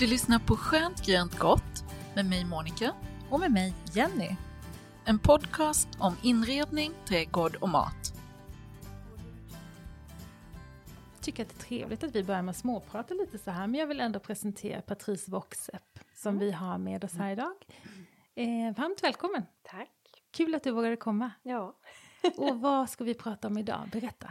Du 0.00 0.06
lyssnar 0.06 0.38
på 0.38 0.56
Skönt 0.56 1.06
grönt 1.06 1.38
gott 1.38 1.84
med 2.14 2.26
mig 2.26 2.44
Monica 2.44 2.94
Och 3.30 3.40
med 3.40 3.52
mig 3.52 3.74
Jenny. 3.92 4.36
En 5.04 5.18
podcast 5.18 5.88
om 5.98 6.16
inredning, 6.22 6.92
trädgård 7.08 7.56
och 7.56 7.68
mat. 7.68 8.12
Jag 11.14 11.22
tycker 11.22 11.42
att 11.42 11.48
det 11.48 11.62
är 11.62 11.66
trevligt 11.66 12.04
att 12.04 12.14
vi 12.14 12.24
börjar 12.24 12.42
med 12.42 12.50
att 12.50 12.56
småprata 12.56 13.14
lite 13.14 13.38
så 13.38 13.50
här, 13.50 13.66
men 13.66 13.80
jag 13.80 13.86
vill 13.86 14.00
ändå 14.00 14.18
presentera 14.18 14.82
Patrice 14.82 15.28
Voxep 15.28 15.98
som 16.14 16.38
vi 16.38 16.52
har 16.52 16.78
med 16.78 17.04
oss 17.04 17.14
här 17.14 17.32
idag. 17.32 17.54
Eh, 18.34 18.76
varmt 18.76 19.02
välkommen! 19.02 19.42
Tack. 19.62 20.22
Kul 20.30 20.54
att 20.54 20.62
du 20.62 20.70
vågade 20.70 20.96
komma. 20.96 21.30
Ja. 21.42 21.76
Och 22.36 22.60
vad 22.60 22.90
ska 22.90 23.04
vi 23.04 23.14
prata 23.14 23.48
om 23.48 23.58
idag? 23.58 23.88
Berätta. 23.92 24.30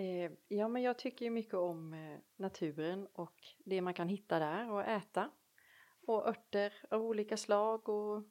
Eh, 0.00 0.30
ja, 0.48 0.68
men 0.68 0.82
jag 0.82 0.98
tycker 0.98 1.24
ju 1.24 1.30
mycket 1.30 1.54
om 1.54 1.94
eh, 1.94 2.18
naturen 2.36 3.06
och 3.12 3.34
det 3.64 3.80
man 3.80 3.94
kan 3.94 4.08
hitta 4.08 4.38
där 4.38 4.70
och 4.70 4.82
äta. 4.82 5.30
Och 6.06 6.28
örter 6.28 6.72
av 6.90 7.02
olika 7.02 7.36
slag 7.36 7.88
och 7.88 8.24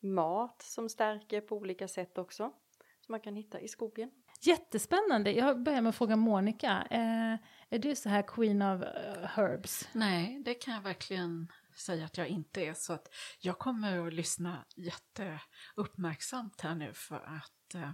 mat 0.00 0.62
som 0.62 0.88
stärker 0.88 1.40
på 1.40 1.56
olika 1.56 1.88
sätt 1.88 2.18
också. 2.18 2.52
Som 3.00 3.12
man 3.12 3.20
kan 3.20 3.36
hitta 3.36 3.60
i 3.60 3.68
skogen. 3.68 4.10
Jättespännande. 4.40 5.32
Jag 5.32 5.62
börjar 5.62 5.80
med 5.80 5.90
att 5.90 5.96
fråga 5.96 6.16
Monica. 6.16 6.86
Eh, 6.90 7.36
är 7.70 7.78
du 7.78 7.96
så 7.96 8.08
här 8.08 8.22
queen 8.22 8.62
of 8.62 8.82
eh, 8.82 9.24
herbs? 9.24 9.88
Nej, 9.92 10.42
det 10.44 10.54
kan 10.54 10.74
jag 10.74 10.82
verkligen 10.82 11.52
säga 11.76 12.04
att 12.04 12.18
jag 12.18 12.28
inte 12.28 12.60
är. 12.60 12.74
Så 12.74 12.92
att 12.92 13.14
jag 13.40 13.58
kommer 13.58 14.06
att 14.06 14.14
lyssna 14.14 14.64
jätteuppmärksamt 14.76 16.60
här 16.60 16.74
nu 16.74 16.92
för 16.94 17.16
att 17.16 17.74
eh, 17.74 17.82
eh, 17.82 17.90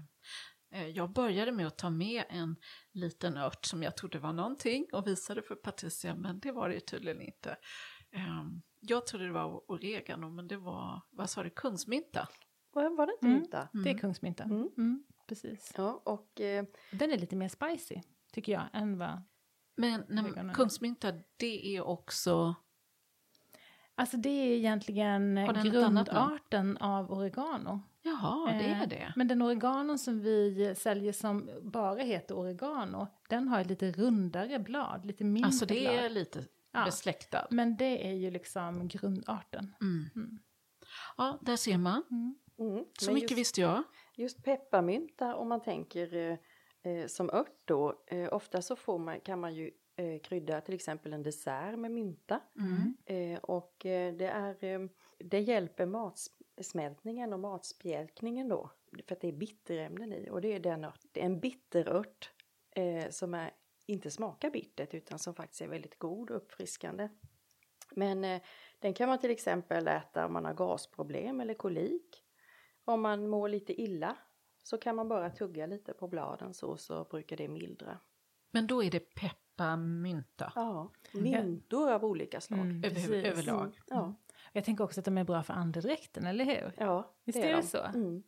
jag 0.82 1.12
började 1.12 1.52
med 1.52 1.66
att 1.66 1.78
ta 1.78 1.91
med 1.91 2.24
en 2.28 2.56
liten 2.92 3.36
ört 3.36 3.64
som 3.64 3.82
jag 3.82 3.96
trodde 3.96 4.19
var 4.19 4.32
någonting 4.32 4.86
och 4.92 5.06
visade 5.06 5.42
för 5.42 5.55
Patricia, 5.55 6.14
men 6.14 6.41
det 6.41 6.52
var 6.52 6.68
det 6.68 6.74
ju 6.74 6.80
tydligen 6.80 7.20
inte. 7.20 7.56
Ehm, 8.12 8.62
jag 8.80 9.06
trodde 9.06 9.27
det 9.27 9.33
var 9.33 9.70
oregano, 9.70 10.30
men 10.30 10.48
det 10.48 10.56
var, 10.56 11.02
vad 11.10 11.30
sa 11.30 11.42
du, 11.42 11.50
kungsmynta? 11.50 12.28
Var, 12.72 12.96
var 12.96 13.06
det 13.06 13.12
inte 13.12 13.27
Mm. 13.27 13.38
mynta? 13.41 13.68
Det 13.84 13.91
är 13.91 13.98
kungsmynta. 13.98 14.44
Mm. 14.44 14.70
Mm, 14.78 15.05
precis. 15.28 15.72
Ja, 15.77 16.02
och 16.05 16.41
eh, 16.41 16.64
Den 16.92 17.11
är 17.11 17.18
lite 17.18 17.36
mer 17.36 17.48
spicy, 17.48 18.00
tycker 18.33 18.52
jag, 18.52 18.62
än 18.72 18.98
vad... 18.98 19.22
Men 19.77 20.05
nej, 20.08 20.55
kungsmynta, 20.55 21.12
det 21.36 21.77
är 21.77 21.80
också... 21.86 22.55
Alltså 23.94 24.16
det 24.16 24.28
är 24.28 24.56
egentligen 24.56 25.34
grundarten 25.62 26.77
av 26.77 27.12
oregano. 27.12 27.83
Jaha, 28.06 28.52
det 28.52 28.64
är 28.64 28.82
Eh, 28.82 28.88
det. 28.88 29.12
Men 29.16 29.28
den 29.28 29.42
oregano 29.42 29.98
som 29.98 30.20
vi 30.20 30.74
säljer 30.76 31.12
som 31.12 31.50
bara 31.62 32.02
heter 32.02 32.34
oregano, 32.38 33.06
den 33.28 33.48
har 33.48 33.60
ett 33.60 33.66
lite 33.66 33.92
rundare 33.92 34.58
blad, 34.58 35.06
lite 35.06 35.24
mindre 35.24 35.46
Alltså 35.46 35.67
det 35.67 35.86
är 35.86 35.98
blad. 36.00 36.12
lite 36.12 36.45
Ja. 36.72 36.84
besläktad. 36.84 37.46
Men 37.50 37.77
det 37.77 38.08
är 38.08 38.12
ju 38.14 38.30
liksom 38.30 38.89
grundarten. 38.89 39.74
Mm. 39.80 40.05
Mm. 40.16 40.39
Ja, 41.16 41.39
där 41.42 41.56
ser 41.56 41.78
man. 41.78 42.02
Mm. 42.11 42.34
mm, 42.72 42.84
Så 42.98 43.06
men 43.06 43.14
mycket 43.14 43.30
just, 43.30 43.39
visste 43.39 43.61
jag. 43.61 43.83
just 44.16 44.45
pepparmynta 44.45 45.34
om 45.36 45.48
man 45.48 45.61
tänker 45.62 46.14
eh, 46.16 46.92
eh, 46.92 47.06
som 47.06 47.30
ört 47.33 47.61
då. 47.64 48.05
Eh, 48.06 48.28
ofta 48.33 48.62
så 48.62 48.77
får 48.77 48.98
man, 48.98 49.20
kan 49.20 49.40
man 49.40 49.55
ju 49.55 49.70
eh, 49.96 50.20
krydda 50.22 50.61
till 50.61 50.74
exempel 50.74 51.12
en 51.12 51.22
dessert 51.22 51.78
med 51.78 51.90
mynta. 51.90 52.40
Mm. 52.58 52.96
Eh, 53.06 53.39
och 53.39 53.86
eh, 53.86 54.14
det, 54.14 54.27
är, 54.28 54.64
eh, 54.64 54.80
det 55.18 55.40
hjälper 55.40 55.86
matsmältningen 55.86 57.32
och 57.32 57.40
matspjälkningen 57.40 58.48
då. 58.48 58.70
För 59.06 59.14
att 59.14 59.20
det 59.20 59.28
är 59.28 59.32
bitterämnen 59.32 60.12
i 60.12 60.30
och 60.30 60.40
det 60.40 60.52
är 60.52 60.60
den 60.60 60.84
ört, 60.84 61.00
det 61.12 61.20
är 61.20 61.27
en 61.27 61.40
bitterört 61.40 62.32
eh, 62.70 63.10
som 63.10 63.34
är, 63.34 63.50
inte 63.86 64.10
smakar 64.10 64.50
bittert 64.50 64.94
utan 64.94 65.18
som 65.18 65.34
faktiskt 65.34 65.62
är 65.62 65.68
väldigt 65.68 65.98
god 65.98 66.30
och 66.30 66.36
uppfriskande. 66.36 67.08
Men 67.90 68.24
eh, 68.24 68.42
den 68.78 68.94
kan 68.94 69.08
man 69.08 69.18
till 69.18 69.30
exempel 69.30 69.88
äta 69.88 70.27
om 70.27 70.32
man 70.32 70.44
har 70.44 70.54
gasproblem 70.54 71.40
eller 71.40 71.54
kolik. 71.54 72.22
Om 72.84 73.00
man 73.00 73.28
mår 73.28 73.48
lite 73.48 73.83
illa 73.83 74.16
så 74.62 74.78
kan 74.78 74.96
man 74.96 75.08
bara 75.08 75.30
tugga 75.30 75.66
lite 75.66 75.92
på 75.92 76.08
bladen 76.08 76.54
så, 76.54 76.77
så 76.77 77.04
brukar 77.04 77.36
det 77.36 77.48
mildra. 77.48 77.98
Men 78.50 78.66
då 78.66 78.83
är 78.83 78.90
det 78.90 79.00
pepparmynta. 79.00 80.52
Ja, 80.54 80.92
myntor 81.12 81.92
av 81.92 82.04
olika 82.04 82.40
slag. 82.40 82.60
Mm, 82.60 82.84
Över, 82.84 83.24
överlag. 83.24 83.80
Ja, 83.86 84.14
Jag 84.56 84.64
tänker 84.64 84.84
också 84.84 85.00
att 85.00 85.05
de 85.05 85.18
är 85.18 85.24
bra 85.24 85.42
för 85.42 85.55
andedräkten, 85.55 86.27
eller 86.27 86.44
hur? 86.44 86.72
ja 86.78 87.14
Visst 87.24 87.39
är 87.39 87.46
det 87.48 87.52
de. 87.56 87.62
så? 87.62 87.78
Mm. 87.83 88.22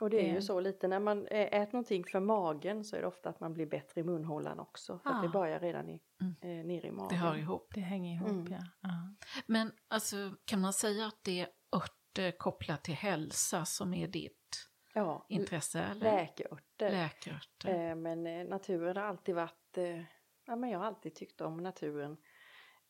Och 0.00 0.10
det 0.10 0.16
är 0.16 0.22
Det- 0.28 0.34
ju 0.34 0.42
så 0.42 0.60
lite 0.60 0.88
när 0.88 1.00
man 1.00 1.26
äter 1.28 1.72
någonting 1.72 2.04
för 2.04 2.20
magen 2.20 2.84
så 2.84 2.96
är 2.96 3.00
det 3.00 3.06
ofta 3.06 3.28
att 3.28 3.40
man 3.40 3.54
blir 3.54 3.66
bättre 3.66 4.00
i 4.00 4.04
munhålan 4.04 4.60
också. 4.60 4.98
För 4.98 5.10
att 5.10 5.22
det 5.22 5.28
Ah. 5.28 5.32
börjar 5.32 5.60
redan 5.60 5.88
i, 5.88 6.00
Mm. 6.20 6.34
eh, 6.60 6.66
nere 6.66 6.86
i 6.86 6.90
magen. 6.90 7.08
Det 7.08 7.14
hör 7.16 7.36
ihop. 7.36 7.70
Det 7.74 7.80
hänger 7.80 8.14
ihop, 8.14 8.28
Mm. 8.30 8.46
ja. 8.52 8.58
ja. 8.80 9.14
Men 9.46 9.72
alltså, 9.88 10.16
kan 10.44 10.60
man 10.60 10.72
säga 10.72 11.06
att 11.06 11.18
det 11.24 11.40
är 11.40 11.48
örter 11.76 12.38
kopplat 12.38 12.84
till 12.84 12.94
hälsa 12.94 13.64
som 13.64 13.94
är 13.94 14.08
ditt 14.08 14.68
Ja, 14.94 15.26
intresse? 15.28 15.80
Eller? 15.80 16.00
läkeörter. 16.16 16.90
Läkarörter. 16.90 17.90
Eh, 17.90 17.94
men 17.96 18.26
eh, 18.26 18.46
naturen 18.48 18.96
har 18.96 19.04
alltid 19.04 19.34
varit, 19.34 19.78
eh, 19.78 20.02
ja 20.46 20.56
men 20.56 20.70
jag 20.70 20.78
har 20.78 20.86
alltid 20.86 21.14
tyckt 21.14 21.40
om 21.40 21.56
naturen. 21.56 22.16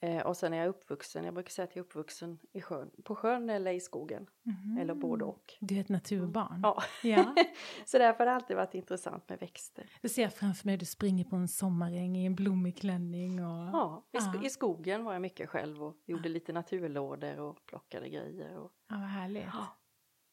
Eh, 0.02 0.26
och 0.26 0.36
sen 0.36 0.52
är 0.52 0.56
jag 0.58 0.68
uppvuxen, 0.68 1.24
jag 1.24 1.34
brukar 1.34 1.50
säga 1.50 1.64
att 1.64 1.76
jag 1.76 1.82
är 1.82 1.86
uppvuxen 1.86 2.38
i 2.52 2.60
sjön, 2.60 2.90
på 3.04 3.14
sjön 3.16 3.50
eller 3.50 3.72
i 3.72 3.80
skogen. 3.80 4.26
Mhm. 4.42 4.78
Eller 4.80 4.94
både 4.94 5.24
och. 5.24 5.54
Du 5.60 5.76
är 5.76 5.80
ett 5.80 5.88
naturbarn. 5.88 6.60
Ja. 6.62 6.82
Ja. 7.02 7.34
så 7.84 7.98
därför 7.98 8.18
har 8.18 8.26
det 8.26 8.32
alltid 8.32 8.56
varit 8.56 8.74
intressant 8.74 9.28
med 9.28 9.38
växter. 9.38 9.90
Du 10.02 10.08
ser 10.08 10.22
jag 10.22 10.32
framför 10.34 10.66
mig, 10.66 10.76
du 10.76 10.84
springer 10.86 11.24
på 11.24 11.36
en 11.36 11.48
sommaräng 11.48 12.16
i 12.16 12.26
en 12.26 12.34
blommig 12.34 12.76
klänning 12.78 13.44
och... 13.44 13.68
Ja, 13.72 14.08
i, 14.12 14.16
sk- 14.16 14.34
Ja. 14.40 14.46
i 14.46 14.50
skogen 14.50 15.04
var 15.04 15.12
jag 15.12 15.22
mycket 15.22 15.48
själv 15.48 15.82
och 15.82 15.96
gjorde 16.06 16.28
lite 16.28 16.52
naturlådor 16.52 17.40
och 17.40 17.66
plockade 17.66 18.08
grejer. 18.08 18.58
Och, 18.58 18.72
Ja, 18.88 18.96
vad 18.96 19.08
härligt. 19.08 19.44
Ja. 19.52 19.66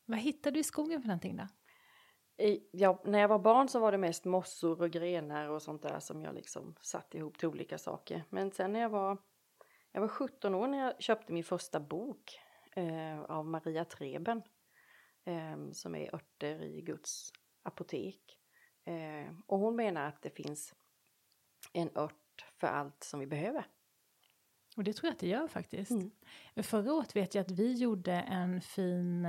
Vad 0.06 0.20
hittade 0.20 0.54
du 0.54 0.60
i 0.60 0.64
skogen 0.64 1.02
för 1.02 1.08
någonting 1.08 1.38
då? 1.38 1.48
I, 2.44 2.70
ja, 2.72 3.02
när 3.06 3.20
jag 3.20 3.28
var 3.28 3.40
barn 3.40 3.68
så 3.70 3.80
var 3.80 3.92
det 3.92 3.98
mest 3.98 4.26
mossor 4.26 4.82
och 4.82 4.90
grenar 4.90 5.50
och 5.50 5.62
sånt 5.62 5.82
där 5.82 6.00
som 6.00 6.22
jag 6.22 6.36
liksom 6.36 6.76
satte 6.82 7.18
ihop 7.18 7.38
till 7.38 7.48
olika 7.48 7.78
saker. 7.78 8.24
Men 8.30 8.52
sen 8.52 8.74
när 8.74 8.80
jag 8.80 8.90
var, 8.90 9.18
jag 9.98 10.02
var 10.02 10.08
17 10.08 10.56
år 10.56 10.68
när 10.68 10.78
jag 10.78 11.02
köpte 11.02 11.34
min 11.34 11.44
första 11.44 11.80
bok 11.80 12.40
eh, 12.76 13.22
av 13.22 13.46
Maria 13.46 13.86
Treben 13.86 14.42
eh, 15.26 15.72
som 15.72 15.96
är 15.96 16.16
Örter 16.16 16.64
i 16.64 16.82
Guds 16.82 17.32
apotek. 17.64 18.40
Eh, 18.86 19.34
och 19.46 19.60
hon 19.60 19.76
menar 19.76 20.08
att 20.08 20.22
det 20.22 20.30
finns 20.30 20.76
en 21.74 21.90
ört 21.96 22.46
för 22.58 22.68
allt 22.68 23.04
som 23.04 23.20
vi 23.20 23.28
behöver. 23.28 23.66
Och 24.76 24.84
det 24.84 24.94
tror 24.94 25.08
jag 25.08 25.14
att 25.14 25.20
det 25.20 25.28
gör 25.28 25.48
faktiskt. 25.48 25.92
Mm. 25.92 26.12
Förra 26.56 26.94
året 26.94 27.16
vet 27.16 27.36
jag 27.36 27.42
att 27.42 27.52
vi 27.52 27.74
gjorde 27.74 28.14
en 28.14 28.62
fin, 28.62 29.26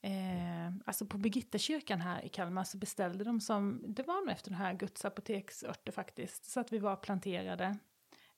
eh, 0.00 0.68
alltså 0.86 1.06
på 1.06 1.18
Birgittakyrkan 1.18 2.00
här 2.00 2.24
i 2.24 2.28
Kalmar 2.28 2.64
så 2.64 2.78
beställde 2.78 3.24
de 3.24 3.40
som, 3.40 3.84
det 3.86 4.02
var 4.02 4.20
nog 4.20 4.30
efter 4.30 4.50
den 4.50 4.58
här 4.58 4.74
Guds 4.74 5.04
apoteksörter 5.04 5.92
faktiskt, 5.92 6.44
så 6.44 6.60
att 6.60 6.72
vi 6.72 6.78
var 6.78 6.96
planterade. 6.96 7.78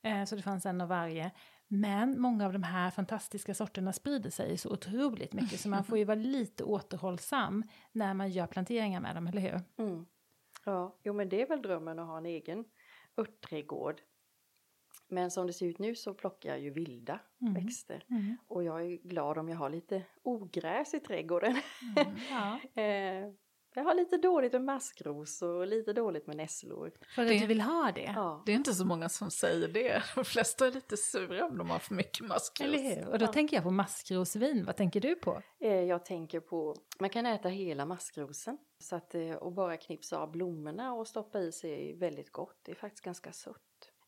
Eh, 0.03 0.25
så 0.25 0.37
det 0.37 0.43
fanns 0.43 0.67
en 0.67 0.81
av 0.81 0.89
varje. 0.89 1.31
Men 1.69 2.21
många 2.21 2.47
av 2.47 2.53
de 2.53 2.63
här 2.63 2.91
fantastiska 2.91 3.55
sorterna 3.55 3.93
sprider 3.93 4.31
sig 4.31 4.59
så 4.59 4.73
otroligt 4.73 5.33
mycket 5.33 5.61
så 5.61 5.69
man 5.69 5.85
får 5.85 5.99
ju 5.99 6.05
vara 6.05 6.15
lite 6.37 6.65
återhållsam 6.65 7.63
när 7.93 8.15
man 8.15 8.31
gör 8.31 8.47
planteringar 8.47 9.01
med 9.01 9.15
dem, 9.15 9.27
eller 9.27 9.41
hur? 9.41 9.61
Mm. 9.87 10.07
Ja, 10.65 10.97
jo 11.03 11.13
men 11.13 11.29
det 11.29 11.43
är 11.43 11.49
väl 11.49 11.63
drömmen 11.63 11.99
att 11.99 12.07
ha 12.07 12.19
en 12.19 12.27
egen 12.27 12.65
örtträdgård. 13.17 14.01
Men 15.09 15.31
som 15.31 15.47
det 15.47 15.53
ser 15.53 15.67
ut 15.67 15.79
nu 15.79 15.95
så 15.95 16.15
plockar 16.15 16.49
jag 16.51 16.61
ju 16.61 16.71
vilda 16.71 17.21
Mm. 17.41 17.55
växter. 17.55 18.05
Mm. 18.11 18.37
Och 18.47 18.65
jag 18.65 18.83
är 18.83 18.97
glad 19.09 19.39
om 19.39 19.49
jag 19.49 19.57
har 19.57 19.71
lite 19.71 20.03
ogräs 20.23 20.95
i 20.95 21.01
trädgården. 21.01 21.57
Mm. 21.97 22.17
Ja. 22.31 22.61
Jag 23.75 23.85
har 23.85 23.95
lite 23.95 24.17
dåligt 24.17 24.53
med 24.53 24.63
maskrosor 24.65 25.55
och 25.55 25.67
lite 25.67 25.93
dåligt 25.93 26.27
med 26.27 26.37
nässlor. 26.37 26.93
För 27.15 27.23
att 27.23 27.29
Det- 27.29 27.39
du 27.39 27.47
vill 27.47 27.61
ha 27.61 27.93
det? 27.95 28.13
Ja. 28.17 28.43
Det 28.47 28.53
är 28.53 28.57
inte 28.57 28.75
så 28.75 28.85
många 28.85 29.09
som 29.09 29.31
säger 29.31 29.69
det. 29.69 30.03
De 30.15 30.25
flesta 30.25 30.67
är 30.67 30.71
lite 30.71 30.97
sura 30.97 31.45
om 31.47 31.59
de 31.59 31.71
har 31.71 31.79
för 31.79 31.95
mycket 31.95 32.27
maskros. 32.27 32.61
Eller 32.69 32.79
hur? 32.97 33.09
Och 33.09 33.19
då 33.19 33.25
Ja. 33.25 33.33
tänker 33.33 33.57
jag 33.57 33.65
på 33.65 33.71
maskrosvin. 33.71 34.65
Vad 34.65 34.77
tänker 34.77 35.01
du 35.01 35.15
på? 35.15 35.43
Eh, 35.61 35.73
Jag 35.75 36.05
tänker 36.05 36.41
på, 36.41 36.77
man 37.01 37.11
kan 37.11 37.27
äta 37.27 37.49
hela 37.49 37.87
maskrosen. 37.87 38.59
Så 38.79 38.97
att, 38.97 39.15
eh, 39.15 39.31
och 39.35 39.53
bara 39.53 39.77
knipsa 39.77 40.19
av 40.19 40.31
blommorna 40.31 40.93
och 40.95 41.09
stoppa 41.09 41.39
i 41.41 41.53
sig 41.53 41.91
är 41.91 41.97
väldigt 41.97 42.33
gott. 42.33 42.59
Det 42.63 42.71
är 42.73 42.77
faktiskt 42.77 43.05
ganska 43.05 43.33
sött. 43.33 43.57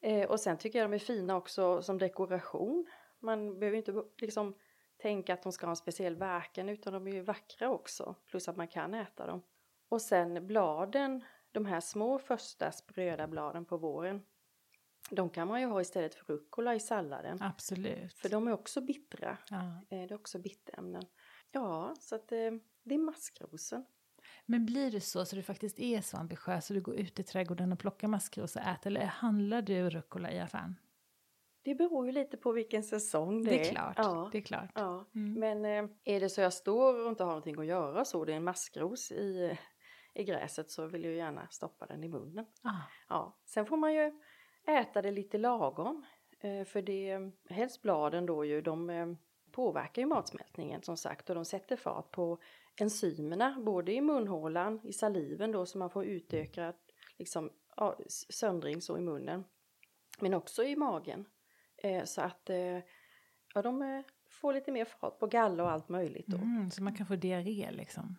Eh, 0.01 0.31
Och 0.31 0.41
sen 0.41 0.57
tycker 0.59 0.79
jag 0.79 0.91
de 0.91 0.95
är 0.95 0.99
fina 0.99 1.37
också 1.37 1.83
som 1.83 1.99
dekoration. 1.99 2.87
Man 3.21 3.59
behöver 3.59 3.77
inte 3.79 4.03
liksom 4.19 4.55
tänka 5.03 5.35
att 5.35 5.43
de 5.43 5.53
ska 5.53 5.67
ha 5.67 5.71
en 5.71 5.77
speciell 5.77 6.17
verkan 6.17 6.69
utan 6.69 6.93
de 6.93 7.07
är 7.07 7.13
ju 7.13 7.21
vackra 7.23 7.71
också. 7.71 8.15
Plus 8.31 8.49
att 8.49 8.57
man 8.57 8.69
kan 8.69 8.95
äta 8.95 9.27
dem. 9.27 9.43
Och 9.93 10.03
sen 10.03 10.47
bladen, 10.47 11.25
de 11.53 11.65
här 11.67 11.81
små 11.81 12.19
första 12.19 12.73
spröda 12.73 13.27
bladen 13.29 13.65
på 13.65 13.77
våren. 13.77 14.23
De 15.11 15.31
kan 15.31 15.49
man 15.49 15.61
ju 15.61 15.67
ha 15.67 15.81
istället 15.81 16.15
för 16.15 16.25
rucola 16.25 16.75
i 16.75 16.81
salladen. 16.81 17.39
Absolut. 17.43 18.15
För 18.15 18.29
de 18.29 18.49
är 18.49 18.53
också 18.53 18.81
bittra. 18.81 19.39
ja. 19.51 19.57
Eh, 19.59 19.73
Det 19.89 19.97
är 19.97 20.13
också 20.15 20.39
bittämnen. 20.39 21.03
Ja, 21.51 21.95
så 22.01 22.15
att 22.15 22.33
eh, 22.33 22.39
det 22.83 22.95
är 22.95 22.99
maskrosen. 22.99 23.85
Men 24.47 24.67
blir 24.67 24.91
det 24.91 25.01
så, 25.01 25.25
så 25.25 25.37
du 25.37 25.43
faktiskt 25.43 25.79
är 25.81 26.01
så 26.01 26.17
ambitiös 26.17 26.71
och 26.71 26.75
du 26.75 26.81
går 26.81 26.95
ut 26.97 27.19
i 27.21 27.23
trädgården 27.23 27.73
och 27.73 27.79
plockar 27.79 28.09
maskros 28.09 28.57
och 28.57 28.63
äter, 28.63 28.91
eller 28.91 29.07
handlar 29.07 29.63
du 29.63 29.91
rucola 29.91 30.33
i 30.33 30.41
affären? 30.41 30.79
Det 31.65 31.75
beror 31.75 32.07
ju 32.07 32.13
lite 32.13 32.37
på 32.37 32.53
vilken 32.53 32.83
säsong 32.83 33.43
det, 33.45 33.51
Det 33.51 33.69
är 33.69 33.73
klart. 33.73 33.95
Ja. 33.99 34.29
Det 34.33 34.39
är 34.39 34.43
klart. 34.43 34.71
ja. 34.75 35.09
Mm. 35.15 35.35
Men 35.41 35.65
eh, 35.85 35.91
är 36.05 36.21
det 36.21 36.29
så 36.29 36.41
jag 36.41 36.53
står 36.53 37.05
och 37.05 37.09
inte 37.09 37.25
har 37.25 37.31
någonting 37.31 37.59
att 37.61 37.67
göra 37.67 38.05
så 38.05 38.25
det 38.25 38.33
är 38.33 38.37
en 38.37 38.45
maskros 38.45 39.13
i, 39.13 39.59
i 40.15 40.25
gräset 40.25 40.71
så 40.71 40.87
vill 40.87 41.05
jag 41.05 41.15
gärna 41.15 41.49
stoppa 41.51 41.87
den 41.87 42.05
i 42.05 42.09
munnen. 42.09 42.47
Ah, 42.63 42.83
Ja. 43.09 43.37
Sen 43.45 43.67
får 43.67 43.77
man 43.77 43.95
ju 43.95 44.21
äta 44.67 45.03
det 45.03 45.11
lite 45.11 45.39
lagom. 45.39 46.05
Eh, 46.41 46.65
för 46.65 46.83
det, 46.83 47.19
helst 47.49 47.83
bladen 47.83 48.27
då 48.27 48.45
ju, 48.45 48.61
de 48.61 48.91
eh, 48.91 49.07
påverkar 49.51 50.03
ju 50.03 50.07
matsmältningen 50.07 50.83
som 50.83 50.97
sagt 50.97 51.29
och 51.31 51.35
de 51.35 51.45
sätter 51.45 51.77
fart 51.77 52.11
på 52.11 52.39
enzymerna 52.81 53.57
både 53.61 53.93
i 53.93 54.01
munhålan, 54.01 54.81
i 54.85 54.93
saliven 54.93 55.53
då 55.53 55.67
så 55.67 55.79
man 55.79 55.91
får 55.91 56.05
utökad 56.05 56.75
liksom, 57.19 57.51
söndring 58.31 58.83
så 58.83 58.99
i 58.99 59.01
munnen. 59.01 59.45
Men 60.21 60.35
också 60.35 60.65
i 60.65 60.77
magen. 60.77 61.25
Eh, 61.77 62.05
så 62.05 62.21
att 62.21 62.51
ja, 63.55 63.63
de 63.63 64.05
får 64.29 64.53
lite 64.55 64.73
mer 64.73 64.85
fart 64.85 65.19
på 65.19 65.27
galla 65.27 65.63
och 65.63 65.71
allt 65.71 65.89
möjligt 65.89 66.27
då. 66.27 66.37
mm, 66.37 66.71
så 66.71 66.83
man 66.83 66.97
kan 66.97 67.07
få 67.07 67.17
diarré 67.17 67.71
liksom. 67.71 68.17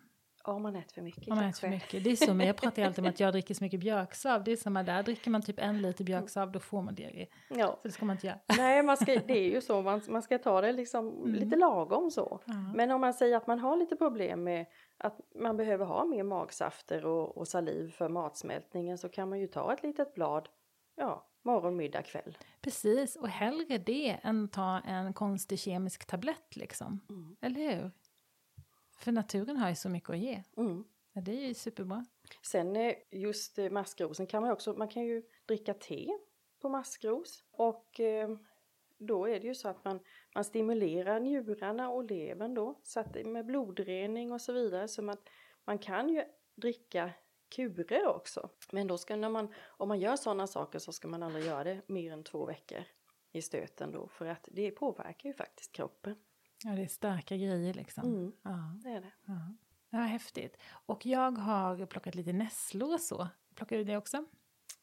Om 0.52 0.62
man 0.62 0.76
äter 0.76 0.94
för 0.94 1.02
mycket 1.02 1.28
Om 1.28 1.34
man 1.34 1.44
kanske. 1.44 1.60
för 1.60 1.68
mycket. 1.68 2.04
Det 2.04 2.10
är 2.10 2.34
men 2.34 2.46
jag 2.46 2.56
pratar 2.56 2.82
alltid 2.82 3.04
om 3.04 3.10
att 3.10 3.20
jag 3.20 3.32
dricker 3.32 3.54
så 3.54 3.64
mycket 3.64 3.80
björksav. 3.80 4.44
Det 4.44 4.52
är 4.52 4.56
samma 4.56 4.82
där, 4.82 5.02
dricker 5.02 5.30
man 5.30 5.42
typ 5.42 5.58
en 5.58 5.82
liter 5.82 6.04
björksav 6.04 6.52
då 6.52 6.60
får 6.60 6.82
man 6.82 6.94
diarré. 6.94 7.26
Ja. 7.48 7.78
Så 7.82 7.88
det 7.88 7.92
ska 7.92 8.04
man 8.04 8.16
inte 8.16 8.26
göra. 8.26 8.38
Nej, 8.56 8.82
man 8.82 8.96
ska, 8.96 9.14
det 9.26 9.38
är 9.38 9.50
ju 9.50 9.60
så. 9.60 9.82
Man, 9.82 10.00
man 10.08 10.22
ska 10.22 10.38
ta 10.38 10.60
det 10.60 10.72
liksom 10.72 11.22
lite 11.26 11.56
lagom 11.56 12.10
så. 12.10 12.40
Ja. 12.44 12.72
Men 12.74 12.90
om 12.90 13.00
man 13.00 13.14
säger 13.14 13.36
att 13.36 13.46
man 13.46 13.58
har 13.58 13.76
lite 13.76 13.96
problem 13.96 14.44
med 14.44 14.66
att 14.98 15.20
man 15.34 15.56
behöver 15.56 15.84
ha 15.84 16.04
mer 16.04 16.22
magsafter 16.22 17.06
och, 17.06 17.38
och 17.38 17.48
saliv 17.48 17.90
för 17.90 18.08
matsmältningen 18.08 18.98
så 18.98 19.08
kan 19.08 19.28
man 19.28 19.40
ju 19.40 19.46
ta 19.46 19.72
ett 19.72 19.82
litet 19.82 20.14
blad, 20.14 20.48
ja, 20.96 21.26
morgon, 21.44 21.76
middag, 21.76 22.02
kväll. 22.02 22.38
Precis, 22.60 23.16
och 23.16 23.28
hellre 23.28 23.78
det 23.78 24.18
än 24.22 24.48
ta 24.48 24.80
en 24.80 25.12
konstig 25.12 25.58
kemisk 25.58 26.06
tablett 26.06 26.56
liksom. 26.56 27.00
Mm. 27.08 27.36
Eller 27.40 27.60
hur? 27.60 27.90
För 28.98 29.12
naturen 29.12 29.56
har 29.56 29.68
ju 29.68 29.74
så 29.74 29.88
mycket 29.88 30.10
att 30.10 30.18
ge. 30.18 30.42
Mm. 30.56 30.84
Ja, 31.12 31.20
det 31.20 31.32
är 31.32 31.48
ju 31.48 31.54
superbra. 31.54 32.06
Sen 32.42 32.76
eh, 32.76 32.94
just 33.10 33.58
eh, 33.58 33.70
maskrosen 33.70 34.26
kan 34.26 34.42
man 34.42 34.52
också, 34.52 34.74
man 34.74 34.88
kan 34.88 35.04
ju 35.04 35.22
dricka 35.46 35.74
te 35.74 36.08
på 36.60 36.68
maskros 36.68 37.44
och 37.50 38.00
eh, 38.00 38.28
då 38.98 39.28
är 39.28 39.40
det 39.40 39.46
ju 39.46 39.54
så 39.54 39.68
att 39.68 39.84
man, 39.84 40.00
man 40.34 40.44
stimulerar 40.44 41.20
njurarna 41.20 41.90
och 41.90 42.04
levern 42.04 42.54
då 42.54 42.80
så 42.82 43.00
att 43.00 43.26
med 43.26 43.46
blodrening 43.46 44.32
och 44.32 44.40
så 44.40 44.52
vidare 44.52 44.88
så 44.88 45.02
man, 45.02 45.16
man 45.64 45.78
kan 45.78 46.08
ju 46.08 46.24
dricka 46.54 47.10
kurer 47.48 48.06
också. 48.06 48.50
Men 48.72 48.86
då 48.86 48.98
ska 48.98 49.16
när 49.16 49.28
man, 49.28 49.54
om 49.66 49.88
man 49.88 50.00
gör 50.00 50.16
sådana 50.16 50.46
saker 50.46 50.78
så 50.78 50.92
ska 50.92 51.08
man 51.08 51.22
aldrig 51.22 51.44
göra 51.44 51.64
det 51.64 51.82
mer 51.86 52.12
än 52.12 52.24
två 52.24 52.46
veckor 52.46 52.84
i 53.32 53.42
stöten 53.42 53.92
då 53.92 54.08
för 54.08 54.26
att 54.26 54.48
det 54.52 54.70
påverkar 54.70 55.28
ju 55.28 55.34
faktiskt 55.34 55.72
kroppen. 55.72 56.16
Ja, 56.66 56.70
det 56.70 56.82
är 56.82 56.86
starka 56.86 57.36
grejer 57.36 57.74
liksom. 57.74 58.04
Mm. 58.04 58.32
Ja, 58.42 58.80
Det 58.82 58.88
är 58.88 59.00
det. 59.00 59.12
ja. 59.24 59.54
ja, 59.90 59.98
häftigt. 59.98 60.56
Och 60.86 61.06
jag 61.06 61.30
har 61.38 61.86
plockat 61.86 62.14
lite 62.14 62.32
nässlor 62.32 62.94
och 62.94 63.00
så. 63.00 63.28
Plockar 63.54 63.76
du 63.76 63.84
det 63.84 63.96
också? 63.96 64.24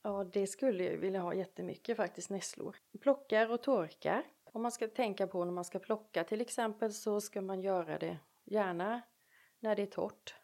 Ja, 0.01 0.23
det 0.23 0.47
skulle 0.47 0.83
jag 0.83 0.97
vilja 0.97 1.21
ha 1.21 1.33
jättemycket 1.33 1.97
faktiskt, 1.97 2.29
nässlor. 2.29 2.75
Plockar 3.01 3.51
och 3.51 3.63
torkar. 3.63 4.23
Om 4.51 4.61
man 4.61 4.71
ska 4.71 4.87
tänka 4.87 5.27
på 5.27 5.45
när 5.45 5.51
man 5.51 5.65
ska 5.65 5.79
plocka 5.79 6.23
till 6.23 6.41
exempel 6.41 6.93
så 6.93 7.21
ska 7.21 7.41
man 7.41 7.61
göra 7.61 7.97
det 7.99 8.17
gärna 8.43 9.01
när 9.59 9.75
det 9.75 9.81
är 9.81 9.85
torrt. 9.85 10.35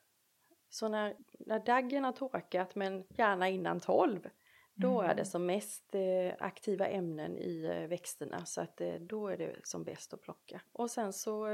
Så 0.69 0.87
när, 0.87 1.15
när 1.39 1.59
daggen 1.59 2.03
har 2.03 2.11
torkat 2.11 2.75
men 2.75 3.05
gärna 3.09 3.49
innan 3.49 3.79
12 3.79 4.29
då 4.77 5.01
är 5.01 5.15
det 5.15 5.25
som 5.25 5.45
mest 5.45 5.95
eh, 5.95 6.33
aktiva 6.39 6.87
ämnen 6.87 7.37
i 7.37 7.63
eh, 7.65 7.87
växterna 7.87 8.45
så 8.45 8.61
att 8.61 8.81
eh, 8.81 8.93
då 8.93 9.27
är 9.27 9.37
det 9.37 9.55
som 9.63 9.83
bäst 9.83 10.13
att 10.13 10.21
plocka. 10.21 10.61
Och 10.71 10.91
sen 10.91 11.13
så 11.13 11.47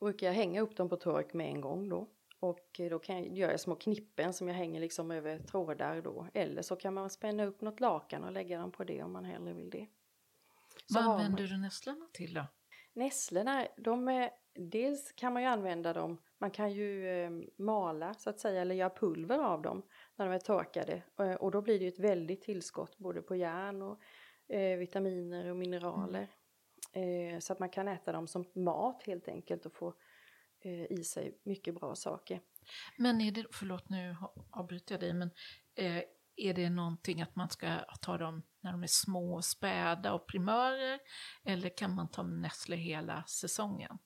brukar 0.00 0.26
jag 0.26 0.34
hänga 0.34 0.60
upp 0.60 0.76
dem 0.76 0.88
på 0.88 0.96
tork 0.96 1.34
med 1.34 1.46
en 1.48 1.60
gång 1.60 1.88
då. 1.88 2.06
Och 2.40 2.80
då 2.90 2.98
kan 2.98 3.16
jag 3.16 3.28
göra 3.36 3.58
små 3.58 3.74
knippen 3.74 4.32
som 4.32 4.48
jag 4.48 4.54
hänger 4.54 4.80
liksom 4.80 5.10
över 5.10 5.38
trådar 5.38 6.02
då. 6.02 6.26
Eller 6.34 6.62
så 6.62 6.76
kan 6.76 6.94
man 6.94 7.10
spänna 7.10 7.44
upp 7.44 7.60
något 7.60 7.80
lakan 7.80 8.24
och 8.24 8.32
lägga 8.32 8.58
dem 8.58 8.70
på 8.72 8.84
det 8.84 9.02
om 9.02 9.12
man 9.12 9.24
hellre 9.24 9.52
vill 9.52 9.70
det. 9.70 9.86
Så 10.86 10.94
Vad 10.94 11.04
har 11.04 11.12
man- 11.14 11.20
använder 11.24 11.46
du 11.46 11.56
nässlorna 11.56 12.06
till 12.12 12.34
då? 12.34 12.44
Nässlorna, 12.98 13.66
de 13.76 14.08
är, 14.08 14.30
dels 14.54 15.12
kan 15.12 15.32
man 15.32 15.42
ju 15.42 15.48
använda 15.48 15.92
dem, 15.92 16.18
man 16.38 16.50
kan 16.50 16.72
ju 16.72 17.08
eh, 17.08 17.30
mala 17.56 18.14
så 18.14 18.30
att 18.30 18.40
säga 18.40 18.60
eller 18.62 18.74
göra 18.74 18.90
pulver 18.90 19.38
av 19.38 19.62
dem 19.62 19.82
när 20.16 20.26
de 20.26 20.34
är 20.34 20.38
torkade 20.38 21.02
Eh, 21.18 21.34
och 21.34 21.50
då 21.50 21.62
blir 21.62 21.78
det 21.78 21.84
ju 21.84 21.88
ett 21.88 21.98
väldigt 21.98 22.42
tillskott 22.42 22.98
både 22.98 23.22
på 23.22 23.36
järn 23.36 23.82
och 23.82 24.00
eh, 24.48 24.78
vitaminer 24.78 25.50
och 25.50 25.56
mineraler. 25.56 26.28
Eh, 26.92 27.38
så 27.38 27.52
att 27.52 27.58
man 27.58 27.70
kan 27.70 27.88
äta 27.88 28.12
dem 28.12 28.28
som 28.28 28.44
mat 28.54 29.02
helt 29.06 29.28
enkelt 29.28 29.66
och 29.66 29.72
få 29.72 29.94
i 30.90 31.04
sig 31.04 31.38
mycket 31.42 31.74
bra 31.74 31.94
saker. 31.94 32.40
Men 32.96 33.20
är 33.20 33.30
det, 33.30 33.44
förlåt 33.52 33.88
nu 33.88 34.16
avbryter 34.50 34.94
jag 34.94 35.00
dig, 35.00 35.14
men 35.14 35.30
är 36.36 36.54
det 36.54 36.70
någonting 36.70 37.22
att 37.22 37.36
man 37.36 37.48
ska 37.48 37.78
ta 38.00 38.18
dem 38.18 38.42
när 38.60 38.72
de 38.72 38.82
är 38.82 38.86
små 38.86 39.34
och 39.34 39.44
späda 39.44 40.12
och 40.14 40.26
primörer? 40.26 41.00
Eller 41.44 41.76
kan 41.76 41.94
man 41.94 42.10
ta 42.10 42.22
nässlor 42.22 42.76
hela 42.76 43.24
säsongen? 43.24 43.98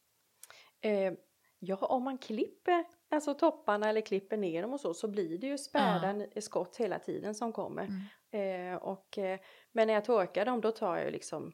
Eh, 0.81 1.13
ja, 1.59 1.77
om 1.77 2.05
man 2.05 2.19
klipper 2.19 2.85
alltså 3.11 3.35
topparna 3.35 3.89
eller 3.89 4.01
klipper 4.01 4.37
ner 4.37 4.63
dem 4.63 4.73
och 4.73 4.81
så, 4.81 4.95
så 4.95 5.09
blir 5.09 5.39
det 5.39 5.47
ju 5.47 5.59
späda 5.59 6.27
skott 6.41 6.77
hela 6.77 6.99
tiden 6.99 7.35
som 7.35 7.53
kommer. 7.53 7.83
Mm. 7.83 8.73
Eh, 8.75 8.77
och, 8.77 9.19
eh, 9.19 9.41
men 9.73 9.87
när 9.87 9.95
jag 9.95 10.05
torkar 10.05 10.45
dem 10.45 10.61
då 10.61 10.71
tar 10.71 10.97
jag 10.97 11.13
liksom 11.13 11.53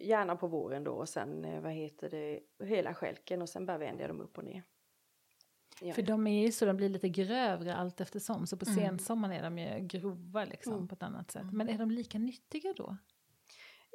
gärna 0.00 0.36
på 0.36 0.46
våren 0.46 0.84
då 0.84 0.92
och 0.92 1.08
sen 1.08 1.44
eh, 1.44 1.60
vad 1.60 1.72
heter 1.72 2.10
det 2.10 2.40
hela 2.66 2.94
skälken 2.94 3.42
och 3.42 3.48
sen 3.48 3.66
bara 3.66 3.78
vänder 3.78 4.00
jag 4.00 4.10
dem 4.10 4.20
upp 4.20 4.38
och 4.38 4.44
ner. 4.44 4.62
Ja. 5.80 5.94
För 5.94 6.02
de 6.02 6.26
är 6.26 6.42
ju 6.46 6.52
så, 6.52 6.64
de 6.66 6.76
blir 6.76 6.88
lite 6.88 7.08
grövre 7.08 7.74
allt 7.74 8.00
eftersom. 8.00 8.46
Så 8.46 8.56
på 8.56 8.66
Mm. 8.70 8.78
sensommaren 8.78 9.32
är 9.36 9.42
de 9.42 9.58
ju 9.58 9.86
grova 9.86 10.44
liksom 10.44 10.72
Mm. 10.72 10.88
på 10.88 10.94
ett 10.94 11.02
annat 11.02 11.30
sätt. 11.30 11.42
Mm. 11.42 11.56
Men 11.56 11.68
är 11.68 11.78
de 11.78 11.90
lika 11.90 12.18
nyttiga 12.18 12.72
då? 12.76 12.96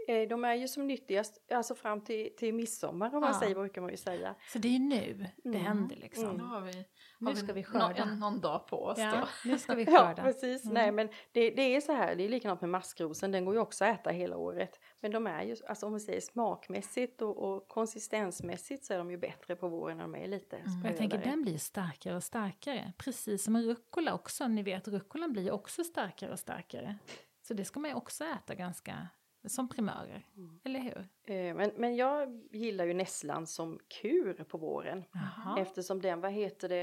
Eh, 0.09 0.27
de 0.27 0.45
är 0.45 0.53
ju 0.55 0.67
som 0.67 0.87
nyttigast 0.87 1.51
alltså 1.51 1.75
fram 1.75 2.01
till, 2.01 2.35
till 2.37 2.53
midsommar 2.53 3.15
om 3.15 3.21
man 3.21 3.31
Ja. 3.33 3.39
säger 3.39 3.55
brukar 3.55 3.81
man 3.81 3.91
ju 3.91 3.97
säga. 3.97 4.35
Så 4.53 4.59
det 4.59 4.67
är 4.67 4.71
ju 4.71 4.79
nu 4.79 5.25
det 5.43 5.49
Mm. 5.49 5.61
händer 5.61 5.95
liksom. 5.95 6.23
Mm. 6.25 6.37
Då 6.37 6.43
har 6.45 6.61
vi, 6.61 6.85
Nu 7.19 7.27
har 7.27 7.35
ska 7.35 7.53
vi 7.53 7.63
skörda. 7.63 7.95
en, 8.03 8.19
någon 8.19 8.39
dag 8.41 8.67
på 8.67 8.83
oss 8.85 8.97
Ja, 8.97 9.11
då. 9.43 9.49
nu 9.49 9.57
ska 9.59 9.75
vi 9.75 9.83
Ja, 9.87 9.91
skörda. 9.99 10.23
precis. 10.23 10.63
Mm. 10.63 10.73
Nej, 10.73 10.91
men 10.91 11.09
det, 11.31 11.49
det 11.49 11.75
är 11.75 11.81
så 11.81 11.91
här, 11.93 12.15
det 12.15 12.23
är 12.23 12.29
likadant 12.29 12.61
med 12.61 12.69
maskrosen, 12.69 13.31
den 13.31 13.45
går 13.45 13.53
ju 13.55 13.59
också 13.61 13.85
att 13.85 13.99
äta 13.99 14.09
hela 14.09 14.37
året. 14.37 14.79
Men 14.99 15.11
de 15.11 15.27
är 15.27 15.43
ju, 15.43 15.55
alltså 15.67 15.85
om 15.85 15.93
vi 15.93 15.99
säger 15.99 16.21
smakmässigt 16.21 17.21
och, 17.21 17.37
och 17.37 17.67
konsistensmässigt 17.67 18.85
så 18.85 18.93
är 18.93 18.97
de 18.97 19.11
ju 19.11 19.17
bättre 19.17 19.55
på 19.55 19.67
våren 19.67 19.97
när 19.97 20.03
de 20.03 20.15
är 20.15 20.27
lite 20.27 20.57
Mm. 20.57 20.85
Jag 20.85 20.97
tänker 20.97 21.17
den 21.17 21.41
blir 21.41 21.57
starkare 21.57 22.15
och 22.15 22.23
starkare. 22.23 22.93
Precis 22.97 23.43
som 23.43 23.55
en 23.55 23.63
rucola 23.63 24.13
också. 24.13 24.47
Ni 24.47 24.63
vet 24.63 24.87
rucolan 24.87 25.31
blir 25.33 25.51
också 25.51 25.83
starkare 25.83 26.31
och 26.31 26.39
starkare. 26.39 26.95
Så 27.47 27.53
det 27.53 27.65
ska 27.65 27.79
man 27.79 27.89
ju 27.89 27.95
också 27.95 28.23
äta 28.25 28.55
ganska 28.55 29.07
som 29.47 29.69
primörer, 29.69 30.25
Mm. 30.37 30.59
eller 30.63 30.79
hur? 30.79 31.07
Eh, 31.35 31.55
Men, 31.55 31.71
men 31.77 31.95
jag 31.95 32.41
gillar 32.51 32.85
ju 32.85 32.93
nässlan 32.93 33.47
som 33.47 33.79
kur 34.01 34.33
på 34.33 34.57
våren. 34.57 35.03
Jaha. 35.13 35.59
Eftersom 35.59 36.01
den, 36.01 36.21
vad 36.21 36.31
heter 36.31 36.69
det, 36.69 36.81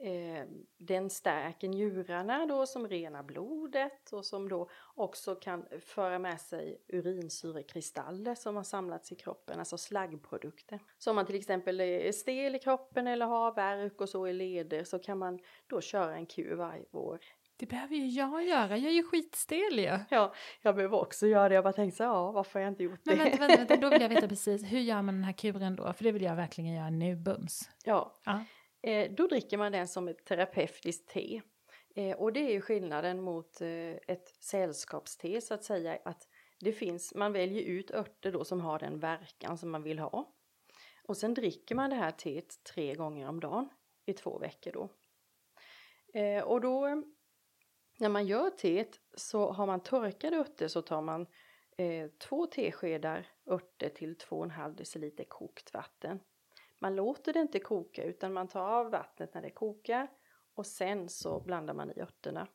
eh, 0.00 0.46
den 0.78 1.10
stärker 1.10 1.68
njurarna 1.68 2.46
då 2.46 2.66
som 2.66 2.88
renar 2.88 3.22
blodet 3.22 4.12
och 4.12 4.24
som 4.26 4.48
då 4.48 4.70
också 4.94 5.34
kan 5.34 5.66
föra 5.80 6.18
med 6.18 6.40
sig 6.40 6.82
urinsyrekristaller 6.88 8.34
som 8.34 8.56
har 8.56 8.62
samlats 8.62 9.12
i 9.12 9.14
kroppen, 9.14 9.58
alltså 9.58 9.78
slaggprodukter. 9.78 10.80
Så 10.98 11.10
om 11.10 11.16
man 11.16 11.26
till 11.26 11.34
exempel 11.36 11.80
är 11.80 12.12
stel 12.12 12.54
i 12.54 12.58
kroppen 12.58 13.06
eller 13.06 13.26
har 13.26 13.54
värk 13.54 14.00
och 14.00 14.08
så 14.08 14.26
i 14.28 14.32
leder 14.32 14.84
så 14.84 14.98
kan 14.98 15.18
man 15.18 15.38
då 15.66 15.80
köra 15.80 16.16
en 16.16 16.26
kur 16.26 16.54
varje 16.54 16.84
vår. 16.90 17.18
Det 17.58 17.66
behöver 17.66 17.96
ju 17.96 18.06
jag 18.06 18.44
göra, 18.44 18.76
jag 18.76 18.90
är 18.90 18.94
ju 18.94 19.02
skitstel 19.02 19.78
ju. 19.78 19.98
Ja, 20.10 20.34
jag 20.62 20.74
behöver 20.74 21.00
också 21.00 21.26
göra 21.26 21.48
det. 21.48 21.54
Jag 21.54 21.64
bara 21.64 21.72
tänkte 21.72 21.96
så, 21.96 22.02
ja, 22.02 22.32
varför 22.32 22.58
har 22.58 22.64
jag 22.64 22.72
inte 22.72 22.82
gjort 22.82 23.00
det? 23.04 23.16
Men 23.16 23.24
vänta, 23.24 23.38
vänta, 23.38 23.56
vänta, 23.56 23.76
då 23.76 23.90
vill 23.90 24.02
jag 24.02 24.08
veta 24.08 24.28
precis, 24.34 24.72
hur 24.72 24.80
gör 24.80 25.02
man 25.02 25.14
den 25.14 25.24
här 25.24 25.32
kuren 25.32 25.76
då? 25.76 25.92
För 25.92 26.04
det 26.04 26.12
vill 26.12 26.22
jag 26.22 26.36
verkligen 26.36 26.74
göra 26.74 26.90
nu, 26.90 27.16
bums. 27.16 27.70
Ja, 27.84 28.20
Ja. 28.24 28.44
Eh, 28.82 29.12
då 29.12 29.26
dricker 29.26 29.58
man 29.58 29.72
den 29.72 29.88
som 29.88 30.08
ett 30.08 30.24
terapeutiskt 30.24 31.08
te. 31.08 31.42
Eh, 31.94 32.16
och 32.16 32.32
det 32.32 32.40
är 32.40 32.52
ju 32.52 32.60
skillnaden 32.60 33.22
mot 33.22 33.60
eh, 33.60 33.68
ett 34.06 34.28
sällskapste 34.40 35.40
så 35.40 35.54
att 35.54 35.64
säga. 35.64 35.98
Att 36.04 36.28
det 36.60 36.72
finns, 36.72 37.14
man 37.14 37.32
väljer 37.32 37.62
ut 37.62 37.90
örter 37.90 38.32
då 38.32 38.44
som 38.44 38.60
har 38.60 38.78
den 38.78 39.00
verkan 39.00 39.58
som 39.58 39.70
man 39.70 39.82
vill 39.82 39.98
ha. 39.98 40.34
Och 41.04 41.16
sen 41.16 41.34
dricker 41.34 41.74
man 41.74 41.90
det 41.90 41.96
här 41.96 42.10
teet 42.10 42.64
tre 42.74 42.94
gånger 42.94 43.28
om 43.28 43.40
dagen 43.40 43.68
i 44.06 44.12
två 44.12 44.38
veckor 44.38 44.72
då. 44.72 44.90
Eh, 46.20 46.42
och 46.42 46.60
då 46.60 47.02
när 47.98 48.08
man 48.08 48.26
gör 48.26 48.50
teet 48.50 49.00
så 49.14 49.52
har 49.52 49.66
man 49.66 49.80
torkade 49.80 50.36
örter 50.36 50.68
så 50.68 50.82
tar 50.82 51.02
man 51.02 51.26
eh, 51.76 52.10
två 52.18 52.46
teskedar 52.46 53.26
örter 53.46 53.88
till 53.88 54.16
2,5 54.16 54.76
deciliter 54.76 55.24
kokt 55.24 55.74
vatten. 55.74 56.20
Man 56.78 56.96
låter 56.96 57.32
det 57.32 57.40
inte 57.40 57.58
koka 57.58 58.04
utan 58.04 58.32
man 58.32 58.48
tar 58.48 58.60
av 58.60 58.90
vattnet 58.90 59.34
när 59.34 59.42
det 59.42 59.50
kokar 59.50 60.08
och 60.54 60.66
sen 60.66 61.08
så 61.08 61.40
blandar 61.40 61.74
man 61.74 61.90
i 61.90 62.00
örterna. 62.00 62.48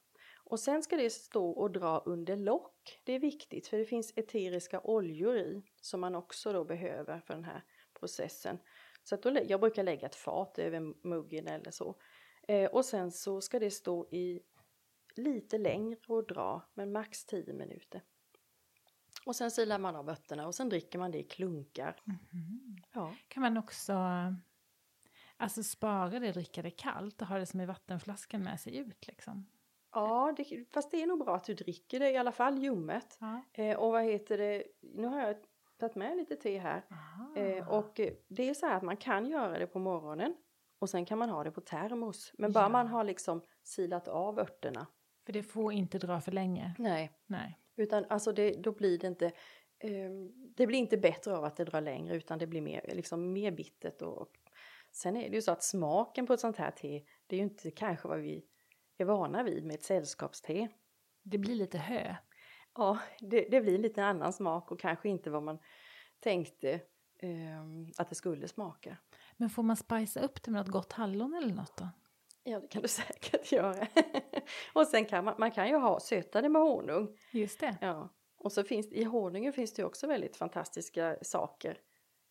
Och 0.46 0.60
sen 0.60 0.84
ska 0.84 0.96
det 0.96 1.10
stå 1.10 1.50
och 1.50 1.72
dra 1.72 2.04
under 2.06 2.36
lock. 2.36 3.02
Det 3.04 3.14
är 3.14 3.20
viktigt 3.20 3.68
för 3.68 3.78
det 3.78 3.86
finns 3.86 4.14
eteriska 4.16 4.82
oljor 4.84 5.38
i 5.38 5.64
som 5.82 6.02
man 6.02 6.16
också 6.16 6.54
då 6.54 6.64
behöver 6.64 7.20
för 7.20 7.34
den 7.34 7.44
här 7.44 7.64
processen. 8.00 8.60
Så 9.04 9.16
att 9.16 9.22
då, 9.22 9.38
jag 9.48 9.60
brukar 9.60 9.84
lägga 9.84 10.08
ett 10.08 10.16
fat 10.16 10.60
över 10.60 11.08
muggen 11.08 11.48
eller 11.48 11.72
så. 11.72 11.96
Eh, 12.48 12.72
och 12.72 12.86
sen 12.86 13.12
så 13.12 13.42
ska 13.42 13.60
det 13.60 13.72
stå 13.72 14.08
i 14.12 14.42
lite 15.16 15.58
längre 15.58 15.98
och 16.08 16.28
dra, 16.28 16.62
men 16.74 16.92
max 16.92 17.26
10 17.26 17.54
minuter. 17.54 18.02
Och 19.26 19.36
sen 19.36 19.52
silar 19.52 19.80
man 19.80 19.96
av 19.96 20.10
örterna 20.10 20.48
och 20.48 20.56
sen 20.56 20.70
dricker 20.70 21.00
man 21.00 21.12
det 21.12 21.18
i 21.20 21.24
klunkar. 21.24 22.02
Mhm. 22.04 22.78
Ja. 22.94 23.14
Kan 23.28 23.42
man 23.42 23.58
också 23.58 23.94
alltså 25.38 25.64
spara 25.64 26.20
det, 26.20 26.32
dricka 26.32 26.62
det 26.62 26.72
kallt 26.72 27.22
och 27.22 27.28
ha 27.28 27.38
det 27.38 27.46
som 27.46 27.62
i 27.62 27.66
vattenflaskan 27.66 28.44
med 28.44 28.60
sig 28.60 28.78
ut 28.78 29.08
liksom? 29.08 29.46
Ja, 29.92 30.34
det, 30.38 30.66
fast 30.74 30.92
det 30.92 31.02
är 31.02 31.08
nog 31.08 31.20
bra 31.20 31.36
att 31.36 31.44
du 31.44 31.54
dricker 31.54 32.00
det 32.00 32.12
i 32.12 32.18
alla 32.18 32.32
fall 32.32 32.58
ljummet. 32.58 33.18
Ja. 33.20 33.42
Eh, 33.54 33.78
och 33.78 33.92
vad 33.92 34.04
heter 34.04 34.38
det, 34.38 34.64
nu 34.82 35.08
har 35.08 35.20
jag 35.22 35.36
tagit 35.80 35.96
med 35.96 36.18
lite 36.18 36.36
te 36.36 36.58
här. 36.60 36.86
Aha. 36.92 37.36
Eh, 37.36 37.70
och 37.70 38.00
eh, 38.00 38.14
det 38.28 38.50
är 38.50 38.54
så 38.54 38.66
här 38.66 38.78
att 38.78 38.84
man 38.84 38.98
kan 38.98 39.26
göra 39.30 39.60
det 39.60 39.68
på 39.68 39.80
morgonen 39.80 40.36
och 40.80 40.90
sen 40.90 41.06
kan 41.06 41.18
man 41.18 41.30
ha 41.30 41.44
det 41.44 41.52
på 41.52 41.62
termos. 41.62 42.32
Men 42.38 42.52
bara 42.52 42.64
Ja. 42.66 42.70
man 42.70 42.88
har 42.88 43.04
liksom 43.04 43.42
silat 43.64 44.08
av 44.08 44.40
örterna. 44.40 44.88
För 45.26 45.34
det 45.34 45.44
får 45.44 45.74
inte 45.74 45.98
dra 45.98 46.22
för 46.22 46.32
länge. 46.32 46.76
Nej, 46.80 47.12
Nej. 47.26 47.60
utan 47.76 48.06
alltså 48.10 48.32
det, 48.32 48.52
då 48.52 48.72
blir 48.72 49.00
det 49.00 49.08
inte 49.08 49.26
eh, 49.80 50.12
det 50.56 50.68
blir 50.68 50.80
inte 50.80 50.98
bättre 50.98 51.38
av 51.38 51.44
att 51.44 51.56
det 51.56 51.66
drar 51.66 51.82
längre 51.82 52.16
utan 52.16 52.40
det 52.40 52.48
blir 52.48 52.62
mer, 52.62 52.92
liksom 52.94 53.34
mer 53.34 53.52
bittert. 53.52 54.02
Och, 54.02 54.22
och 54.22 54.32
sen 54.92 55.18
är 55.18 55.30
det 55.30 55.36
ju 55.36 55.42
så 55.42 55.52
att 55.52 55.64
smaken 55.64 56.28
på 56.28 56.34
ett 56.34 56.40
sånt 56.40 56.58
här 56.58 56.72
te 56.72 57.04
det 57.28 57.36
är 57.36 57.38
ju 57.38 57.44
inte 57.44 57.72
kanske 57.72 58.08
vad 58.08 58.20
vi 58.20 58.46
är 58.98 59.06
vana 59.06 59.44
vid 59.44 59.66
med 59.66 59.74
ett 59.74 59.84
sällskapste. 59.84 60.68
Det 61.24 61.38
blir 61.38 61.56
lite 61.56 61.78
hö. 61.78 62.16
Ja, 62.76 63.00
det, 63.20 63.48
det 63.52 63.62
blir 63.62 63.78
lite 63.78 64.04
annan 64.04 64.34
smak 64.34 64.72
och 64.72 64.80
kanske 64.80 65.10
inte 65.10 65.30
vad 65.30 65.44
man 65.44 65.60
tänkte 66.20 66.80
ehm, 67.20 67.92
att 67.98 68.10
det 68.10 68.16
skulle 68.16 68.48
smaka. 68.48 68.98
Men 69.38 69.50
får 69.50 69.64
man 69.64 69.78
spicea 69.78 70.24
upp 70.24 70.44
det 70.44 70.52
med 70.52 70.60
något 70.60 70.72
gott 70.72 70.94
hallon 70.94 71.34
eller 71.34 71.54
något 71.54 71.78
då? 71.78 71.90
Ja, 72.44 72.60
det 72.60 72.68
kan 72.68 72.82
du 72.82 72.88
säkert 73.04 73.52
göra. 73.52 73.88
och 74.74 74.88
sen 74.88 75.06
kan 75.06 75.26
man, 75.26 75.36
man 75.38 75.52
kan 75.52 75.68
ju 75.68 75.76
ha 75.76 76.00
söta 76.00 76.42
det 76.42 76.50
med 76.50 76.62
honung. 76.62 77.18
Just 77.32 77.60
det. 77.60 77.78
Ja. 77.82 78.10
Och 78.38 78.52
så 78.52 78.64
finns 78.64 78.92
i 78.92 79.04
honungen 79.04 79.54
finns 79.54 79.74
det 79.74 79.82
ju 79.82 79.86
också 79.86 80.08
väldigt 80.08 80.38
fantastiska 80.38 81.18
saker. 81.22 81.78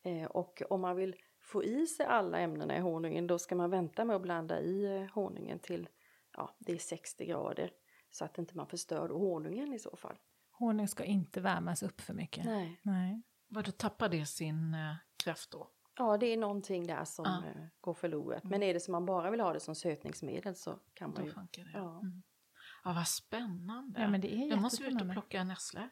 Eh, 0.04 0.24
och 0.24 0.62
om 0.70 0.80
man 0.80 0.96
vill 0.96 1.16
få 1.40 1.64
i 1.64 1.86
sig 1.86 2.06
alla 2.06 2.38
ämnena 2.38 2.76
i 2.76 2.80
honungen 2.80 3.26
då 3.26 3.38
ska 3.38 3.54
man 3.54 3.70
vänta 3.70 4.04
med 4.04 4.16
att 4.16 4.22
blanda 4.22 4.60
i 4.60 4.84
eh, 4.84 5.14
honungen 5.14 5.58
till 5.58 5.88
ja, 6.36 6.56
det 6.58 6.72
är 6.72 6.78
60 6.78 7.26
grader. 7.26 7.70
Så 8.10 8.24
att 8.24 8.38
inte 8.38 8.56
man 8.56 8.66
förstör 8.66 9.08
honungen 9.08 9.72
i 9.72 9.78
så 9.78 9.96
fall. 9.96 10.16
Honung 10.50 10.88
ska 10.88 11.04
inte 11.04 11.40
värmas 11.40 11.82
upp 11.82 12.00
för 12.00 12.14
mycket. 12.14 12.44
Nej. 12.44 12.80
Nej. 12.82 13.22
Vadå, 13.48 13.70
tappar 13.70 14.08
det 14.08 14.26
sin 14.26 14.74
eh, 14.74 14.94
kraft 15.24 15.50
då? 15.50 15.70
Ja, 15.98 16.16
det 16.16 16.26
är 16.26 16.36
någonting 16.36 16.86
där 16.86 17.04
som 17.04 17.24
Ja. 17.24 17.48
eh, 17.48 17.66
går 17.80 17.94
förlorat. 17.94 18.44
Men 18.44 18.62
är 18.62 18.74
det 18.74 18.80
som 18.80 18.92
man 18.92 19.06
bara 19.06 19.30
vill 19.30 19.40
ha 19.40 19.52
det 19.52 19.60
som 19.60 19.74
sötningsmedel 19.74 20.54
så 20.56 20.78
kan 20.94 21.10
man 21.10 21.20
Då 21.20 21.26
ju... 21.26 21.32
funkar 21.32 21.64
det. 21.64 21.70
Ja. 21.74 21.98
Mm. 22.00 22.22
Ja, 22.84 22.92
vad 22.92 23.08
spännande. 23.08 24.00
Ja, 24.00 24.08
men 24.08 24.20
det 24.20 24.34
är 24.34 24.48
jag 24.48 24.60
måste 24.62 24.84
ut 24.84 25.02
och 25.02 25.12
plocka 25.12 25.44
nässlor. 25.44 25.88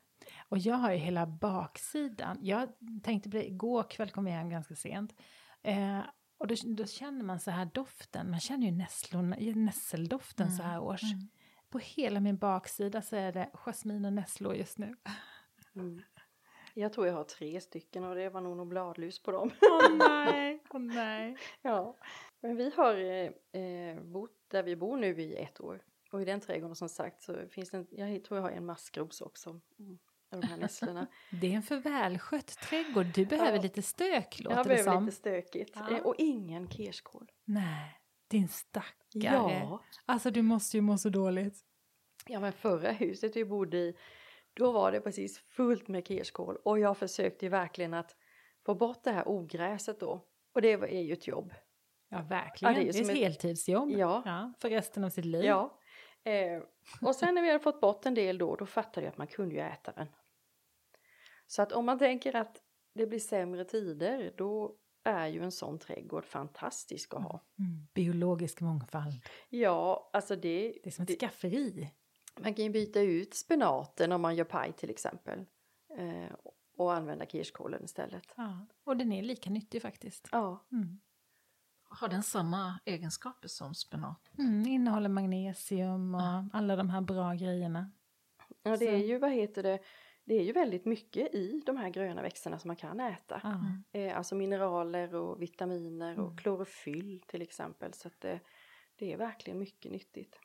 Och 0.48 0.58
jag 0.58 0.74
har 0.74 0.92
ju 0.92 0.96
hela 0.98 1.26
baksidan. 1.26 2.38
Jag 2.40 2.68
tänkte 3.02 3.30
på 3.30 3.36
det, 3.36 3.46
igår 3.48 3.90
kväll 3.90 4.10
kom 4.10 4.26
jag 4.26 4.34
hem 4.34 4.50
ganska 4.50 4.74
sent. 4.76 5.14
Eh, 5.62 6.00
och 6.38 6.46
då, 6.46 6.54
då 6.76 6.86
känner 6.86 7.24
man 7.24 7.40
så 7.40 7.50
här 7.50 7.70
doften, 7.74 8.30
man 8.30 8.40
känner 8.40 8.66
ju 8.66 8.72
nässlorna, 8.72 9.36
nässeldoften 9.54 10.52
så 10.52 10.62
här 10.62 10.80
års. 10.80 11.02
Mm. 11.02 11.28
På 11.70 11.78
hela 11.78 12.20
min 12.20 12.38
baksida 12.38 13.02
så 13.02 13.16
är 13.16 13.32
det 13.32 13.50
jasmin 13.54 14.04
och 14.04 14.12
nässlor 14.12 14.54
just 14.54 14.78
nu. 14.78 14.96
Mm. 15.74 16.02
Jag 16.74 16.92
tror 16.92 17.06
jag 17.06 17.14
har 17.14 17.24
tre 17.24 17.60
stycken 17.60 18.04
och 18.04 18.14
det 18.14 18.28
var 18.28 18.40
nog 18.40 18.56
någon 18.56 18.68
bladlus 18.68 19.22
på 19.22 19.30
dem. 19.30 19.50
Åh 19.62 19.96
nej, 19.96 20.62
åh 20.70 20.80
nej. 20.80 21.36
ja. 21.62 21.96
Men 22.40 22.56
vi 22.56 22.70
har 22.76 22.94
eh, 22.94 23.62
eh, 23.62 24.02
bott 24.02 24.36
där 24.48 24.62
vi 24.62 24.76
bor 24.76 24.96
nu 24.96 25.20
i 25.22 25.36
ett 25.36 25.60
år. 25.60 25.82
Och 26.12 26.22
i 26.22 26.24
den 26.24 26.40
trädgården 26.40 26.76
som 26.76 26.88
sagt 26.88 27.22
så 27.22 27.48
finns 27.50 27.70
det, 27.70 27.76
en, 27.76 27.86
jag 27.90 28.24
tror 28.24 28.38
jag 28.38 28.44
har 28.44 28.50
en 28.50 28.66
maskros 28.66 29.20
också. 29.20 29.60
Mm. 29.78 29.98
De 30.30 30.42
här 30.42 30.56
nässlorna. 30.56 31.06
Det 31.40 31.46
är 31.46 31.56
en 31.56 31.62
för 31.62 31.76
välskött 31.76 32.46
trädgård, 32.46 33.06
du 33.14 33.26
behöver 33.26 33.56
Ja. 33.56 33.62
lite 33.62 33.82
stök 33.82 34.40
låter 34.40 34.56
jag 34.56 34.64
det 34.64 34.68
behöver 34.68 34.92
som. 34.92 35.04
lite 35.04 35.16
stökigt. 35.16 35.72
Ja. 35.74 35.96
Eh, 35.96 36.02
och 36.02 36.14
ingen 36.18 36.68
kirskål. 36.68 37.30
Nej, 37.44 38.00
din 38.28 38.48
stackare. 38.48 38.94
Ja. 39.14 39.82
Alltså 40.06 40.30
du 40.30 40.42
måste 40.42 40.76
ju 40.76 40.80
må 40.80 40.98
så 40.98 41.08
dåligt. 41.08 41.58
Ja 42.26 42.40
men 42.40 42.52
förra 42.52 42.92
huset 42.92 43.36
vi 43.36 43.44
bodde 43.44 43.76
i, 43.78 43.96
då 44.54 44.72
var 44.72 44.92
det 44.92 45.00
precis 45.00 45.38
fullt 45.38 45.88
med 45.88 46.06
kirskål 46.06 46.56
och 46.64 46.78
jag 46.78 46.96
försökte 46.96 47.48
verkligen 47.48 47.94
att 47.94 48.16
få 48.66 48.74
bort 48.74 49.04
det 49.04 49.10
här 49.10 49.28
ogräset 49.28 50.00
då. 50.00 50.26
Och 50.54 50.62
det 50.62 50.72
är 50.72 51.02
ju 51.02 51.12
ett 51.12 51.26
jobb. 51.26 51.54
Ja, 52.08 52.22
verkligen. 52.22 52.74
Ja, 52.74 52.80
det 52.80 52.88
är 52.88 52.92
det 52.92 52.98
är, 52.98 53.12
ett 53.12 53.18
heltidsjobb. 53.18 53.90
Ja. 53.90 54.52
för 54.58 54.70
resten 54.70 55.04
av 55.04 55.10
sitt 55.10 55.24
liv. 55.24 55.44
Ja. 55.44 55.78
Eh, 56.24 56.62
och 57.02 57.16
sen 57.16 57.34
när 57.34 57.42
vi 57.42 57.48
hade 57.48 57.62
fått 57.64 57.80
bort 57.80 58.06
en 58.06 58.14
del 58.14 58.38
då, 58.38 58.56
då 58.56 58.66
fattade 58.66 59.06
jag 59.06 59.12
att 59.12 59.18
man 59.18 59.26
kunde 59.26 59.54
ju 59.54 59.60
äta 59.60 59.92
den. 59.92 60.06
Så 61.46 61.62
att 61.62 61.72
om 61.72 61.86
man 61.86 61.98
tänker 61.98 62.36
att 62.36 62.62
det 62.94 63.06
blir 63.06 63.18
sämre 63.18 63.64
tider, 63.64 64.34
då 64.36 64.76
är 65.04 65.26
ju 65.26 65.42
en 65.42 65.52
sån 65.52 65.78
trädgård 65.78 66.24
fantastisk 66.24 67.14
att 67.14 67.22
ha. 67.22 67.44
Mm, 67.58 67.86
biologisk 67.94 68.60
mångfald. 68.60 69.14
Ja, 69.48 70.10
alltså 70.12 70.36
det, 70.36 70.78
Det 70.82 70.86
är 70.86 70.90
som 70.90 71.02
ett 71.02 71.08
det, 71.08 71.16
skafferi. 71.16 71.90
Man 72.40 72.54
kan 72.54 72.64
ju 72.64 72.70
byta 72.70 73.00
ut 73.00 73.34
spenaten 73.34 74.12
om 74.12 74.20
man 74.20 74.36
gör 74.36 74.44
paj 74.44 74.72
till 74.72 74.90
exempel. 74.90 75.46
Eh, 75.96 76.32
och 76.76 76.94
använda 76.94 77.26
kirskålen 77.26 77.84
istället. 77.84 78.34
Ja. 78.36 78.66
Och 78.84 78.96
den 78.96 79.12
är 79.12 79.22
lika 79.22 79.50
nyttig 79.50 79.82
faktiskt. 79.82 80.28
Ja, 80.32 80.64
Mm. 80.72 81.00
Har 81.92 82.08
den 82.08 82.22
samma 82.22 82.80
egenskaper 82.84 83.48
som 83.48 83.74
spenat? 83.74 84.30
Mm, 84.38 84.66
innehåller 84.66 85.08
magnesium 85.08 86.14
och 86.14 86.20
alla 86.52 86.76
de 86.76 86.90
här 86.90 87.00
bra 87.00 87.34
grejerna. 87.34 87.90
ja 88.62 88.70
det 88.70 88.78
Så- 88.78 88.84
är 88.84 88.96
ju, 88.96 89.18
vad 89.18 89.30
heter 89.32 89.62
det, 89.62 89.78
det 90.24 90.34
är 90.34 90.42
ju 90.44 90.52
väldigt 90.52 90.84
mycket 90.84 91.34
i 91.34 91.62
de 91.66 91.76
här 91.76 91.88
gröna 91.90 92.22
växterna 92.22 92.58
som 92.58 92.68
man 92.68 92.76
kan 92.76 93.00
äta. 93.00 93.40
Ja. 93.44 93.48
Mm. 93.54 93.82
Eh, 93.92 94.16
alltså 94.18 94.34
mineraler 94.34 95.14
och 95.14 95.42
vitaminer 95.42 96.18
och 96.20 96.24
Mm. 96.26 96.36
klorofyll 96.36 97.22
till 97.26 97.42
exempel. 97.42 97.92
Så 97.92 98.08
att 98.08 98.20
det, 98.20 98.40
det 98.96 99.12
är 99.12 99.16
verkligen 99.16 99.58
mycket 99.58 99.92
nyttigt. 99.92 100.40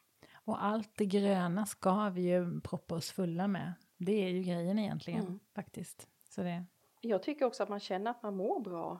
Och 0.45 0.63
allt 0.65 0.89
det 0.97 1.05
gröna 1.05 1.65
ska 1.65 2.09
vi 2.09 2.21
ju 2.21 2.61
proppa 2.61 2.95
oss 2.95 3.11
fulla 3.11 3.47
med. 3.47 3.73
Det 3.97 4.11
är 4.25 4.29
ju 4.29 4.43
grejen 4.43 4.79
egentligen 4.79 5.19
Mm. 5.21 5.39
faktiskt. 5.55 6.07
Så 6.29 6.41
det, 6.43 6.65
Jag 7.01 7.23
tycker 7.23 7.45
också 7.45 7.63
att 7.63 7.69
man 7.69 7.79
känner 7.79 8.11
att 8.11 8.23
man 8.23 8.35
mår 8.35 8.59
bra 8.59 8.99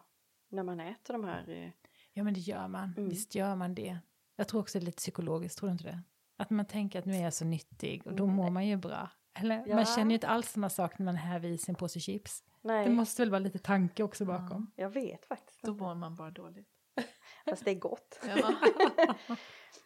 när 0.49 0.63
man 0.63 0.79
äter 0.79 1.13
de 1.13 1.23
här. 1.23 1.49
Eh, 1.49 1.69
ja 2.13 2.23
men 2.23 2.33
det 2.33 2.39
gör 2.39 2.67
man. 2.67 2.93
Mm. 2.97 3.09
Visst 3.09 3.35
gör 3.35 3.55
man 3.55 3.75
det. 3.75 3.97
Jag 4.35 4.47
tror 4.47 4.61
också 4.61 4.79
det 4.79 4.83
är 4.83 4.85
lite 4.85 4.97
psykologiskt, 4.97 5.57
tror 5.59 5.67
du 5.69 5.71
inte 5.71 5.83
det? 5.83 6.01
Att 6.37 6.49
man 6.49 6.65
tänker 6.65 6.99
att 6.99 7.05
nu 7.05 7.13
är 7.15 7.21
jag 7.23 7.33
så 7.33 7.45
nyttig 7.45 8.07
och 8.07 8.13
då 8.13 8.23
Mm. 8.23 8.35
mår 8.35 8.49
man 8.49 8.67
ju 8.67 8.77
bra. 8.77 9.09
Eller 9.33 9.63
Ja. 9.67 9.75
man 9.75 9.85
känner 9.85 10.09
ju 10.09 10.13
inte 10.13 10.27
alls 10.27 10.49
samma 10.51 10.69
sak 10.69 10.99
när 10.99 11.05
man 11.05 11.15
häver 11.15 11.49
i 11.49 11.57
sin 11.57 11.75
påse 11.75 11.99
chips. 11.99 12.43
Nej, 12.61 12.85
Det 12.87 12.91
måste 12.93 13.21
väl 13.21 13.29
vara 13.29 13.39
lite 13.39 13.59
tanke 13.59 14.03
också 14.03 14.25
bakom. 14.25 14.71
jag 14.75 14.89
vet 14.89 15.25
faktiskt 15.25 15.61
Då 15.63 15.73
mår 15.73 15.95
man 15.95 16.15
bara 16.15 16.31
dåligt. 16.31 16.69
Fast 17.49 17.65
det 17.65 17.71
är 17.71 17.75
gott. 17.75 18.19
Ja. 18.27 18.53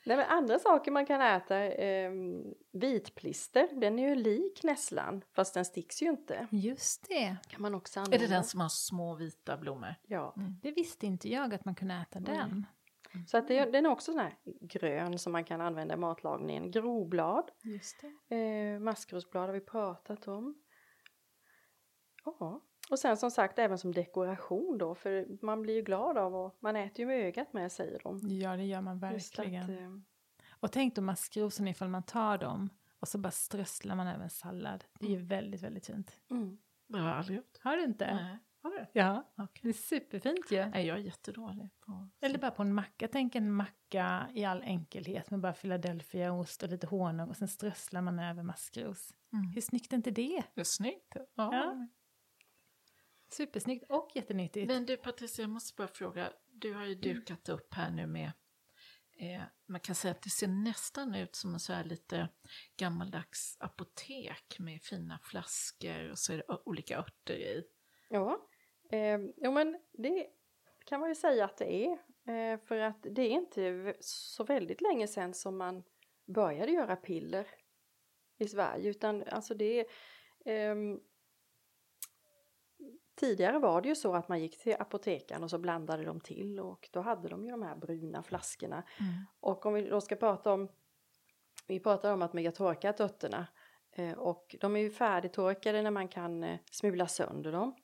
Nej, 0.06 0.18
men 0.18 0.26
andra 0.26 0.60
saker 0.60 0.92
man 0.92 1.06
kan 1.06 1.22
äta, 1.22 1.64
eh, 1.64 2.12
vitplister, 2.72 3.70
den 3.82 4.00
är 4.00 4.10
ju 4.10 4.16
lik 4.16 4.64
nässlan 4.64 5.22
fast 5.36 5.54
den 5.54 5.66
sticks 5.66 6.02
ju 6.02 6.10
inte. 6.10 6.48
Just 6.52 7.08
det. 7.08 7.38
Kan 7.48 7.62
man 7.62 7.76
också 7.76 8.00
Är 8.00 8.20
det 8.20 8.28
den 8.28 8.44
som 8.44 8.60
har 8.60 8.70
små 8.70 9.16
vita 9.16 9.58
blommor? 9.58 9.96
Ja, 10.08 10.34
Det 10.62 10.72
visste 10.72 11.06
inte 11.06 11.30
jag 11.30 11.54
att 11.54 11.66
man 11.66 11.76
kunde 11.76 11.94
äta 11.94 12.20
den. 12.20 12.66
så 13.28 13.38
att 13.38 13.48
det, 13.48 13.66
den 13.66 13.86
är 13.86 13.90
också 13.90 14.12
sån 14.12 14.20
här 14.22 14.36
grön 14.62 15.20
som 15.20 15.32
man 15.32 15.44
kan 15.44 15.62
använda 15.62 15.94
i 15.94 15.98
matlagningen. 15.98 16.72
Groblad, 16.72 17.52
Just 17.64 18.04
det. 18.28 18.36
eh, 18.36 18.80
maskrosblad 18.80 19.46
har 19.46 19.54
vi 19.54 19.62
pratat 19.62 20.28
om. 20.28 20.62
Ja, 22.26 22.62
och 22.90 23.00
sen 23.00 23.18
som 23.18 23.32
sagt 23.32 23.60
även 23.60 23.78
som 23.78 23.92
dekoration 23.94 24.78
då 24.78 24.96
för 24.96 25.46
man 25.46 25.62
blir 25.62 25.74
ju 25.74 25.82
glad 25.82 26.18
av 26.18 26.36
och 26.36 26.58
man 26.60 26.76
äter 26.76 27.00
ju 27.00 27.06
med 27.06 27.26
ögat 27.26 27.54
med 27.54 27.72
säger 27.72 28.00
de. 28.04 28.20
Ja, 28.30 28.56
det 28.58 28.64
gör 28.66 28.82
man 28.82 29.12
Just 29.14 29.40
att, 29.40 29.46
verkligen. 29.46 29.78
eh, 29.96 30.00
Och 30.60 30.72
tänk 30.72 30.96
då 30.96 31.02
maskrosorna 31.02 31.70
ifall 31.70 31.90
man 31.90 32.04
tar 32.04 32.38
dem 32.38 32.70
och 33.00 33.08
så 33.08 33.18
bara 33.18 33.32
strösslar 33.32 33.96
man 33.96 34.08
över 34.08 34.24
en 34.24 34.30
sallad. 34.30 34.86
Det 35.00 35.06
är 35.06 35.10
ju 35.12 35.26
väldigt, 35.26 35.62
väldigt 35.64 35.86
fint. 35.86 36.12
mm. 36.32 36.58
Det 36.88 36.98
har 37.00 37.08
jag 37.10 37.18
aldrig 37.18 37.38
gjort. 37.38 37.58
Har 37.60 37.78
du 37.78 37.84
inte? 37.84 38.14
Nej. 38.16 38.38
Har 38.62 38.70
du? 38.72 38.86
Ja, 38.94 39.24
Okej. 39.38 39.60
det 39.64 39.70
är 39.70 39.74
superfint 39.74 40.52
ju. 40.52 40.66
Nej, 40.66 40.86
jag 40.88 40.98
är 40.98 41.02
jättedålig 41.02 41.70
på... 41.80 42.10
Eller 42.22 42.40
bara 42.40 42.52
på 42.52 42.62
en 42.62 42.74
macka. 42.74 43.08
Tänk 43.12 43.36
en 43.36 43.52
macka 43.52 44.28
i 44.34 44.46
all 44.46 44.62
enkelhet 44.62 45.32
med 45.32 45.40
bara 45.40 45.54
Philadelphiaost 45.54 46.64
och 46.64 46.70
lite 46.70 46.88
honung 46.88 47.30
och 47.30 47.38
sen 47.38 47.48
strösslar 47.48 48.02
man 48.02 48.20
över 48.20 48.44
maskros. 48.44 49.14
Mm. 49.34 49.46
Hur 49.52 49.62
snyggt 49.62 49.94
är 49.94 49.98
inte 49.98 50.12
det? 50.12 50.44
Det 50.54 50.62
är 50.62 50.66
snyggt. 50.66 51.14
Ja. 51.16 51.26
Ja. 51.36 51.88
Supersnyggt 53.30 53.86
och 53.90 54.12
jättenyttigt. 54.16 54.68
Men 54.68 54.86
du 54.86 54.98
Patricia, 54.98 55.44
jag 55.44 55.50
måste 55.50 55.76
bara 55.78 55.88
fråga. 55.88 56.34
Du 56.52 56.74
har 56.74 56.86
ju 56.86 56.96
dukat 56.96 57.50
upp 57.50 57.74
här 57.74 57.92
nu 57.92 58.08
med... 58.08 58.32
Eh, 59.18 59.42
man 59.66 59.80
kan 59.80 59.96
säga 59.96 60.12
att 60.12 60.22
det 60.22 60.30
ser 60.30 60.48
nästan 60.48 61.16
ut 61.16 61.36
som 61.36 61.54
en 61.54 61.60
så 61.60 61.74
här 61.74 61.84
lite 61.84 62.30
gammaldags 62.78 63.58
apotek 63.60 64.60
med 64.60 64.82
fina 64.82 65.20
flaskor 65.24 66.12
och 66.12 66.20
så 66.20 66.34
är 66.34 66.38
det 66.38 66.44
olika 66.66 66.98
örter 66.98 67.34
i. 67.34 67.64
Ja, 68.10 68.48
eh, 68.92 69.20
jo 69.38 69.52
men 69.52 69.80
det 69.92 70.28
kan 70.86 71.00
man 71.00 71.10
ju 71.10 71.16
säga 71.16 71.46
att 71.46 71.58
det 71.58 71.86
är. 71.86 71.92
Eh, 72.34 72.60
för 72.60 72.80
att 72.80 73.02
det 73.02 73.22
är 73.22 73.30
inte 73.30 73.94
så 74.00 74.44
väldigt 74.44 74.82
länge 74.82 75.08
sedan 75.08 75.34
som 75.34 75.58
man 75.58 75.84
började 76.26 76.72
göra 76.72 76.96
piller 76.96 77.48
i 78.38 78.48
Sverige. 78.48 78.90
Utan 78.90 79.24
alltså 79.24 79.54
det 79.54 79.80
är... 79.80 79.86
ehm, 80.46 81.00
tidigare 83.20 83.60
var 83.60 83.82
det 83.82 83.90
ju 83.90 83.96
så 83.96 84.14
att 84.16 84.30
man 84.30 84.40
gick 84.40 84.60
till 84.60 84.76
apoteken 84.80 85.44
och 85.44 85.50
så 85.50 85.58
blandade 85.58 86.04
de 86.04 86.20
till 86.20 86.60
och 86.60 86.90
då 86.92 87.02
hade 87.02 87.30
de 87.30 87.46
ju 87.46 87.52
de 87.52 87.62
här 87.62 87.76
bruna 87.76 88.24
flaskorna. 88.24 88.84
Och 89.40 89.66
om 89.66 89.74
vi 89.74 89.90
då 89.90 90.02
ska 90.02 90.16
prata 90.16 90.54
om, 90.54 90.70
vi 91.68 91.80
pratar 91.80 92.14
om 92.14 92.22
att 92.22 92.34
man 92.34 92.52
torkat 92.52 93.00
örterna 93.00 93.48
eh, 93.92 94.18
och 94.18 94.56
de 94.60 94.76
är 94.76 94.80
ju 94.80 94.92
färdigtorkade 94.92 95.82
när 95.82 95.92
man 95.92 96.08
kan 96.08 96.44
eh, 96.44 96.60
smula 96.72 97.08
sönder 97.08 97.52
dem. 97.52 97.76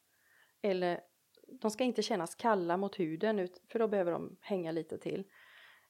Eller 0.62 1.02
de 1.48 1.72
ska 1.72 1.84
inte 1.84 2.02
kännas 2.02 2.36
kalla 2.36 2.78
mot 2.78 3.00
huden 3.00 3.40
ut, 3.40 3.62
för 3.72 3.80
då 3.80 3.88
behöver 3.88 4.12
de 4.12 4.38
hänga 4.42 4.72
lite 4.72 4.98
till. 4.98 5.24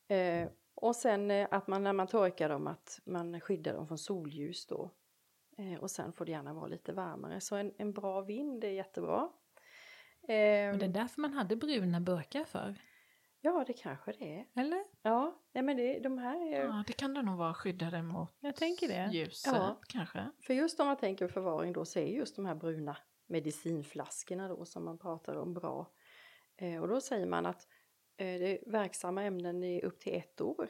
Eh, 0.08 0.48
och 0.76 0.96
sen 0.96 1.32
eh, 1.32 1.48
att 1.52 1.68
man 1.68 1.84
när 1.84 1.94
man 1.94 2.08
torkar 2.08 2.50
dem 2.50 2.68
att 2.68 3.00
man 3.06 3.42
skyddar 3.42 3.74
dem 3.74 3.88
från 3.88 3.98
solljus 3.98 4.66
då. 4.66 4.92
Eh, 5.58 5.80
och 5.80 5.92
sen 5.92 6.14
får 6.14 6.26
det 6.26 6.32
gärna 6.32 6.54
vara 6.54 6.68
lite 6.68 6.94
varmare. 6.94 7.42
Så 7.42 7.56
en, 7.56 7.74
en 7.78 7.94
bra 7.94 8.22
vind 8.22 8.64
är 8.64 8.70
jättebra. 8.70 9.30
Eh, 10.28 10.72
Och 10.72 10.78
det 10.78 10.86
är 10.86 10.94
därför 10.94 11.22
man 11.22 11.34
hade 11.34 11.56
bruna 11.56 12.02
burkar 12.02 12.44
för. 12.44 12.76
ja, 13.42 13.64
det 13.68 13.74
kanske 13.74 14.12
det 14.12 14.40
är. 14.40 14.62
Eller? 14.62 14.84
Ja, 15.02 15.42
nej 15.52 15.64
men 15.64 15.78
det, 15.78 16.00
de 16.00 16.18
här 16.18 16.54
är... 16.54 16.64
Ja, 16.66 16.84
det 16.88 16.94
kan 16.94 17.14
det 17.14 17.22
nog 17.22 17.38
vara 17.38 17.54
skyddade 17.54 18.02
mot 18.04 18.30
Jag 18.40 18.56
tänker 18.56 18.88
det. 18.88 19.10
ljuset 19.14 19.54
Ja. 19.54 19.80
kanske. 19.88 20.32
För 20.46 20.54
just 20.54 20.80
om 20.80 20.88
man 20.88 20.98
tänker 20.98 21.28
förvaring 21.28 21.74
då 21.74 21.86
så 21.86 22.00
är 22.00 22.06
just 22.08 22.36
de 22.36 22.46
här 22.46 22.56
bruna 22.56 22.98
medicinflaskorna 23.28 24.48
då 24.48 24.66
som 24.66 24.86
man 24.86 24.98
pratar 24.98 25.36
om 25.36 25.54
bra. 25.54 25.92
Eh, 26.58 26.82
och 26.82 26.88
då 26.88 27.02
säger 27.02 27.26
man 27.26 27.46
att 27.46 27.68
eh, 28.18 28.26
det 28.40 28.52
är 28.68 28.72
verksamma 28.72 29.24
ämnen 29.24 29.64
i 29.64 29.82
upp 29.82 30.00
till 30.00 30.14
ett 30.16 30.42
år. 30.42 30.70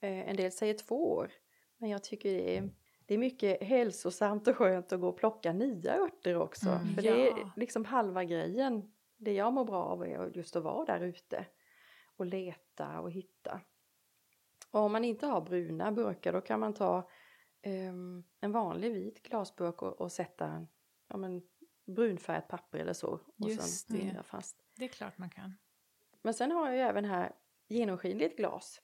Eh, 0.00 0.28
en 0.28 0.36
del 0.36 0.52
säger 0.52 0.74
två 0.74 1.12
år. 1.12 1.30
Men 1.78 1.90
jag 1.90 2.04
tycker 2.04 2.32
det 2.32 2.56
är, 2.56 2.70
det 3.06 3.14
är 3.14 3.18
mycket 3.18 3.62
hälsosamt 3.62 4.48
och 4.48 4.56
skönt 4.56 4.92
att 4.92 5.00
gå 5.00 5.08
och 5.08 5.16
plocka 5.16 5.52
nya 5.52 5.96
örter 5.96 6.36
också. 6.36 6.68
Mm, 6.68 6.94
för 6.94 7.02
det 7.02 7.28
är 7.28 7.38
ja. 7.38 7.50
liksom 7.56 7.84
halva 7.84 8.24
grejen. 8.24 8.92
Det 9.16 9.32
jag 9.32 9.52
mår 9.52 9.64
bra 9.64 9.84
av 9.84 10.02
är 10.02 10.36
just 10.36 10.56
att 10.56 10.62
vara 10.62 10.84
där 10.84 11.00
ute 11.00 11.46
och 12.16 12.26
leta 12.26 13.00
och 13.00 13.10
hitta. 13.10 13.60
Och 14.70 14.80
om 14.80 14.92
man 14.92 15.04
inte 15.04 15.26
har 15.26 15.40
bruna 15.40 15.92
burkar 15.92 16.32
då 16.32 16.40
kan 16.40 16.60
man 16.60 16.74
ta 16.74 17.10
ehm, 17.62 18.24
en 18.40 18.52
vanlig 18.52 18.94
vit 18.94 19.22
glasburk 19.22 19.82
och, 19.82 20.00
och 20.00 20.12
sätta 20.12 20.46
en 20.46 20.68
ja, 21.08 21.16
men, 21.16 21.42
brunfärgat 21.86 22.48
papper 22.48 22.78
eller 22.78 22.92
så. 22.92 23.10
Och 23.10 23.48
Just 23.48 23.88
sen 23.88 23.98
det. 23.98 24.22
fast. 24.22 24.64
Det 24.76 24.84
är 24.84 24.88
klart 24.88 25.18
man 25.18 25.30
kan. 25.30 25.54
Men 26.22 26.34
sen 26.34 26.52
har 26.52 26.66
jag 26.66 26.76
ju 26.76 26.82
även 26.82 27.04
här 27.04 27.32
genomskinligt 27.68 28.36
glas. 28.36 28.80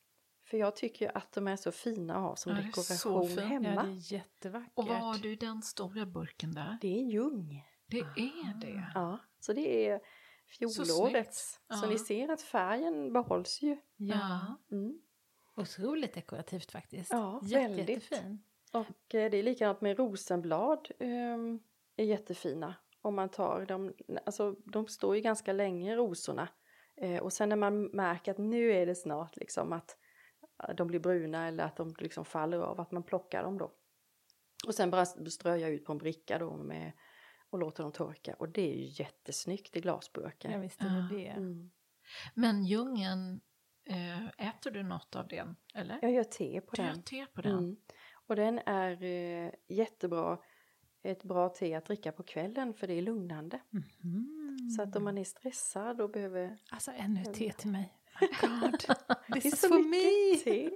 För 0.51 0.57
jag 0.59 0.77
tycker 0.77 1.07
ju 1.07 1.13
att 1.15 1.33
de 1.33 1.49
är 1.49 1.57
så 1.57 1.73
fina 1.73 2.17
att 2.17 2.23
ha 2.23 2.37
som 2.37 2.53
Ja, 2.53 2.63
det 2.63 2.69
är 2.69 2.83
så 2.83 3.21
dekoration 3.21 3.39
hemma. 3.39 3.75
Ja, 3.75 3.83
det 3.83 3.89
är 3.89 4.13
jättevackert. 4.13 4.73
Och 4.75 4.87
vad 4.87 4.97
har 4.97 5.19
du 5.19 5.33
i 5.33 5.37
den 5.37 5.63
stora 5.63 6.07
burken 6.07 6.55
där? 6.55 6.79
Det 6.81 7.01
är 7.01 7.05
ljung. 7.05 7.65
Det 7.87 7.99
är 7.99 8.61
det. 8.61 8.93
Ja, 8.95 9.19
så 9.41 9.53
det 9.53 9.89
är 9.89 10.01
fjolårets. 10.47 11.61
Så, 11.69 11.77
Så 11.77 11.87
ni 11.87 11.99
ser 11.99 12.29
att 12.29 12.43
färgen 12.43 13.13
behålls 13.13 13.63
ju. 13.63 13.77
Ja. 13.97 14.57
Mm. 14.73 15.01
Otroligt 15.57 16.15
dekorativt 16.15 16.71
faktiskt. 16.73 17.13
Ja, 17.13 17.41
Jätte, 17.43 17.69
väldigt. 17.69 17.89
Jättefin. 17.89 18.43
Och 18.73 19.15
eh, 19.15 19.31
det 19.31 19.37
är 19.37 19.43
likadant 19.43 19.81
med 19.81 19.99
rosenblad. 19.99 20.89
ehm, 20.99 21.61
är 21.97 22.05
jättefina. 22.05 22.75
Om 23.03 23.15
man 23.15 23.29
tar 23.29 23.67
dem, 23.67 23.95
alltså 24.27 24.53
de 24.53 24.89
står 24.89 25.17
ju 25.17 25.21
ganska 25.23 25.53
länge 25.53 25.97
rosorna. 25.97 26.49
Eh, 26.97 27.23
och 27.23 27.33
sen 27.33 27.49
när 27.49 27.57
man 27.57 27.83
märker 27.85 28.31
att 28.33 28.39
nu 28.39 28.73
är 28.73 28.87
det 28.87 28.95
snart 28.95 29.37
liksom 29.37 29.73
att 29.73 29.97
de 30.77 30.87
blir 30.87 31.01
bruna 31.01 31.47
eller 31.49 31.65
att 31.65 31.77
de 31.77 31.95
liksom 31.99 32.25
faller 32.25 32.59
av, 32.59 32.81
att 32.81 32.91
man 32.91 33.03
plockar 33.03 33.43
dem 33.43 33.59
då. 33.59 33.73
Och 34.67 34.75
sen 34.75 34.91
bara 34.91 35.05
ströja 35.07 35.69
ut 35.69 35.85
på 35.85 35.93
en 35.93 35.99
bricka 35.99 36.39
då 36.39 36.57
med, 36.57 36.93
och 37.51 37.59
låter 37.59 37.83
dem 37.83 37.93
torka. 37.93 38.35
Och 38.39 38.49
det 38.49 38.73
är 38.73 38.77
ju 38.77 39.03
jättesnyggt 39.03 39.77
i 39.77 39.81
glasburkar. 39.81 40.51
Ja, 40.51 40.59
visst 40.59 40.81
är 40.81 40.85
det 40.85 40.91
Ja. 40.97 41.09
det. 41.19 41.29
Mm. 41.29 41.71
Men 42.35 42.65
djungeln, 42.65 43.41
eh, 43.87 44.27
äter 44.49 44.71
du 44.71 44.83
något 44.83 45.17
av 45.17 45.29
den? 45.29 45.57
Eller? 45.75 45.99
Jag 46.03 46.13
gör 46.13 46.25
te 46.25 46.61
på 46.61 46.77
Du 46.77 46.83
gör 46.83 46.89
den. 46.93 47.03
te 47.03 47.27
på 47.27 47.43
den? 47.43 47.59
Mm. 47.59 47.77
Och 48.13 48.37
den 48.37 48.59
är 48.59 49.03
eh, 49.03 49.51
jättebra, 49.69 50.39
ett 51.03 51.25
bra 51.25 51.49
te 51.49 51.75
att 51.75 51.85
dricka 51.85 52.13
på 52.13 52.23
kvällen 52.23 52.75
för 52.75 52.87
det 52.87 52.95
är 52.95 53.03
lugnande. 53.03 53.61
Mhm. 53.71 54.71
Så 54.77 54.83
att 54.83 54.97
om 54.97 55.05
man 55.05 55.19
är 55.19 55.25
stressad 55.25 56.01
och 56.01 56.11
behöver... 56.11 56.59
Alltså 56.71 56.91
ännu 56.91 57.25
te 57.25 57.53
till 57.53 57.71
mig. 57.71 57.97
My 58.21 58.29
God. 58.41 58.81
This 59.33 59.45
is 59.55 59.61
for 59.61 59.85
me. 59.89 60.71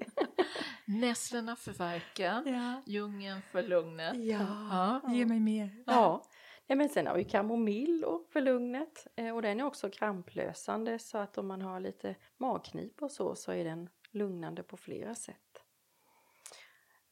Nässlorna 0.86 1.56
för 1.56 1.72
värken, 1.72 2.42
Ja. 2.46 2.82
djungeln 2.86 3.40
för 3.52 3.62
lugnet. 3.62 4.14
Ja. 4.16 5.00
Ja. 5.04 5.12
Ge 5.14 5.26
mig 5.26 5.40
mer. 5.40 5.82
Ja. 5.86 6.22
ja, 6.66 6.74
men 6.76 6.88
sen 6.88 7.06
har 7.06 7.16
vi 7.16 7.24
kamomill 7.24 8.04
för 8.32 8.40
lugnet. 8.40 9.06
Eh, 9.16 9.34
och 9.34 9.42
den 9.42 9.60
är 9.60 9.64
också 9.64 9.90
kramplösande 9.90 10.98
så 10.98 11.18
att 11.18 11.38
om 11.38 11.46
man 11.48 11.62
har 11.62 11.80
lite 11.80 12.16
magknip 12.38 13.02
och 13.02 13.10
så 13.10 13.34
så 13.36 13.52
är 13.52 13.64
den 13.64 13.88
lugnande 14.10 14.62
på 14.62 14.76
flera 14.76 15.14
sätt. 15.14 15.36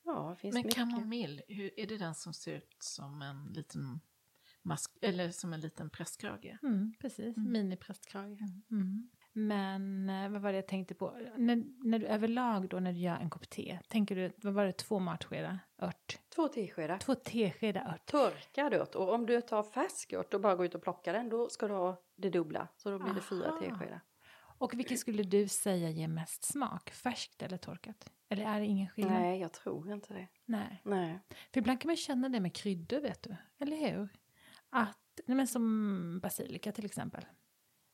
Ja, 0.04 0.36
Men 0.42 0.54
mycket. 0.54 0.74
kamomill, 0.74 1.42
hur, 1.48 1.80
är 1.80 1.86
det 1.86 1.98
den 1.98 2.14
som 2.14 2.34
ser 2.34 2.52
ut 2.56 2.76
som 2.78 3.22
en 3.22 3.44
liten 3.52 4.00
mask, 4.62 4.90
eller 5.02 5.30
som 5.30 5.52
en 5.52 5.60
liten 5.60 5.90
prästkrage? 5.90 6.58
Mm, 6.62 6.94
precis, 7.00 7.36
Mm. 7.36 7.52
miniprästkrage. 7.52 8.38
Mm. 8.70 9.10
Men 9.32 10.10
eh, 10.10 10.28
vad 10.28 10.42
var 10.42 10.52
det 10.52 10.58
jag 10.58 10.66
tänkte 10.66 10.94
på? 10.94 11.18
När, 11.36 11.64
när 11.84 11.98
du 11.98 12.06
överlag 12.06 12.68
då 12.68 12.80
när 12.80 12.92
du 12.92 12.98
gör 12.98 13.16
en 13.16 13.30
kopp 13.30 13.50
te, 13.50 13.78
tänker 13.88 14.16
du, 14.16 14.32
vad 14.36 14.54
var 14.54 14.64
det, 14.64 14.72
två 14.72 14.98
matskedar 14.98 15.58
ört? 15.78 16.18
Två 16.34 16.48
teskedar. 16.48 16.98
Två 16.98 17.14
teskedar 17.14 17.94
ört? 17.94 18.06
Torkad 18.06 18.74
ört. 18.74 18.94
Och 18.94 19.14
om 19.14 19.26
du 19.26 19.40
tar 19.40 19.62
färsk 19.62 20.12
ört 20.12 20.34
och 20.34 20.40
bara 20.40 20.54
går 20.54 20.66
ut 20.66 20.74
och 20.74 20.82
plockar 20.82 21.12
den 21.12 21.28
då 21.28 21.48
ska 21.48 21.68
du 21.68 21.74
ha 21.74 22.02
det 22.16 22.30
dubbla. 22.30 22.68
Så 22.76 22.90
då 22.90 22.98
blir 22.98 23.14
det 23.14 23.20
fyra 23.20 23.48
Aha. 23.48 23.60
teskedar. 23.60 24.00
Och 24.62 24.74
vilket 24.74 24.98
skulle 24.98 25.22
du 25.22 25.48
säga 25.48 25.90
ger 25.90 26.08
mest 26.08 26.44
smak? 26.44 26.90
Färskt 26.90 27.42
eller 27.42 27.56
torkat? 27.56 28.12
Eller 28.28 28.44
är 28.44 28.60
det 28.60 28.66
ingen 28.66 28.88
skillnad? 28.88 29.12
Nej, 29.12 29.40
jag 29.40 29.52
tror 29.52 29.92
inte 29.92 30.14
det. 30.14 30.28
Nej. 30.44 30.80
Nej. 30.84 31.20
För 31.52 31.60
ibland 31.60 31.80
kan 31.80 31.88
man 31.88 31.96
känna 31.96 32.28
det 32.28 32.40
med 32.40 32.54
kryddor, 32.54 33.00
vet 33.00 33.22
du. 33.22 33.36
Eller 33.58 33.76
hur? 33.76 34.08
Att, 34.70 35.20
nej 35.26 35.36
men 35.36 35.46
som 35.46 36.20
basilika 36.22 36.72
till 36.72 36.84
exempel. 36.84 37.24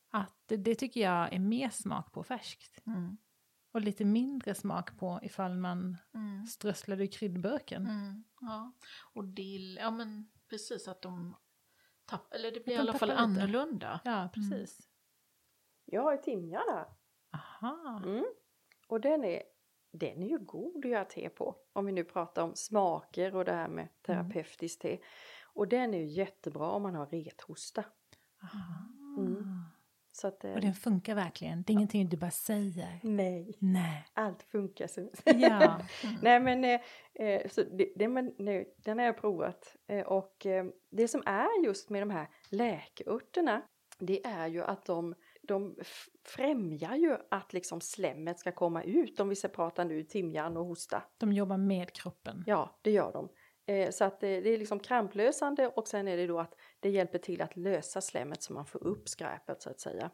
Att 0.09 0.35
det, 0.45 0.57
det 0.57 0.75
tycker 0.75 1.01
jag 1.01 1.33
är 1.33 1.39
mer 1.39 1.69
smak 1.69 2.11
på 2.11 2.23
färskt. 2.23 2.87
Mm. 2.87 3.17
Och 3.71 3.81
lite 3.81 4.05
mindre 4.05 4.55
smak 4.55 4.97
på 4.97 5.19
ifall 5.23 5.53
man 5.55 5.97
Mm. 6.13 6.45
strösslade 6.45 7.03
i 7.03 7.07
kryddburken. 7.07 7.87
Mm. 7.87 8.23
Ja. 8.41 8.73
Och 9.13 9.23
dill, 9.25 9.77
ja 9.81 9.91
men 9.91 10.31
precis 10.49 10.87
att 10.87 11.01
de 11.01 11.35
tappar, 12.05 12.35
eller 12.37 12.51
det 12.51 12.59
blir 12.59 12.73
i 12.73 12.77
de 12.77 12.81
alla 12.81 12.93
fall 12.93 13.09
lite. 13.09 13.19
annorlunda. 13.21 13.99
Ja, 14.05 14.29
precis. 14.33 14.89
Jag 15.85 16.01
har 16.03 16.11
ju 16.11 16.17
timjan 16.17 16.63
här. 16.69 16.85
Aha. 17.33 18.01
Mm. 18.05 18.25
Och 18.87 19.01
den 19.01 19.23
är, 19.23 19.43
den 19.91 20.23
är 20.23 20.29
ju 20.29 20.39
god 20.39 20.85
att 20.85 20.91
göra 20.91 21.05
te 21.05 21.29
på. 21.29 21.55
Om 21.73 21.85
vi 21.85 21.91
nu 21.91 22.03
pratar 22.03 22.43
om 22.43 22.55
smaker 22.55 23.35
och 23.35 23.45
det 23.45 23.51
här 23.53 23.67
med 23.67 23.89
terapeutiskt 24.01 24.81
te. 24.81 24.99
Och 25.53 25.67
den 25.67 25.93
är 25.93 25.97
ju 25.97 26.05
jättebra 26.07 26.71
om 26.71 26.83
man 26.83 26.95
har 26.95 27.05
rethosta. 27.05 27.83
Aha. 28.43 28.87
Mm. 29.17 29.58
Så 30.19 30.27
att, 30.27 30.43
eh, 30.43 30.53
Och 30.53 30.61
den 30.61 30.73
funkar 30.73 31.15
verkligen. 31.15 31.63
Det 31.63 31.71
är 31.71 31.73
ingenting 31.73 32.09
du 32.09 32.17
bara 32.17 32.31
säger. 32.31 32.99
Nej, 33.03 33.57
Nej. 33.59 34.05
allt 34.13 34.43
funkar. 34.43 34.87
Så. 34.87 35.09
Ja. 35.25 35.81
Nej 36.21 36.39
men 36.39 36.63
eh, 36.63 36.81
eh, 37.13 37.49
så 37.49 37.63
det, 37.63 37.93
det, 37.95 38.07
men, 38.07 38.33
nu, 38.37 38.65
den 38.77 38.99
har 38.99 39.05
jag 39.05 39.17
provat. 39.17 39.75
Eh, 39.87 40.07
och 40.07 40.45
eh, 40.45 40.65
det 40.91 41.07
som 41.07 41.23
är 41.25 41.65
just 41.65 41.89
med 41.89 42.01
de 42.01 42.09
här 42.09 42.27
läkeörterna 42.49 43.61
det 43.99 44.25
är 44.25 44.47
ju 44.47 44.63
att 44.63 44.85
de, 44.85 45.15
de 45.41 45.75
främjar 46.25 46.95
ju 46.95 47.17
att 47.31 47.53
liksom 47.53 47.81
slemmet 47.81 48.39
ska 48.39 48.51
komma 48.51 48.83
ut 48.83 49.19
om 49.19 49.29
vi 49.29 49.35
ska 49.35 49.47
prata 49.47 49.83
nu 49.83 50.03
timjan 50.03 50.57
och 50.57 50.65
hosta. 50.65 51.03
De 51.17 51.33
jobbar 51.33 51.57
med 51.57 51.91
kroppen. 51.91 52.43
Ja, 52.47 52.79
det 52.81 52.91
gör 52.91 53.11
de. 53.11 53.29
Eh, 53.69 53.91
så 53.91 54.03
att 54.03 54.19
det, 54.19 54.41
det 54.41 54.49
är 54.49 54.57
liksom 54.57 54.79
kramplösande 54.79 55.67
och 55.67 55.87
sen 55.87 56.07
är 56.07 56.17
det 56.17 56.27
då 56.27 56.39
att 56.39 56.55
det 56.79 56.89
hjälper 56.89 57.19
till 57.19 57.41
att 57.41 57.57
lösa 57.57 58.01
slemmet 58.01 58.41
så 58.41 58.53
man 58.53 58.65
får 58.65 58.83
upp 58.83 59.09
skräpet 59.09 59.61
så 59.61 59.69
att 59.69 59.79
säga. 59.79 60.11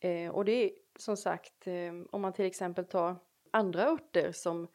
Eh, 0.00 0.30
och 0.30 0.44
det 0.44 0.52
är 0.52 0.70
som 0.98 1.16
sagt 1.16 1.66
eh, 1.66 1.92
om 2.10 2.22
man 2.22 2.32
till 2.32 2.44
exempel 2.44 2.84
tar 2.84 3.16
andra 3.50 3.86
örter 3.86 4.32
som 4.32 4.68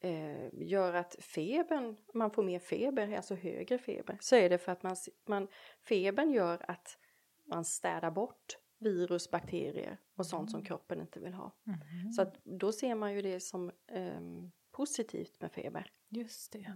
eh, 0.00 0.48
gör 0.52 0.94
att 0.94 1.16
febern, 1.20 1.96
man 2.14 2.30
får 2.30 2.42
mer 2.42 2.58
feber, 2.58 3.16
alltså 3.16 3.34
högre 3.34 3.78
feber, 3.78 4.18
så 4.20 4.36
är 4.36 4.50
det 4.50 4.58
för 4.58 4.72
att 4.72 4.82
man, 4.82 4.96
man, 5.26 5.48
febern 5.88 6.30
gör 6.30 6.70
att 6.70 6.98
man 7.44 7.64
städar 7.64 8.10
bort 8.10 8.58
virus, 8.78 9.30
bakterier 9.30 9.98
och 10.16 10.26
sånt 10.26 10.50
som 10.50 10.64
kroppen 10.64 11.00
inte 11.00 11.20
vill 11.20 11.34
ha. 11.34 11.52
Mhm. 11.64 12.12
Så 12.12 12.22
att 12.22 12.44
då 12.44 12.72
ser 12.72 12.94
man 12.94 13.14
ju 13.14 13.22
det 13.22 13.40
som 13.40 13.72
ehm, 13.86 14.50
positivt 14.70 15.40
med 15.40 15.52
feber. 15.52 15.92
Just 16.08 16.52
det. 16.52 16.72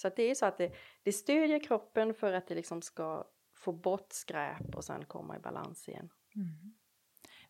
Så 0.00 0.08
att 0.08 0.16
det 0.16 0.22
är 0.22 0.34
så 0.34 0.46
att 0.46 0.58
det, 0.58 0.72
det 1.02 1.12
stödjer 1.12 1.64
kroppen 1.64 2.14
för 2.14 2.32
att 2.32 2.46
det 2.46 2.54
liksom 2.54 2.82
ska 2.82 3.24
få 3.54 3.72
bort 3.72 4.12
skräp 4.12 4.74
och 4.74 4.84
sen 4.84 5.04
komma 5.04 5.36
i 5.36 5.40
balans 5.40 5.88
igen. 5.88 6.10
Mm. 6.36 6.74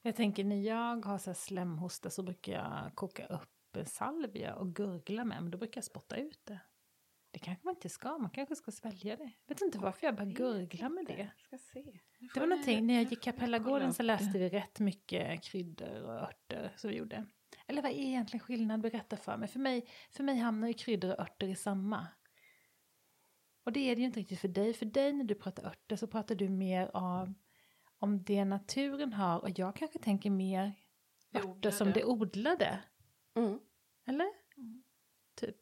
Jag 0.03 0.17
tänker 0.17 0.45
när 0.45 0.63
jag 0.63 1.07
har 1.07 1.19
så 1.19 1.35
slemhosta 1.35 2.11
så 2.11 2.23
brukar 2.23 2.53
jag 2.53 2.95
koka 2.95 3.27
upp 3.27 3.87
salvia 3.87 4.55
och 4.55 4.75
gurgla 4.75 5.25
med, 5.25 5.43
men 5.43 5.51
då 5.51 5.59
brukar 5.59 5.79
jag 5.79 5.85
spotta 5.85 6.17
ut 6.17 6.41
det. 6.45 6.61
Det 7.31 7.39
kanske 7.39 7.65
man 7.65 7.75
inte 7.75 7.89
ska, 7.89 8.19
man 8.19 8.31
kanske 8.31 8.57
ska 8.57 8.71
svälja 8.71 9.17
det. 9.17 9.33
Vet 9.47 9.61
inte 9.61 9.79
varför 9.79 10.07
jag 10.07 10.17
bara 10.17 10.25
gurglar 10.25 10.89
med 10.89 11.07
det. 11.07 11.31
Det 12.35 12.41
var 12.41 12.47
någonting, 12.47 12.87
när 12.87 12.95
jag 12.95 13.03
gick 13.11 13.23
Kapellagården 13.23 13.95
så 13.95 14.03
läste 14.03 14.39
vi 14.39 14.49
rätt 14.49 14.81
mycket 14.81 15.43
kryddor 15.43 16.03
och 16.03 16.15
örter 16.15 16.73
som 16.77 16.91
vi 16.91 16.97
gjorde. 16.97 17.27
Eller 17.67 17.83
vad 17.83 17.91
är 17.91 17.97
egentligen 17.97 18.41
skillnad? 18.41 18.81
Berätta 18.81 19.17
för 19.17 19.37
mig. 19.37 19.49
För 19.49 19.59
mig, 19.59 19.89
för 20.11 20.25
mig 20.25 20.39
hamnar 20.39 20.69
ju 20.69 20.75
kryddor 20.75 21.11
och 21.11 21.21
örter 21.21 21.49
i 21.49 21.55
samma. 21.55 22.07
Och 23.65 23.73
det 23.73 23.81
är 23.81 23.95
det 23.95 24.01
ju 24.01 24.07
inte 24.07 24.21
riktigt 24.21 24.41
för 24.41 24.49
dig. 24.49 24.75
För 24.75 24.87
dig 24.87 25.13
när 25.13 25.25
du 25.25 25.35
pratar 25.35 25.67
örter 25.67 25.97
så 25.97 26.07
pratar 26.07 26.35
du 26.35 26.49
mer 26.49 26.91
av 26.95 27.35
om 27.99 28.23
det 28.23 28.45
naturen 28.45 29.13
har 29.13 29.39
och 29.39 29.59
jag 29.59 29.77
kanske 29.77 29.99
tänker 29.99 30.31
mer 30.31 30.73
örter 31.35 31.71
som 31.71 31.93
det 31.93 32.05
odlade. 32.05 32.83
Mm. 33.35 33.61
Eller? 34.07 34.29
Mm. 34.57 34.83
Typ. 35.35 35.57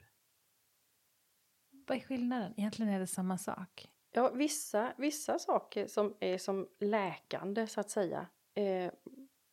Vad 1.71 1.97
är 1.97 2.01
skillnaden? 2.01 2.55
Egentligen 2.57 2.93
är 2.93 2.99
det 2.99 3.07
samma 3.07 3.39
sak. 3.39 3.91
Ja, 4.13 4.31
vissa, 4.31 4.93
vissa 4.97 5.39
saker 5.39 5.87
som 5.87 6.17
är 6.21 6.39
som 6.39 6.69
läkande 6.81 7.67
så 7.67 7.81
att 7.81 7.91
säga 7.91 8.27
eh, 8.55 8.93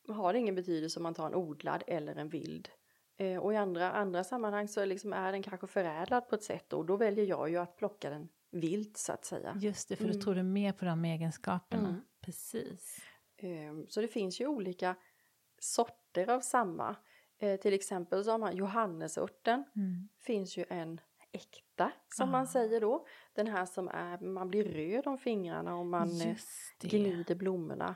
har 0.08 0.34
ingen 0.34 0.54
betydelse 0.54 0.98
om 0.98 1.02
man 1.02 1.14
tar 1.14 1.26
en 1.26 1.34
odlad 1.34 1.82
eller 1.86 2.16
en 2.16 2.28
vild. 2.28 2.68
Eh, 3.16 3.38
och 3.38 3.52
i 3.52 3.56
andra, 3.56 3.92
andra 3.92 4.24
sammanhang 4.24 4.68
så 4.68 4.84
liksom 4.84 5.12
är 5.12 5.32
den 5.32 5.42
kanske 5.42 5.66
förädlad 5.66 6.28
på 6.28 6.34
ett 6.34 6.42
sätt 6.42 6.72
och 6.72 6.86
då 6.86 6.96
väljer 6.96 7.26
jag 7.26 7.50
ju 7.50 7.56
att 7.56 7.76
plocka 7.76 8.10
den 8.10 8.28
vilt 8.60 8.96
så 8.96 9.12
att 9.12 9.24
säga. 9.24 9.56
Just 9.60 9.88
det, 9.88 9.96
för 9.96 10.04
Mm. 10.04 10.16
då 10.16 10.22
tror 10.22 10.34
du 10.34 10.42
mer 10.42 10.72
på 10.72 10.84
de 10.84 11.04
egenskaperna. 11.04 11.88
Mm. 11.88 12.00
Precis. 12.20 12.98
Eh, 13.36 13.74
så 13.88 14.00
det 14.00 14.08
finns 14.08 14.40
ju 14.40 14.46
olika 14.46 14.94
sorter 15.58 16.30
av 16.30 16.40
samma. 16.40 16.96
Eh, 17.38 17.60
till 17.60 17.72
exempel 17.74 18.24
så 18.24 18.30
har 18.30 18.38
man 18.38 18.56
johannesörten. 18.56 19.64
Mm. 19.76 20.08
finns 20.20 20.56
ju 20.58 20.64
en 20.68 21.00
äkta 21.32 21.92
som 22.14 22.28
Ah. 22.28 22.32
man 22.32 22.46
säger 22.46 22.80
då. 22.80 23.06
Den 23.34 23.46
här 23.46 23.66
som 23.66 23.88
är, 23.88 24.18
man 24.18 24.48
blir 24.48 24.64
röd 24.64 25.06
om 25.06 25.18
fingrarna 25.18 25.74
om 25.74 25.90
man 25.90 26.20
eh, 26.20 26.36
gnider 26.80 27.34
blommorna. 27.34 27.94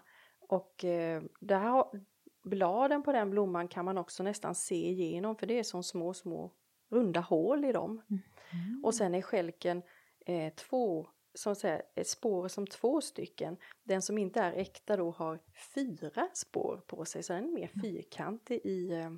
Och 0.49 0.85
eh, 0.85 1.23
där 1.41 1.59
har, 1.61 2.01
bladen 2.45 3.03
på 3.03 3.13
den 3.13 3.31
blomman 3.31 3.69
kan 3.69 3.85
man 3.85 3.99
också 3.99 4.23
nästan 4.23 4.55
se 4.55 4.89
igenom 4.91 5.37
för 5.37 5.47
det 5.47 5.59
är 5.59 5.63
som 5.63 5.83
små, 5.83 6.15
små 6.15 6.53
runda 6.89 7.21
hål 7.21 7.65
i 7.65 7.73
dem. 7.73 8.03
Mm. 8.11 8.85
Och 8.85 8.95
sen 8.95 9.15
är 9.15 9.23
skälken 9.23 9.83
eh, 10.27 10.55
två, 10.55 11.09
som 11.35 11.55
säger, 11.55 11.83
spår 12.05 12.49
som 12.49 12.67
två 12.67 13.01
stycken. 13.01 13.57
Den 13.83 14.03
som 14.03 14.19
inte 14.19 14.41
är 14.41 14.53
äkta 14.53 14.97
då 14.97 15.11
har 15.11 15.41
fyra 15.75 16.29
spår 16.33 16.83
på 16.87 17.05
sig 17.05 17.23
så 17.23 17.33
den 17.33 17.45
är 17.45 17.53
mer 17.53 17.71
fyrkantig 17.83 18.61
i 18.65 18.93
eh, 18.93 19.11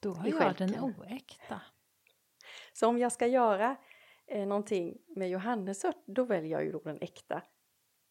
Då 0.00 0.12
har 0.12 0.28
i 0.28 0.30
jag 0.30 0.56
den 0.56 0.80
oäkta. 0.80 1.62
Så 2.72 2.88
om 2.88 2.98
jag 2.98 3.12
ska 3.12 3.26
göra 3.26 3.76
eh, 4.26 4.46
någonting 4.46 4.98
med 5.06 5.30
johannesört 5.30 6.02
då 6.06 6.24
väljer 6.24 6.50
jag 6.50 6.64
ju 6.64 6.72
då 6.72 6.78
den 6.78 6.98
äkta. 7.00 7.42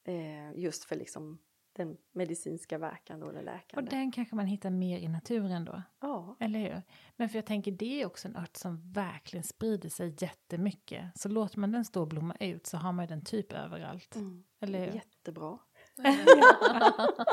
Eh, 0.04 0.60
just 0.60 0.84
för 0.84 0.96
liksom 0.96 1.40
den 1.80 1.98
medicinska 2.12 2.78
verkan 2.78 3.20
då, 3.20 3.30
eller 3.30 3.40
Och 3.40 3.46
läkande. 3.46 3.92
den 3.92 4.12
kanske 4.12 4.36
man 4.36 4.46
hittar 4.46 4.70
mer 4.70 4.98
i 4.98 5.08
naturen 5.08 5.66
då. 5.66 5.82
Ja, 6.00 6.36
Eller 6.40 6.60
hur? 6.60 6.82
Men 7.16 7.30
för 7.30 7.38
jag 7.38 7.46
tänker 7.46 7.72
det 7.72 8.02
är 8.02 8.06
också 8.06 8.28
en 8.28 8.36
ört 8.36 8.58
som 8.58 8.92
verkligen 8.92 9.44
sprider 9.44 9.90
sig 9.90 10.16
jättemycket. 10.20 11.06
Så 11.16 11.30
låter 11.30 11.60
man 11.60 11.72
den 11.72 11.86
stå 11.86 12.02
och 12.02 12.08
blomma 12.08 12.36
ut 12.40 12.66
så 12.68 12.78
har 12.78 12.92
man 12.92 13.06
ju 13.06 13.10
den 13.10 13.24
typ 13.24 13.54
överallt. 13.54 14.16
mm. 14.16 14.44
Eller 14.62 14.80
hur? 14.86 14.94
jättebra. 14.94 15.58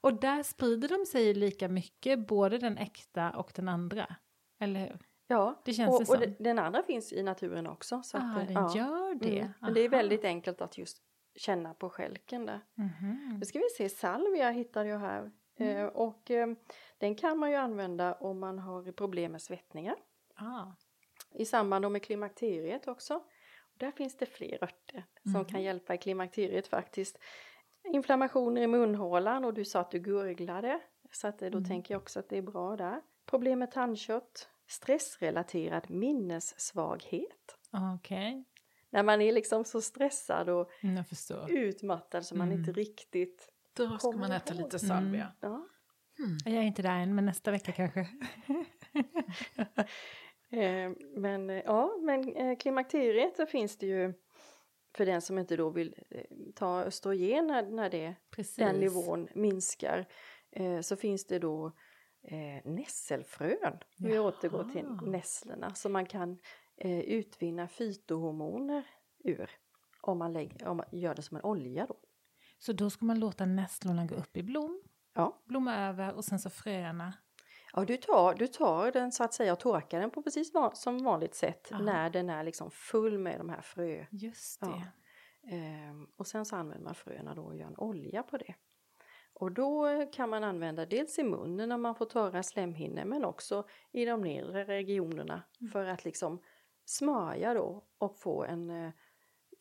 Och 0.00 0.20
där 0.20 0.42
sprider 0.42 0.88
de 0.88 1.06
sig 1.06 1.34
lika 1.34 1.68
mycket, 1.68 2.26
både 2.26 2.58
den 2.58 2.78
äkta 2.78 3.30
och 3.30 3.52
den 3.54 3.68
andra. 3.68 4.16
Eller 4.60 4.80
hur? 4.80 4.98
Ja, 5.26 5.62
Det 5.64 5.72
känns 5.72 6.10
och, 6.10 6.16
och 6.16 6.24
den 6.38 6.58
andra 6.58 6.82
finns 6.82 7.12
i 7.12 7.22
naturen 7.22 7.66
också. 7.66 8.02
Så 8.02 8.18
ah, 8.18 8.20
att, 8.20 8.46
den 8.46 8.54
ja. 8.54 8.76
gör 8.76 9.14
det. 9.14 9.38
Mm. 9.38 9.52
Men 9.60 9.74
det 9.74 9.80
är 9.80 9.88
väldigt 9.88 10.24
enkelt 10.24 10.60
att 10.60 10.78
just 10.78 11.02
känna 11.36 11.74
på 11.74 11.90
skälken 11.90 12.46
där. 12.46 12.60
Mhm. 12.74 13.36
Nu 13.40 13.44
ska 13.46 13.58
vi 13.58 13.68
se, 13.68 13.88
salvia 13.88 14.50
hittade 14.50 14.88
jag 14.88 14.98
här. 14.98 15.30
Mm. 15.58 15.76
Eh, 15.76 15.84
och 15.86 16.30
eh, 16.30 16.46
den 16.98 17.14
kan 17.14 17.38
man 17.38 17.50
ju 17.50 17.56
använda 17.56 18.14
om 18.14 18.38
man 18.40 18.58
har 18.58 18.92
problem 18.92 19.32
med 19.32 19.42
svettningar. 19.42 19.96
Ah. 20.34 20.66
i 21.34 21.44
samband 21.44 21.92
med 21.92 22.02
klimakteriet 22.02 22.88
också. 22.88 23.14
Och 23.60 23.78
där 23.78 23.90
finns 23.90 24.16
det 24.16 24.26
fler 24.26 24.64
örter 24.64 25.04
som 25.22 25.32
Mhm. 25.32 25.44
kan 25.44 25.62
hjälpa 25.62 25.94
i 25.94 25.98
klimakteriet 25.98 26.66
faktiskt. 26.66 27.18
Inflammationer 27.92 28.62
i 28.62 28.66
munhålan 28.66 29.44
och 29.44 29.54
du 29.54 29.64
sa 29.64 29.80
att 29.80 29.90
du 29.90 29.98
gurglade. 29.98 30.80
Så 31.10 31.28
att, 31.28 31.42
eh, 31.42 31.50
då 31.50 31.58
Mm. 31.58 31.68
tänker 31.68 31.94
jag 31.94 32.00
också 32.02 32.18
att 32.20 32.28
det 32.28 32.38
är 32.38 32.42
bra 32.42 32.76
där. 32.76 33.00
Problem 33.26 33.58
med 33.58 33.70
tandkött. 33.70 34.48
Stressrelaterad 34.66 35.90
minnessvaghet. 35.90 37.58
Okej, 37.96 38.44
När 38.92 39.02
man 39.02 39.20
är 39.20 39.32
liksom 39.32 39.64
så 39.64 39.80
stressad 39.80 40.48
och 40.48 40.70
Mm, 40.80 41.04
utmattad 41.48 42.26
så 42.26 42.36
man 42.36 42.46
Mm. 42.48 42.58
inte 42.58 42.72
riktigt... 42.72 43.48
Då 43.76 43.98
ska 43.98 44.10
man 44.12 44.32
äta 44.32 44.54
ihåg? 44.54 44.62
lite 44.62 44.78
salvia. 44.78 45.32
Ja. 45.40 45.66
Mm. 46.18 46.38
Jag 46.44 46.54
är 46.54 46.62
inte 46.62 46.82
där 46.82 46.98
än, 46.98 47.14
men 47.14 47.24
nästa 47.26 47.50
vecka 47.50 47.72
kanske. 47.72 48.08
Eh, 50.50 50.90
men 51.16 51.50
eh, 51.50 51.62
ja, 51.64 51.96
men 52.00 52.36
eh, 52.36 52.56
klimakteriet 52.56 53.36
så 53.36 53.46
finns 53.46 53.78
det 53.78 53.86
ju 53.86 54.12
för 54.96 55.06
den 55.06 55.22
som 55.22 55.38
inte 55.38 55.56
då 55.56 55.70
vill 55.70 55.94
ta 56.54 56.82
östrogen 56.82 57.46
när, 57.46 57.62
när 57.62 57.90
det, 57.90 58.14
Precis. 58.30 58.56
den 58.56 58.76
nivån 58.76 59.28
minskar 59.34 60.06
så 60.82 60.96
finns 60.96 61.26
det 61.26 61.38
då 61.38 61.66
eh, 62.22 62.70
nässelfrön. 62.70 63.78
Vi 63.98 64.18
återgår 64.18 64.64
till 64.64 65.10
nässlorna 65.10 65.74
så 65.74 65.88
man 65.88 66.06
kan 66.06 66.38
utvinna 67.04 67.68
fytohormoner 67.68 68.86
ur 69.24 69.50
om 70.00 70.18
man, 70.18 70.32
lägger, 70.32 70.68
om 70.68 70.76
man 70.76 70.86
gör 70.92 71.14
det 71.14 71.22
som 71.22 71.36
en 71.36 71.42
olja 71.42 71.86
då. 71.86 71.96
Så 72.58 72.72
då 72.72 72.90
ska 72.90 73.04
man 73.04 73.20
låta 73.20 73.46
nässlorna 73.46 74.06
gå 74.06 74.14
upp 74.14 74.36
i 74.36 74.42
blom, 74.42 74.82
Ja, 75.14 75.42
blomma 75.44 75.76
över 75.76 76.14
och 76.14 76.24
sen 76.24 76.38
så 76.38 76.50
fröna. 76.50 77.12
ja 77.72 77.84
du, 77.84 77.96
tar, 77.96 78.34
du 78.34 78.46
tar 78.46 78.92
den 78.92 79.12
så 79.12 79.24
att 79.24 79.34
säga 79.34 79.52
och 79.52 79.60
torkar 79.60 80.00
den 80.00 80.10
på 80.10 80.22
precis 80.22 80.54
van, 80.54 80.76
som 80.76 81.04
vanligt 81.04 81.34
sätt 81.34 81.72
Aha. 81.72 81.82
när 81.82 82.10
den 82.10 82.30
är 82.30 82.44
liksom 82.44 82.70
full 82.70 83.18
med 83.18 83.40
de 83.40 83.48
här 83.48 83.60
frö 83.60 84.06
Just 84.10 84.58
Ja. 84.60 84.66
det. 84.68 85.56
Ehm, 85.56 86.06
och 86.16 86.26
sen 86.26 86.44
så 86.44 86.56
använder 86.56 86.84
man 86.84 86.94
fröna 86.94 87.34
då 87.34 87.42
och 87.42 87.56
gör 87.56 87.66
en 87.66 87.78
olja 87.78 88.22
på 88.22 88.36
det. 88.36 88.54
Och 89.34 89.52
då 89.52 89.86
kan 90.12 90.28
man 90.30 90.44
använda 90.44 90.86
dels 90.86 91.18
i 91.18 91.22
munnen 91.22 91.68
när 91.68 91.76
man 91.78 91.94
får 91.94 92.04
torra 92.06 92.42
slemhinnor 92.42 93.04
men 93.04 93.24
också 93.24 93.66
i 93.92 94.04
de 94.04 94.20
nedre 94.20 94.64
regionerna 94.64 95.42
för 95.72 95.86
att 95.86 96.04
liksom 96.04 96.42
smörja 96.84 97.54
då 97.54 97.84
och 97.98 98.18
få 98.18 98.44
en 98.44 98.70
eh, 98.70 98.92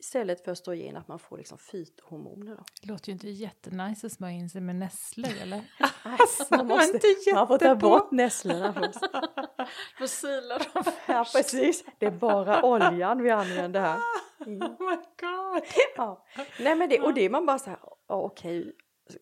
istället 0.02 0.44
för 0.44 0.52
östrogen 0.52 0.98
att 0.98 1.08
man 1.08 1.20
får 1.20 1.38
liksom 1.38 1.58
fytohormoner. 1.58 2.56
Då. 2.56 2.64
Det 2.82 2.88
låter 2.88 3.08
ju 3.08 3.14
inte 3.14 3.30
jättenice 3.30 4.08
att 4.08 4.14
smörja 4.14 4.36
in 4.36 4.50
sig 4.50 4.62
med 4.62 4.76
nässlor 4.76 5.32
eller? 5.42 5.62
man, 6.58 6.68
måste, 6.68 7.34
man 7.34 7.48
får 7.48 7.58
ta 7.58 7.76
bort 7.76 8.12
nässlorna 8.12 8.74
först. 8.74 9.00
Får 9.98 10.08
sila 10.08 10.58
dem 10.58 10.84
Ja 11.08 11.26
precis, 11.34 11.86
det 12.00 12.06
är 12.06 12.12
bara 12.12 12.64
oljan 12.64 13.24
vi 13.24 13.30
använder 13.30 13.82
här. 13.82 14.00
Mm. 14.46 14.62
Oh 14.62 14.90
my 14.90 14.96
god! 14.96 15.64
Ja. 15.96 16.26
Nej 16.60 16.76
men 16.76 16.90
det, 16.90 17.00
och 17.00 17.14
det 17.14 17.22
är 17.22 17.30
man 17.30 17.46
bara 17.46 17.60
så 17.60 17.70
här, 17.70 17.80
ja, 18.08 18.16
okej, 18.16 18.76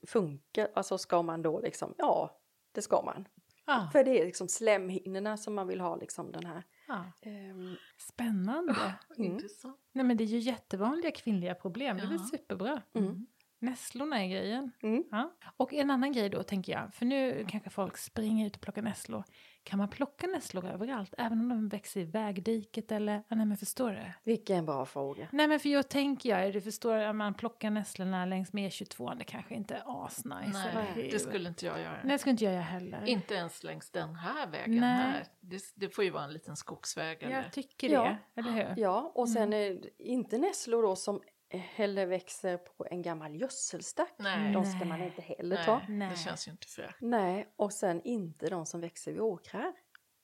funkar, 0.07 0.71
alltså 0.75 0.97
ska 0.97 1.21
man 1.21 1.41
då 1.41 1.59
liksom, 1.59 1.93
ja 1.97 2.39
det 2.71 2.81
ska 2.81 3.01
man. 3.01 3.27
Ah, 3.65 3.89
För 3.91 4.03
det 4.03 4.21
är 4.21 4.25
liksom 4.25 4.47
slemhinnorna 4.47 5.38
som 5.38 5.55
man 5.55 5.67
vill 5.67 5.81
ha 5.81 5.95
liksom 5.95 6.31
den 6.31 6.45
här. 6.45 6.63
Ah. 6.89 7.04
ehm, 7.21 7.75
Spännande. 7.97 8.75
Mm. 9.17 9.32
Intressant. 9.32 9.78
Nej 9.91 10.06
men 10.06 10.17
det 10.17 10.23
är 10.23 10.25
ju 10.25 10.38
jättevanliga 10.39 11.12
kvinnliga 11.12 11.56
problem, 11.56 11.97
det 11.97 12.04
är 12.04 12.08
väl 12.08 12.17
Ja. 12.21 12.28
superbra. 12.38 12.82
Mm. 12.93 13.28
Nässlorna 13.60 14.23
är 14.23 14.28
grejen. 14.28 14.71
Mm. 14.82 15.04
Ja. 15.12 15.34
Och 15.58 15.73
en 15.73 15.91
annan 15.91 16.12
grej 16.12 16.30
då 16.30 16.43
tänker 16.43 16.71
jag, 16.71 16.93
för 16.93 17.06
nu 17.06 17.45
kanske 17.49 17.69
folk 17.69 17.97
springer 17.97 18.47
ut 18.47 18.56
och 18.56 18.62
plockar 18.62 18.82
nässlor. 18.82 19.23
Kan 19.69 19.79
man 19.79 19.89
plocka 19.89 20.27
nässlor 20.27 20.65
överallt, 20.65 21.13
även 21.17 21.39
om 21.39 21.49
de 21.49 21.67
växer 21.69 21.99
i 21.99 22.03
vägdiket 22.03 22.91
eller? 22.91 23.23
Ah, 23.27 23.36
nej 23.36 23.45
men 23.45 23.58
förstår 23.58 23.91
du? 23.91 24.12
vilken 24.23 24.65
bra 24.65 24.86
fråga. 24.86 25.27
Nej 25.32 25.47
men 25.47 25.60
för 25.60 25.69
jag 25.69 25.89
tänker 25.89 26.29
jag, 26.29 26.53
du 26.53 26.62
förstår 26.62 26.97
att 26.97 27.15
man 27.15 27.34
plockar 27.34 27.69
nässlorna 27.69 28.25
längs 28.25 28.53
med 28.53 28.71
E22, 28.71 29.17
det 29.17 29.23
kanske 29.23 29.55
inte 29.55 29.75
är 29.75 30.05
asnice. 30.05 30.71
Nej, 30.73 30.86
hur? 30.95 31.12
det 31.12 31.19
skulle 31.19 31.49
inte 31.49 31.65
jag 31.65 31.79
göra. 31.79 31.91
Nej, 32.03 32.12
det 32.12 32.17
skulle 32.19 32.32
inte 32.32 32.43
jag 32.45 32.53
göra 32.53 32.63
heller. 32.63 33.05
Inte 33.05 33.34
ens 33.34 33.63
längs 33.63 33.89
den 33.91 34.15
här 34.15 34.47
vägen 34.47 34.79
Nej. 34.79 34.89
här. 34.89 35.23
Det, 35.39 35.62
det 35.75 35.89
får 35.89 36.03
ju 36.03 36.10
vara 36.10 36.23
en 36.23 36.34
liten 36.34 36.55
skogsväg 36.55 37.23
eller... 37.23 37.36
Jag 37.36 37.51
tycker 37.51 37.89
det, 37.89 37.95
Ja. 37.95 38.17
eller 38.36 38.51
hur? 38.51 38.73
Ja, 38.84 39.12
och 39.15 39.29
sen 39.29 39.53
är 39.53 39.69
det 39.69 40.03
inte 40.03 40.38
nässlor 40.38 40.84
då 40.84 40.95
som 40.95 41.21
heller 41.57 42.05
växer 42.05 42.57
på 42.57 42.85
en 42.91 43.01
gammal 43.01 43.35
gödselstack. 43.35 44.13
Nej. 44.17 44.53
De 44.53 44.65
ska 44.65 44.85
man 44.85 45.01
inte 45.01 45.21
heller 45.21 45.55
Nej, 45.55 45.65
ta. 45.65 45.81
Nej. 45.89 46.09
det 46.09 46.15
känns 46.15 46.47
ju 46.47 46.51
inte 46.51 46.67
fräscht. 46.67 46.97
Nej, 47.01 47.53
och 47.55 47.73
sen 47.73 48.01
inte 48.03 48.49
de 48.49 48.65
som 48.65 48.81
växer 48.81 49.12
vid 49.12 49.21
åkrar. 49.21 49.73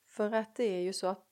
För 0.07 0.31
att 0.33 0.55
det 0.55 0.63
är 0.63 0.81
ju 0.81 0.93
så 0.93 1.07
att 1.07 1.25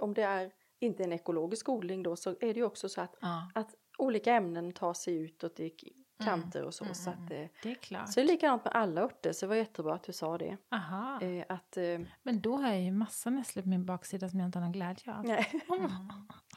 om 0.00 0.14
det 0.14 0.22
är 0.22 0.50
inte 0.80 1.04
en 1.04 1.12
ekologisk 1.12 1.68
odling 1.68 2.02
då 2.02 2.16
så 2.16 2.30
är 2.30 2.36
det 2.40 2.60
ju 2.60 2.64
också 2.64 2.88
så 2.88 3.00
att, 3.00 3.16
Ja. 3.20 3.50
att 3.54 3.74
olika 3.98 4.32
ämnen 4.34 4.72
tar 4.72 4.94
sig 4.94 5.14
utåt 5.16 5.60
i 5.60 5.70
k- 5.70 5.86
kanter 6.24 6.62
och 6.64 6.74
så. 6.74 6.84
Mm, 6.84 6.94
Så, 6.94 7.10
mm, 7.10 7.24
att, 7.24 7.30
eh, 7.32 7.46
Det 7.62 7.70
är 7.70 7.74
klart. 7.74 8.08
så 8.12 8.20
det 8.20 8.26
är 8.26 8.28
likadant 8.28 8.64
med 8.64 8.74
alla 8.74 9.00
örter 9.00 9.32
så 9.32 9.46
det 9.46 9.48
var 9.48 9.56
jättebra 9.56 9.94
att 9.94 10.02
du 10.02 10.12
sa 10.12 10.38
det. 10.38 10.56
Aha. 10.72 11.20
Eh, 11.22 11.44
att, 11.48 11.76
eh, 11.76 12.00
Men 12.22 12.40
då 12.40 12.56
har 12.56 12.68
jag 12.68 12.80
ju 12.82 12.90
massa 12.92 13.30
nässlor 13.30 13.62
på 13.62 13.68
min 13.68 13.86
baksida 13.86 14.28
som 14.28 14.40
jag 14.40 14.46
inte 14.48 14.58
har 14.58 14.64
någon 14.64 14.72
glädje 14.72 15.14
av. 15.14 15.24
nej, 15.24 15.46
Mm. 15.68 15.90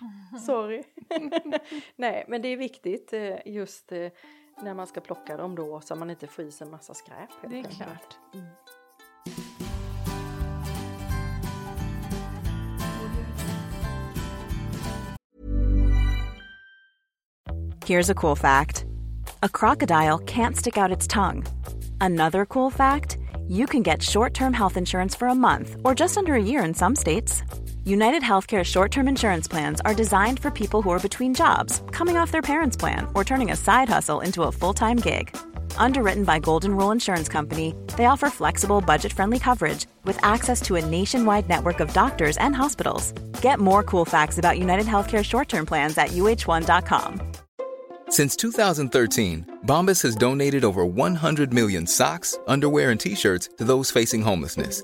sorry. 0.46 0.84
nej, 1.96 2.26
men 2.28 2.42
det 2.42 2.48
är 2.48 2.58
viktigt 2.58 3.14
eh, 3.14 3.36
just 3.46 3.92
eh, 3.92 4.12
när 4.62 4.74
man 4.74 4.88
ska 4.88 5.02
plocka 5.02 5.38
dem 5.38 5.56
då 5.56 5.82
så 5.82 5.96
man 5.96 6.10
inte 6.10 6.28
får 6.28 6.46
i 6.46 6.52
sig 6.52 6.66
en 6.66 6.72
massa 6.72 6.94
skräp. 6.94 7.30
Det 7.50 7.60
är 7.60 7.64
klart. 7.64 8.18
Mm. 8.34 8.46
Here's 17.86 18.10
a 18.10 18.14
cool 18.14 18.38
fact 18.38 18.86
a 19.44 19.50
crocodile 19.50 20.20
can't 20.20 20.56
stick 20.56 20.78
out 20.78 20.92
its 20.92 21.08
tongue. 21.08 21.44
Another 22.00 22.46
cool 22.46 22.72
fact 22.72 23.18
you 23.48 23.66
can 23.66 23.84
get 23.84 24.02
short 24.04 24.34
term 24.34 24.54
health 24.54 24.78
insurance 24.78 25.16
for 25.16 25.28
a 25.28 25.36
month 25.36 25.76
or 25.84 25.94
just 25.94 26.18
under 26.18 26.36
a 26.36 26.44
year 26.44 26.64
in 26.64 26.74
some 26.74 26.96
states. 26.96 27.44
United 27.84 28.22
Healthcare 28.22 28.64
short 28.64 28.92
term 28.92 29.08
insurance 29.08 29.48
plans 29.48 29.82
are 29.82 29.96
designed 29.96 30.40
for 30.40 30.52
people 30.52 30.84
who 30.84 30.92
are 30.92 31.00
between 31.00 31.34
jobs, 31.34 31.82
coming 31.92 32.16
off 32.16 32.32
their 32.32 32.44
parents' 32.44 32.78
plan, 32.78 33.08
or 33.16 33.24
turning 33.24 33.50
a 33.50 33.56
side 33.56 33.90
hustle 33.90 34.20
into 34.22 34.44
a 34.44 34.52
full 34.52 34.74
time 34.74 34.98
gig. 34.98 35.36
Underwritten 35.78 36.24
by 36.24 36.38
Golden 36.38 36.78
Rule 36.78 36.92
Insurance 36.92 37.28
Company, 37.28 37.74
they 37.98 38.06
offer 38.06 38.30
flexible, 38.30 38.82
budget 38.82 39.12
friendly 39.12 39.40
coverage 39.40 39.88
with 40.06 40.24
access 40.24 40.62
to 40.62 40.76
a 40.76 40.86
nationwide 40.86 41.50
network 41.50 41.80
of 41.80 41.92
doctors 41.92 42.38
and 42.38 42.56
hospitals. 42.56 43.14
Get 43.42 43.60
more 43.60 43.82
cool 43.84 44.06
facts 44.06 44.38
about 44.38 44.60
United 44.60 44.86
Healthcare 44.86 45.26
short 45.26 45.50
term 45.50 45.66
plans 45.66 45.98
at 45.98 46.10
uh1.com. 46.10 47.32
Since 48.10 48.36
2013, 48.36 49.60
Bombas 49.66 50.04
has 50.04 50.16
donated 50.16 50.64
over 50.64 50.86
100 50.86 51.52
million 51.52 51.88
socks, 51.88 52.38
underwear, 52.46 52.92
and 52.92 53.00
t 53.00 53.16
shirts 53.16 53.50
to 53.58 53.64
those 53.64 53.90
facing 53.90 54.22
homelessness. 54.22 54.84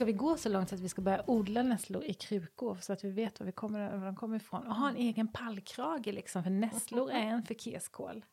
Ska 0.00 0.04
vi 0.04 0.12
gå 0.12 0.36
så 0.36 0.48
långt 0.48 0.72
att 0.72 0.80
vi 0.80 0.88
ska 0.88 1.02
börja 1.02 1.24
odla 1.26 1.62
nässlor 1.62 2.04
i 2.04 2.14
krukor 2.14 2.78
så 2.80 2.92
att 2.92 3.04
vi 3.04 3.10
vet 3.10 3.40
var, 3.40 3.46
vi 3.46 3.52
kommer, 3.52 3.96
var 3.96 4.06
de 4.06 4.16
kommer 4.16 4.36
ifrån? 4.36 4.66
Och 4.66 4.74
ha 4.74 4.88
en 4.88 4.96
egen 4.96 5.28
pallkrage 5.28 6.06
liksom, 6.06 6.42
för 6.42 6.50
nässlor 6.50 7.10
är 7.10 7.26
en 7.26 7.42
förkeskål. 7.42 8.24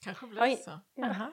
Kanske 0.00 0.26
blir 0.26 0.56
så. 0.56 0.80
Ja. 0.94 1.10
Aha. 1.10 1.32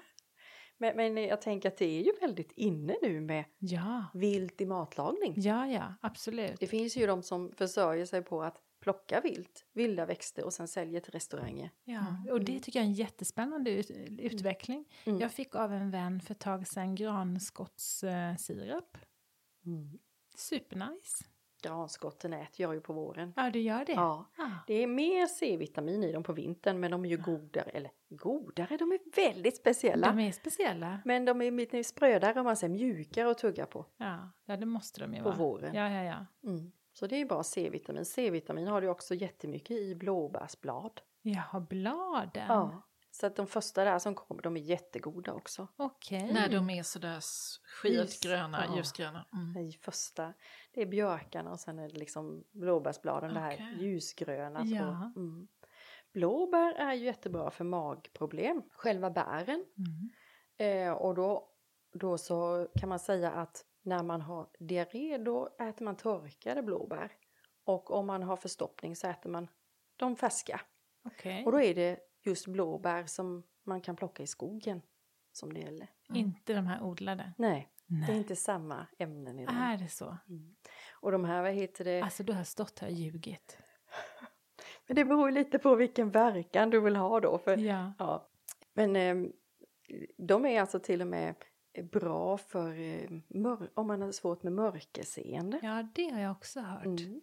Men, 0.77 0.95
men 0.95 1.17
jag 1.17 1.41
tänker 1.41 1.69
att 1.69 1.77
det 1.77 1.85
är 1.85 2.03
ju 2.03 2.11
väldigt 2.21 2.51
inne 2.51 2.95
nu 3.01 3.21
med 3.21 3.45
Ja, 3.59 4.05
vilt 4.13 4.61
i 4.61 4.65
matlagning. 4.65 5.33
ja, 5.37 5.67
ja, 5.67 5.93
absolut. 6.01 6.59
Det 6.59 6.67
finns 6.67 6.97
ju 6.97 7.07
de 7.07 7.23
som 7.23 7.51
försörjer 7.51 8.05
sig 8.05 8.21
på 8.21 8.43
att 8.43 8.61
plocka 8.79 9.21
vilt, 9.21 9.65
vilda 9.73 10.05
växter 10.05 10.45
och 10.45 10.53
sen 10.53 10.67
säljer 10.67 11.01
till 11.01 11.11
restauranger. 11.11 11.71
Ja, 11.83 12.05
och 12.31 12.43
det 12.43 12.59
tycker 12.59 12.79
jag 12.79 12.85
är 12.85 12.89
en 12.89 12.93
jättespännande 12.93 13.71
ut, 13.71 13.91
utveckling. 14.19 14.85
Mm. 15.05 15.19
Jag 15.19 15.31
fick 15.31 15.55
av 15.55 15.73
en 15.73 15.91
vän 15.91 16.21
för 16.21 16.33
ett 16.33 16.39
tag 16.39 16.67
sedan 16.67 16.95
granskottssirap. 16.95 18.97
Mm. 19.65 19.99
Supernice. 20.35 21.25
Granskotten 21.63 22.33
äter 22.33 22.61
jag 22.61 22.73
ju 22.73 22.81
på 22.81 22.93
våren. 22.93 23.33
Ja, 23.35 23.49
du 23.49 23.59
gör 23.59 23.85
det? 23.85 23.91
Ja, 23.93 24.25
Ah. 24.37 24.49
det 24.67 24.73
är 24.73 24.87
mer 24.87 25.27
C-vitamin 25.27 26.03
i 26.03 26.11
dem 26.11 26.23
på 26.23 26.33
vintern 26.33 26.79
men 26.79 26.91
de 26.91 27.05
är 27.05 27.09
ju 27.09 27.17
godare, 27.17 27.69
eller 27.69 27.91
godare, 28.09 28.77
de 28.77 28.91
är 28.91 29.15
väldigt 29.15 29.57
speciella. 29.57 30.07
De 30.07 30.19
är 30.19 30.31
speciella. 30.31 30.99
Men 31.05 31.25
de 31.25 31.41
är 31.41 31.51
lite 31.51 31.83
sprödare 31.83 32.39
om 32.39 32.45
man 32.45 32.57
säger 32.57 32.73
mjukare 32.73 33.31
att 33.31 33.37
tugga 33.37 33.65
på. 33.65 33.85
Ja, 33.97 34.29
ja, 34.45 34.57
det 34.57 34.65
måste 34.65 35.01
de 35.01 35.13
ju 35.13 35.17
På 35.19 35.29
vara. 35.29 35.35
våren. 35.37 35.75
Ja, 35.75 35.89
ja, 35.89 36.03
ja. 36.03 36.49
Mm. 36.49 36.71
Så 36.93 37.07
det 37.07 37.15
är 37.21 37.25
bra 37.25 37.43
C-vitamin. 37.43 38.05
C-vitamin 38.05 38.67
har 38.67 38.81
du 38.81 38.87
också 38.87 39.15
jättemycket 39.15 39.77
i 39.77 39.95
blåbärsblad. 39.95 41.01
Jaha, 41.21 41.59
bladen. 41.59 42.45
Ja. 42.47 42.81
Så 43.21 43.27
att 43.27 43.35
de 43.35 43.47
första 43.47 43.83
där 43.83 43.99
som 43.99 44.15
kommer, 44.15 44.41
de 44.41 44.57
är 44.57 44.61
jättegoda 44.61 45.33
också. 45.33 45.67
Okej. 45.77 46.33
När 46.33 46.49
de 46.49 46.69
är 46.69 46.83
sådär 46.83 47.19
skitgröna, 47.63 48.65
Ja. 48.67 48.75
ljusgröna. 48.77 49.25
Mm. 49.33 49.57
I 49.67 49.71
första, 49.71 50.33
det 50.71 50.81
är 50.81 50.85
björkarna 50.85 51.51
och 51.51 51.59
sen 51.59 51.79
är 51.79 51.89
det 51.89 51.99
liksom 51.99 52.43
blåbärsbladen, 52.51 53.33
det 53.33 53.39
här 53.39 53.75
ljusgröna. 53.79 54.63
Ja. 54.65 55.13
Mm. 55.15 55.47
Blåbär 56.13 56.73
är 56.73 56.93
ju 56.93 57.05
jättebra 57.05 57.51
för 57.51 57.63
magproblem, 57.63 58.61
själva 58.71 59.09
bären. 59.09 59.65
Mm. 59.77 60.87
Eh, 60.87 60.93
och 60.93 61.15
då, 61.15 61.49
då 61.93 62.17
så 62.17 62.67
kan 62.79 62.89
man 62.89 62.99
säga 62.99 63.31
att 63.31 63.65
när 63.81 64.03
man 64.03 64.21
har 64.21 64.49
diarré 64.59 65.17
då 65.17 65.55
äter 65.59 65.85
man 65.85 65.95
torkade 65.95 66.63
blåbär. 66.63 67.11
Och 67.63 67.91
om 67.91 68.07
man 68.07 68.23
har 68.23 68.35
förstoppning 68.37 68.95
så 68.95 69.07
äter 69.07 69.29
man 69.29 69.47
de 69.95 70.15
färska. 70.15 70.61
Okej. 71.05 71.45
Och 71.45 71.51
då 71.51 71.61
är 71.61 71.75
det 71.75 71.99
just 72.23 72.47
blåbär 72.47 73.05
som 73.05 73.43
man 73.63 73.81
kan 73.81 73.95
plocka 73.95 74.23
i 74.23 74.27
skogen 74.27 74.81
som 75.31 75.53
det 75.53 75.59
gäller. 75.59 75.87
Inte 76.13 76.53
de 76.53 76.67
här 76.67 76.83
odlade? 76.83 77.33
Nej, 77.37 77.69
det 77.87 77.95
är 77.95 78.07
Nej. 78.07 78.17
inte 78.17 78.35
samma 78.35 78.87
ämnen 78.97 79.39
i 79.39 79.45
dem. 79.45 79.55
Är 79.55 79.77
det 79.77 79.87
så? 79.87 80.17
Mm. 80.29 80.55
Och 80.91 81.11
de 81.11 81.25
här, 81.25 81.41
vad 81.41 81.51
heter 81.53 81.85
det? 81.85 82.01
Alltså 82.01 82.23
du 82.23 82.33
har 82.33 82.43
stått 82.43 82.79
här 82.79 82.87
och 82.87 82.93
ljugit. 82.93 83.57
Men 84.87 84.95
det 84.95 85.05
beror 85.05 85.31
lite 85.31 85.59
på 85.59 85.75
vilken 85.75 86.09
verkan 86.11 86.69
du 86.69 86.79
vill 86.79 86.95
ha 86.95 87.19
då. 87.19 87.37
För, 87.37 87.57
Ja. 87.57 87.93
ja. 87.99 88.27
Men 88.73 88.95
eh, 88.95 89.15
de 90.17 90.45
är 90.45 90.61
alltså 90.61 90.79
till 90.79 91.01
och 91.01 91.07
med 91.07 91.35
bra 91.91 92.37
för 92.37 92.79
eh, 92.79 93.09
om 93.73 93.87
man 93.87 94.01
har 94.01 94.11
svårt 94.11 94.43
med 94.43 94.53
mörkerseende. 94.53 95.59
ja, 95.63 95.87
det 95.95 96.09
har 96.09 96.19
jag 96.19 96.31
också 96.31 96.59
hört. 96.59 96.85
Mm. 96.85 97.21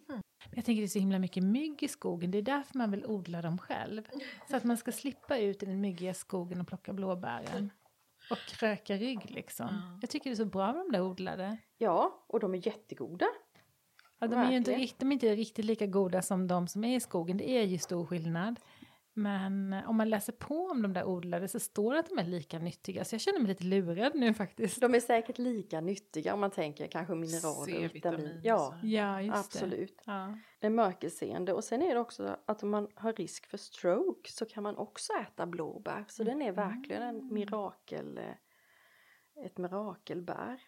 Jag 0.55 0.65
tänker 0.65 0.81
det 0.81 0.85
är 0.85 0.87
så 0.87 0.99
himla 0.99 1.19
mycket 1.19 1.43
mygg 1.43 1.83
i 1.83 1.87
skogen, 1.87 2.31
det 2.31 2.37
är 2.37 2.41
därför 2.41 2.77
man 2.77 2.91
vill 2.91 3.05
odla 3.05 3.41
dem 3.41 3.57
själv. 3.57 4.01
Så 4.49 4.55
att 4.55 4.63
man 4.63 4.77
ska 4.77 4.91
slippa 4.91 5.37
ut 5.37 5.63
i 5.63 5.65
den 5.65 5.81
myggiga 5.81 6.13
skogen 6.13 6.61
och 6.61 6.67
plocka 6.67 6.93
blåbären. 6.93 7.71
Och 8.31 8.37
kröka 8.37 8.95
rygg 8.95 9.31
liksom. 9.31 9.67
Ja. 9.71 9.99
Jag 10.01 10.09
tycker 10.09 10.29
det 10.29 10.33
är 10.33 10.35
så 10.35 10.45
bra 10.45 10.73
med 10.73 10.85
de 10.85 10.91
där 10.91 11.01
odlade. 11.01 11.57
Ja, 11.77 12.25
och 12.27 12.39
de 12.39 12.53
är 12.53 12.67
jättegoda. 12.67 13.25
Ja, 14.19 14.27
de, 14.27 14.39
är 14.39 14.51
inte, 14.51 14.71
de 14.97 15.11
är 15.11 15.13
inte 15.13 15.35
riktigt 15.35 15.65
lika 15.65 15.87
goda 15.87 16.21
som 16.21 16.47
de 16.47 16.67
som 16.67 16.83
är 16.83 16.95
i 16.95 16.99
skogen, 16.99 17.37
det 17.37 17.49
är 17.49 17.63
ju 17.63 17.77
stor 17.77 18.05
skillnad. 18.05 18.59
Men 19.13 19.73
eh, 19.73 19.89
om 19.89 19.97
man 19.97 20.09
läser 20.09 20.33
på 20.33 20.65
om 20.65 20.81
de 20.81 20.93
där 20.93 21.03
odlade 21.03 21.47
så 21.47 21.59
står 21.59 21.93
det 21.93 21.99
att 21.99 22.09
de 22.09 22.19
är 22.19 22.23
lika 22.23 22.59
nyttiga, 22.59 23.05
så 23.05 23.15
jag 23.15 23.21
känner 23.21 23.39
mig 23.39 23.47
lite 23.47 23.63
lurad 23.63 24.15
nu 24.15 24.33
faktiskt. 24.33 24.81
De 24.81 24.95
är 24.95 24.99
säkert 24.99 25.37
lika 25.37 25.81
nyttiga 25.81 26.33
om 26.33 26.39
man 26.39 26.51
tänker 26.51 26.87
kanske 26.87 27.15
mineraler 27.15 27.59
och 27.59 27.65
C-vitamin 27.65 28.19
vitamin. 28.19 28.37
och 28.37 28.45
Ja. 28.45 28.79
Ja, 28.83 29.21
just 29.21 29.37
absolut. 29.37 29.97
det. 30.05 30.11
Ja. 30.11 30.37
Det 30.59 30.67
är 30.67 30.71
mörkerseende 30.71 31.53
och 31.53 31.63
sen 31.63 31.81
är 31.81 31.93
det 31.93 31.99
också 31.99 32.37
att 32.45 32.63
om 32.63 32.69
man 32.69 32.87
har 32.95 33.13
risk 33.13 33.45
för 33.45 33.57
stroke 33.57 34.31
så 34.31 34.45
kan 34.45 34.63
man 34.63 34.77
också 34.77 35.13
äta 35.13 35.45
blåbär. 35.45 36.05
Så 36.07 36.23
den 36.23 36.41
är 36.41 36.51
verkligen 36.51 37.01
en 37.01 37.33
mirakel, 37.33 38.17
eh, 38.17 39.45
ett 39.45 39.57
mirakelbär. 39.57 40.61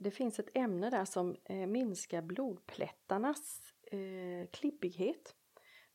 Det 0.00 0.10
finns 0.10 0.38
ett 0.38 0.56
ämne 0.56 0.90
där 0.90 1.04
som 1.04 1.36
eh, 1.44 1.66
minskar 1.66 2.22
blodplättarnas 2.22 3.60
eh, 3.92 4.50
klibbighet. 4.52 5.34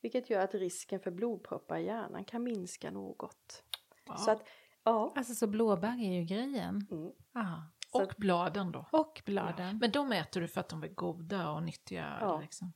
Vilket 0.01 0.29
gör 0.29 0.39
att 0.39 0.53
risken 0.53 0.99
för 0.99 1.11
blodproppar 1.11 1.77
i 1.77 1.85
hjärnan 1.85 2.25
kan 2.25 2.43
minska 2.43 2.91
något. 2.91 3.63
Ja. 4.05 4.17
Så 4.17 4.31
att, 4.31 4.47
ja. 4.83 5.13
Alltså 5.15 5.33
så 5.33 5.47
blåbär 5.47 6.03
är 6.03 6.19
ju 6.19 6.23
grejen. 6.23 6.87
Mm. 6.91 7.11
Ja. 7.33 7.63
Så 7.91 8.03
Och 8.03 8.13
bladen 8.17 8.71
då. 8.71 8.87
Och 8.91 9.21
bladen. 9.25 9.77
Men 9.77 9.91
de 9.91 10.11
äter 10.11 10.41
du 10.41 10.47
för 10.47 10.61
att 10.61 10.69
de 10.69 10.83
är 10.83 10.87
goda 10.87 11.51
och 11.51 11.63
nyttiga? 11.63 12.17
Ja. 12.21 12.39
Liksom. 12.39 12.73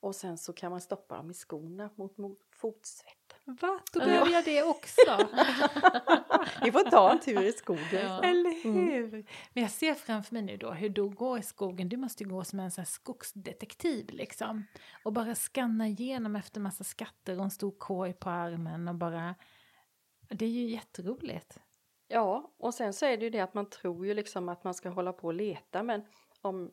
Och 0.00 0.14
sen 0.14 0.38
så 0.38 0.52
kan 0.52 0.70
man 0.70 0.80
stoppa 0.80 1.16
dem 1.16 1.30
i 1.30 1.34
skorna 1.34 1.90
mot, 1.96 2.18
mot 2.18 2.38
fotsvett. 2.50 3.21
Va? 3.44 3.80
Då 3.92 3.98
behöver 4.00 4.30
jag 4.32 4.44
det 4.44 4.62
också. 4.62 5.16
Ni 6.62 6.72
får 6.72 6.90
ta 6.90 7.10
en 7.12 7.20
tur 7.20 7.42
i 7.42 7.52
skogen. 7.52 7.84
Ja. 7.92 8.22
Eller 8.22 8.52
Mm. 8.64 8.86
hur? 8.88 9.10
Men 9.52 9.62
jag 9.62 9.70
ser 9.70 9.94
framför 9.94 10.34
mig 10.34 10.42
nu 10.42 10.56
då 10.56 10.70
hur 10.72 10.88
du 10.88 11.08
går 11.08 11.38
i 11.38 11.42
skogen. 11.42 11.88
Du 11.88 11.96
måste 11.96 12.24
ju 12.24 12.30
gå 12.30 12.44
som 12.44 12.60
en 12.60 12.70
sån 12.70 12.86
skogsdetektiv 12.86 14.10
liksom. 14.10 14.66
Och 15.04 15.12
bara 15.12 15.34
skanna 15.34 15.88
igenom 15.88 16.36
efter 16.36 16.60
massa 16.60 16.84
skatter 16.84 17.38
och 17.38 17.44
en 17.44 17.50
stor 17.50 17.70
korg 17.78 18.12
på 18.12 18.30
armen 18.30 18.88
och 18.88 18.94
bara... 18.94 19.34
Det 20.28 20.44
är 20.44 20.48
ju 20.50 20.68
jätteroligt. 20.68 21.58
Ja, 22.08 22.52
och 22.58 22.74
sen 22.74 22.92
så 22.92 23.06
är 23.06 23.16
det 23.16 23.24
ju 23.24 23.30
det 23.30 23.40
att 23.40 23.54
man 23.54 23.70
tror 23.70 24.06
ju 24.06 24.14
liksom 24.14 24.48
att 24.48 24.64
man 24.64 24.74
ska 24.74 24.88
hålla 24.88 25.12
på 25.12 25.26
och 25.26 25.34
leta 25.34 25.82
men 25.82 26.04
om 26.40 26.70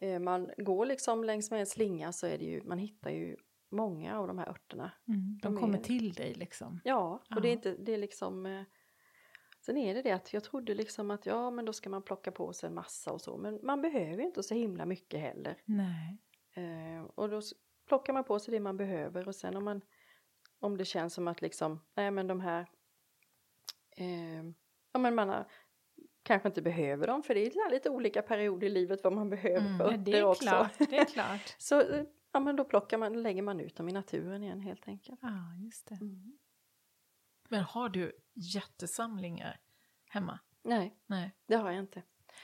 eh, 0.00 0.18
man 0.18 0.50
går 0.56 0.86
liksom 0.86 1.24
längs 1.24 1.50
med 1.50 1.60
en 1.60 1.66
slinga 1.66 2.12
så 2.12 2.26
är 2.26 2.38
det 2.38 2.44
ju, 2.44 2.62
man 2.64 2.78
hittar 2.78 3.10
ju 3.10 3.36
många 3.70 4.18
av 4.18 4.26
de 4.26 4.38
här 4.38 4.48
örterna. 4.48 4.90
Mm, 5.08 5.38
de 5.42 5.54
De 5.54 5.60
kommer 5.60 5.78
är- 5.78 5.82
till 5.82 6.12
dig 6.12 6.34
liksom. 6.34 6.80
Ja, 6.84 7.22
och 7.34 7.40
det 7.42 7.48
är 7.48 7.50
Ja. 7.50 7.56
inte, 7.56 7.74
det 7.78 7.92
är 7.94 7.98
liksom 7.98 8.46
eh, 8.46 8.62
Sen 9.62 9.76
är 9.76 9.94
det 9.94 10.02
det 10.02 10.10
att 10.12 10.32
jag 10.32 10.44
trodde 10.44 10.74
liksom 10.74 11.10
att 11.10 11.26
ja 11.26 11.50
men 11.50 11.64
då 11.64 11.72
ska 11.72 11.90
man 11.90 12.02
plocka 12.02 12.30
på 12.32 12.52
sig 12.52 12.66
en 12.66 12.74
massa 12.74 13.12
och 13.12 13.20
så 13.20 13.36
men 13.36 13.58
man 13.62 13.82
behöver 13.82 14.22
inte 14.22 14.42
så 14.42 14.54
himla 14.54 14.86
mycket 14.86 15.20
heller. 15.20 15.56
Nej. 15.64 16.18
Eh, 16.54 17.02
och 17.14 17.28
då 17.28 17.40
plockar 17.88 18.12
man 18.12 18.24
på 18.24 18.38
sig 18.38 18.52
det 18.54 18.60
man 18.60 18.76
behöver 18.76 19.28
och 19.28 19.34
sen 19.34 19.56
om 19.56 19.64
man 19.64 19.80
om 20.58 20.76
det 20.76 20.84
känns 20.84 21.14
som 21.14 21.28
att 21.28 21.42
liksom 21.42 21.80
nej 21.94 22.10
men 22.10 22.26
de 22.26 22.40
här 22.40 22.66
eh, 23.96 24.42
ja 24.92 24.98
men 24.98 25.14
man 25.14 25.28
har, 25.28 25.46
kanske 26.22 26.48
inte 26.48 26.62
behöver 26.62 27.06
dem 27.06 27.22
för 27.22 27.34
det 27.34 27.40
är 27.46 27.70
lite 27.70 27.90
olika 27.90 28.22
perioder 28.22 28.66
i 28.66 28.70
livet 28.70 29.04
vad 29.04 29.12
man 29.12 29.30
behöver 29.30 29.66
Mm, 29.66 29.78
för 29.78 29.84
Ja, 29.84 29.90
örter 29.92 30.04
det 30.12 30.18
är 30.18 30.24
också. 30.24 30.42
klart. 30.44 30.78
Det 30.78 30.96
är 30.98 31.04
klart. 31.04 31.54
så 31.58 31.80
eh, 31.80 32.04
ja 32.32 32.40
men 32.40 32.56
då 32.56 32.64
plockar 32.64 32.98
man, 32.98 33.22
lägger 33.22 33.42
man 33.42 33.60
ut 33.60 33.76
dem 33.76 33.88
i 33.88 33.92
naturen 33.92 34.42
igen 34.42 34.60
helt 34.60 34.88
enkelt. 34.88 35.18
Ja, 35.22 35.54
just 35.64 35.86
det. 35.88 35.94
Mm. 35.94 36.38
Men 37.48 37.62
har 37.62 37.88
du 37.88 38.12
jättesamlingar 38.34 39.60
hemma? 40.10 40.38
Nej, 40.62 40.96
Nej. 41.06 41.32
det 41.46 41.54
har 41.56 41.70
jag 41.70 41.80
inte. 41.80 42.02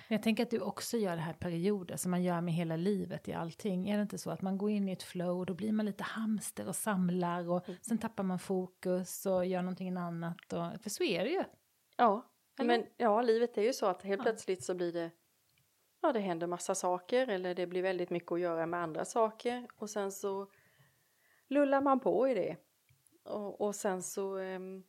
Jag 0.09 0.22
tänker 0.22 0.42
att 0.42 0.51
du 0.51 0.61
också 0.61 0.96
gör 0.96 1.16
det 1.16 1.22
här 1.22 1.33
perioder 1.33 1.96
som 1.96 2.11
man 2.11 2.22
gör 2.22 2.40
med 2.40 2.55
hela 2.55 2.77
livet 2.77 3.29
i 3.29 3.33
allting. 3.33 3.88
Är 3.88 3.96
det 3.96 4.03
inte 4.03 4.18
så 4.18 4.31
att 4.31 4.42
man 4.42 4.59
går 4.59 4.70
in 4.70 4.88
i 4.88 4.92
ett 4.92 5.03
flow 5.03 5.38
och 5.38 5.46
då 5.46 5.55
blir 5.55 5.72
man 5.72 5.87
lite 5.87 6.05
hamster 6.05 6.68
och 6.68 6.77
samlar 6.77 7.49
och 7.49 7.68
Mm. 7.68 7.79
sen 7.83 7.99
tappar 7.99 8.25
man 8.25 8.38
fokus 8.38 9.27
och 9.27 9.46
gör 9.46 9.62
någonting 9.62 9.96
annat. 9.96 10.53
Och, 10.53 10.81
för 10.83 10.90
så 10.90 11.03
är 11.05 11.25
det 11.25 11.31
ju. 11.31 11.44
Ja, 11.96 12.31
Eller? 12.59 12.66
men 12.79 12.87
ja, 12.96 13.22
livet 13.22 13.59
är 13.59 13.62
ju 13.62 13.72
så 13.72 13.87
att 13.87 14.03
helt 14.03 14.18
Ja. 14.18 14.22
plötsligt 14.22 14.64
så 14.64 14.75
blir 14.75 14.92
det 14.92 15.11
Ja, 16.06 16.12
det 16.12 16.20
händer 16.20 16.46
massa 16.46 16.74
saker 16.74 17.28
eller 17.28 17.54
det 17.54 17.66
blir 17.66 17.82
väldigt 17.82 18.10
mycket 18.10 18.32
att 18.32 18.40
göra 18.40 18.66
med 18.66 18.80
andra 18.82 19.04
saker 19.04 19.66
och 19.76 19.90
sen 19.90 20.12
så 20.12 20.46
lullar 21.48 21.80
man 21.80 22.00
på 22.00 22.28
i 22.28 22.34
det. 22.34 22.56
Och, 23.24 23.60
och 23.60 23.74
sen 23.74 24.02
så 24.02 24.36
ehm, 24.38 24.82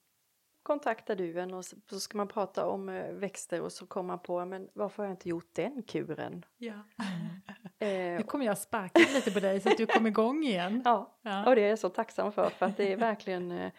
kontaktar 0.63 1.15
du 1.15 1.39
en 1.39 1.53
och 1.53 1.65
så, 1.65 1.75
så 1.89 1.99
ska 1.99 2.17
man 2.17 2.27
prata 2.27 2.67
om 2.67 2.89
eh, 2.89 3.12
växter 3.13 3.62
och 3.62 3.71
så 3.71 3.86
kommer 3.88 4.08
man 4.08 4.19
på 4.19 4.45
men 4.45 4.69
varför 4.73 5.03
har 5.03 5.08
jag 5.08 5.13
inte 5.13 5.30
gjort 5.30 5.49
den 5.56 5.84
kuren? 5.84 6.45
Ja. 6.58 6.73
Eh, 7.80 8.17
Nu 8.17 8.23
kommer 8.23 8.45
jag 8.45 8.58
sparka 8.58 8.99
lite 9.13 9.32
på 9.32 9.39
dig 9.39 9.60
så 9.60 9.69
att 9.69 9.77
du 9.77 9.86
kommer 9.86 10.10
igång 10.10 10.43
igen. 10.43 10.82
ja, 10.86 11.17
Ja. 11.21 11.49
och 11.49 11.56
det 11.56 11.62
är 11.62 11.69
jag 11.69 11.80
så 11.80 11.89
tacksam 11.89 12.32
för 12.32 12.49
för 12.49 12.65
att 12.65 12.77
det 12.77 12.91
är 12.93 12.97
verkligen 12.97 13.71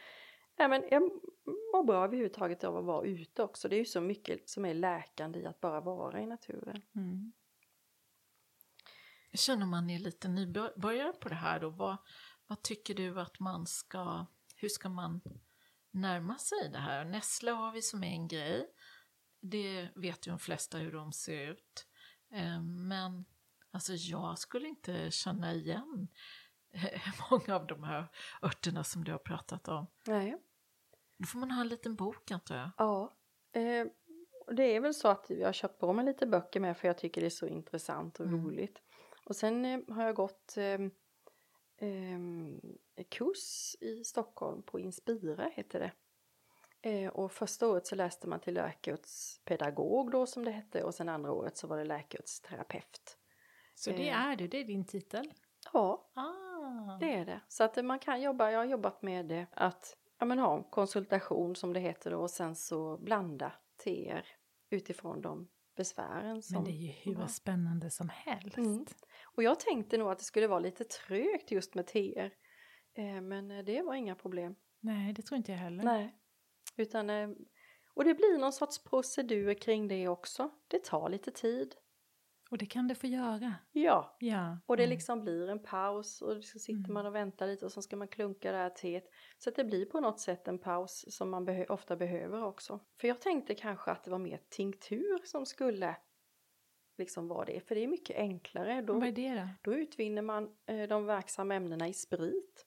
ja, 0.59 0.69
men 0.69 0.85
jag 0.91 1.03
mår 1.73 1.85
bra 1.85 2.05
överhuvudtaget 2.05 2.65
av 2.65 2.77
att 2.77 2.85
vara 2.85 3.07
ute 3.07 3.43
också. 3.43 3.69
Det 3.69 3.77
är 3.77 3.79
ju 3.79 3.85
så 3.85 4.01
mycket 4.01 4.49
som 4.49 4.65
är 4.65 4.75
läkande 4.75 5.39
i 5.39 5.47
att 5.47 5.61
bara 5.61 5.81
vara 5.81 6.21
i 6.21 6.27
naturen. 6.27 6.83
Mm. 6.95 7.33
Känner 9.33 9.67
man 9.67 9.91
är 9.91 9.99
lite 9.99 10.29
nybörjare 10.29 11.13
på 11.13 11.29
det 11.29 11.35
här 11.35 11.61
då. 11.61 11.71
Vad, 11.71 11.97
vad 12.47 12.63
tycker 12.63 12.95
du 12.95 13.21
att 13.21 13.41
man 13.41 13.67
ska, 13.67 14.27
hur 14.57 14.69
ska 14.69 14.89
man 14.89 15.21
närma 15.91 16.39
sig 16.39 16.71
det 16.73 16.79
här? 16.79 17.05
Nässlor 17.05 17.53
har 17.53 17.73
vi 17.73 17.83
som 17.83 18.03
en 18.03 18.29
grej. 18.29 18.71
Det 19.41 19.89
vet 19.95 20.27
ju 20.27 20.31
de 20.31 20.39
flesta 20.39 20.79
hur 20.79 20.93
de 20.93 21.13
ser 21.13 21.51
ut. 21.51 21.87
Eh, 22.33 22.63
Men 22.63 23.25
alltså 23.71 23.93
jag 23.93 24.39
skulle 24.39 24.69
inte 24.69 25.11
känna 25.11 25.55
igen 25.55 26.09
många 27.31 27.57
av 27.57 27.67
de 27.67 27.83
här 27.83 28.09
örterna 28.43 28.85
som 28.85 29.05
du 29.05 29.13
har 29.13 29.19
pratat 29.19 29.69
om. 29.69 29.87
Nej. 30.07 30.39
Då 31.19 31.27
får 31.27 31.39
man 31.39 31.51
ha 31.51 31.61
en 31.61 31.69
liten 31.69 31.95
bok 31.95 32.31
antar 32.31 32.57
jag. 32.57 32.71
Ja, 32.77 33.13
eh, 33.53 33.87
det 34.53 34.63
är 34.77 34.81
väl 34.81 34.95
så 34.95 35.09
att 35.09 35.31
jag 35.31 35.49
har 35.49 35.53
köpt 35.53 35.79
på 35.81 35.93
mig 35.93 36.05
lite 36.05 36.27
böcker 36.27 36.61
med 36.61 36.77
för 36.77 36.89
jag 36.89 36.99
tycker 36.99 37.21
det 37.21 37.27
är 37.27 37.31
så 37.31 37.47
intressant 37.47 38.21
och 38.21 38.27
Mm. 38.27 38.45
roligt. 38.47 38.83
Och 39.25 39.37
sen 39.37 39.65
eh, 39.65 39.81
har 39.89 40.05
jag 40.05 40.15
gått 40.15 40.57
eh, 40.57 40.81
eh, 41.89 43.05
kurs 43.09 43.77
i 43.81 44.05
Stockholm 44.05 44.63
på 44.63 44.81
Inspira 44.81 45.49
heter 45.55 45.81
det. 45.81 45.93
Eh, 46.91 47.11
och 47.13 47.33
första 47.33 47.69
året 47.69 47.87
så 47.87 47.95
läste 47.95 48.29
man 48.29 48.41
till 48.41 48.55
läkeutspedagog 48.55 50.11
då 50.11 50.27
som 50.27 50.45
det 50.45 50.51
hette 50.51 50.83
och 50.85 50.95
sen 50.95 51.09
andra 51.09 51.33
året 51.33 51.57
så 51.57 51.67
var 51.67 51.77
det 51.79 51.85
läkeutsterapeut. 51.85 53.19
Så 53.75 53.91
det 53.91 54.09
Eh. 54.09 54.27
är 54.27 54.37
du, 54.37 54.49
det 54.49 54.57
är 54.61 54.65
din 54.65 54.87
titel? 54.87 55.33
Ja, 55.73 56.11
Ah. 56.15 56.99
det 57.01 57.15
är 57.15 57.25
det. 57.25 57.41
Så 57.49 57.65
att 57.65 57.85
man 57.85 57.99
kan 57.99 58.21
jobba, 58.23 58.51
jag 58.51 58.59
har 58.59 58.65
jobbat 58.65 59.03
med 59.03 59.27
det, 59.27 59.47
att 59.53 59.97
ja, 60.19 60.27
men 60.27 60.39
ha 60.39 60.57
en 60.57 60.65
konsultation 60.65 61.57
som 61.57 61.73
det 61.73 61.81
heter 61.81 62.11
då 62.11 62.19
och 62.21 62.31
sen 62.31 62.57
så 62.57 62.99
blanda 62.99 63.53
teer 63.85 64.27
utifrån 64.71 65.21
de 65.23 65.49
besvären 65.77 66.43
som... 66.43 66.55
Men 66.55 66.65
det 66.65 66.71
är 66.71 66.83
ju 66.83 66.89
hur 66.93 67.21
Ja. 67.21 67.29
spännande 67.29 67.91
som 67.91 68.09
helst. 68.09 68.57
Mm. 68.57 68.87
Och 69.25 69.43
jag 69.43 69.61
tänkte 69.61 69.99
nog 69.99 70.11
att 70.11 70.19
det 70.19 70.25
skulle 70.25 70.47
vara 70.47 70.61
lite 70.61 70.85
trögt 70.85 71.51
just 71.51 71.75
med 71.75 71.87
teer. 71.87 72.35
Eh, 72.95 73.21
men 73.21 73.51
eh, 73.51 73.65
det 73.65 73.83
var 73.83 73.95
inga 73.95 74.15
problem. 74.15 74.55
Nej, 74.81 75.13
det 75.13 75.23
tror 75.23 75.37
inte 75.37 75.53
jag 75.53 75.59
heller. 75.59 75.85
Nej. 75.85 76.15
Utan, 76.77 77.11
eh, 77.11 77.29
och 77.95 78.05
det 78.05 78.15
blir 78.15 78.39
någon 78.39 78.53
sorts 78.53 78.85
procedur 78.85 79.55
kring 79.55 79.89
det 79.89 80.09
också. 80.09 80.51
Det 80.69 80.85
tar 80.85 81.09
lite 81.09 81.31
tid. 81.31 81.75
Och 82.51 82.59
det 82.59 82.67
kan 82.67 82.89
det 82.89 82.95
få 82.95 83.07
göra. 83.07 83.55
Ja. 83.73 84.17
Ja. 84.21 84.59
Och 84.67 84.77
det 84.77 84.83
Mm. 84.83 84.91
liksom 84.95 85.21
blir 85.21 85.49
en 85.49 85.63
paus 85.63 86.23
och 86.23 86.45
så 86.45 86.59
sitter 86.59 86.79
Mm. 86.81 86.95
man 86.95 87.07
och 87.07 87.15
väntar 87.15 87.47
lite 87.47 87.65
och 87.65 87.73
så 87.73 87.83
ska 87.83 87.97
man 87.97 88.09
klunka 88.09 88.53
det 88.53 88.59
här 88.59 88.71
teet. 88.71 89.05
Så 89.39 89.49
att 89.51 89.57
det 89.57 89.65
blir 89.65 89.87
på 89.87 90.01
något 90.01 90.21
sätt 90.21 90.49
en 90.49 90.59
paus 90.59 91.05
som 91.09 91.31
man 91.31 91.49
behö- 91.49 91.67
ofta 91.71 91.97
behöver 91.97 92.45
också. 92.45 92.81
För 93.01 93.09
jag 93.09 93.21
tänkte 93.21 93.55
kanske 93.55 93.91
att 93.91 94.05
det 94.05 94.11
var 94.11 94.19
mer 94.19 94.41
tinktur 94.49 95.21
som 95.25 95.47
skulle 95.47 95.97
liksom 96.99 97.29
vara 97.29 97.45
det. 97.45 97.61
För 97.69 97.75
det 97.75 97.85
är 97.85 97.89
mycket 97.89 98.17
enklare. 98.17 98.83
Då, 98.83 98.93
Vad 98.93 99.09
är 99.09 99.13
det 99.13 99.35
då? 99.35 99.49
då 99.73 99.79
utvinner 99.79 100.23
man 100.23 100.57
eh, 100.67 100.89
de 100.89 101.05
verksamma 101.07 101.55
ämnena 101.55 101.89
i 101.89 101.93
sprit. 101.93 102.67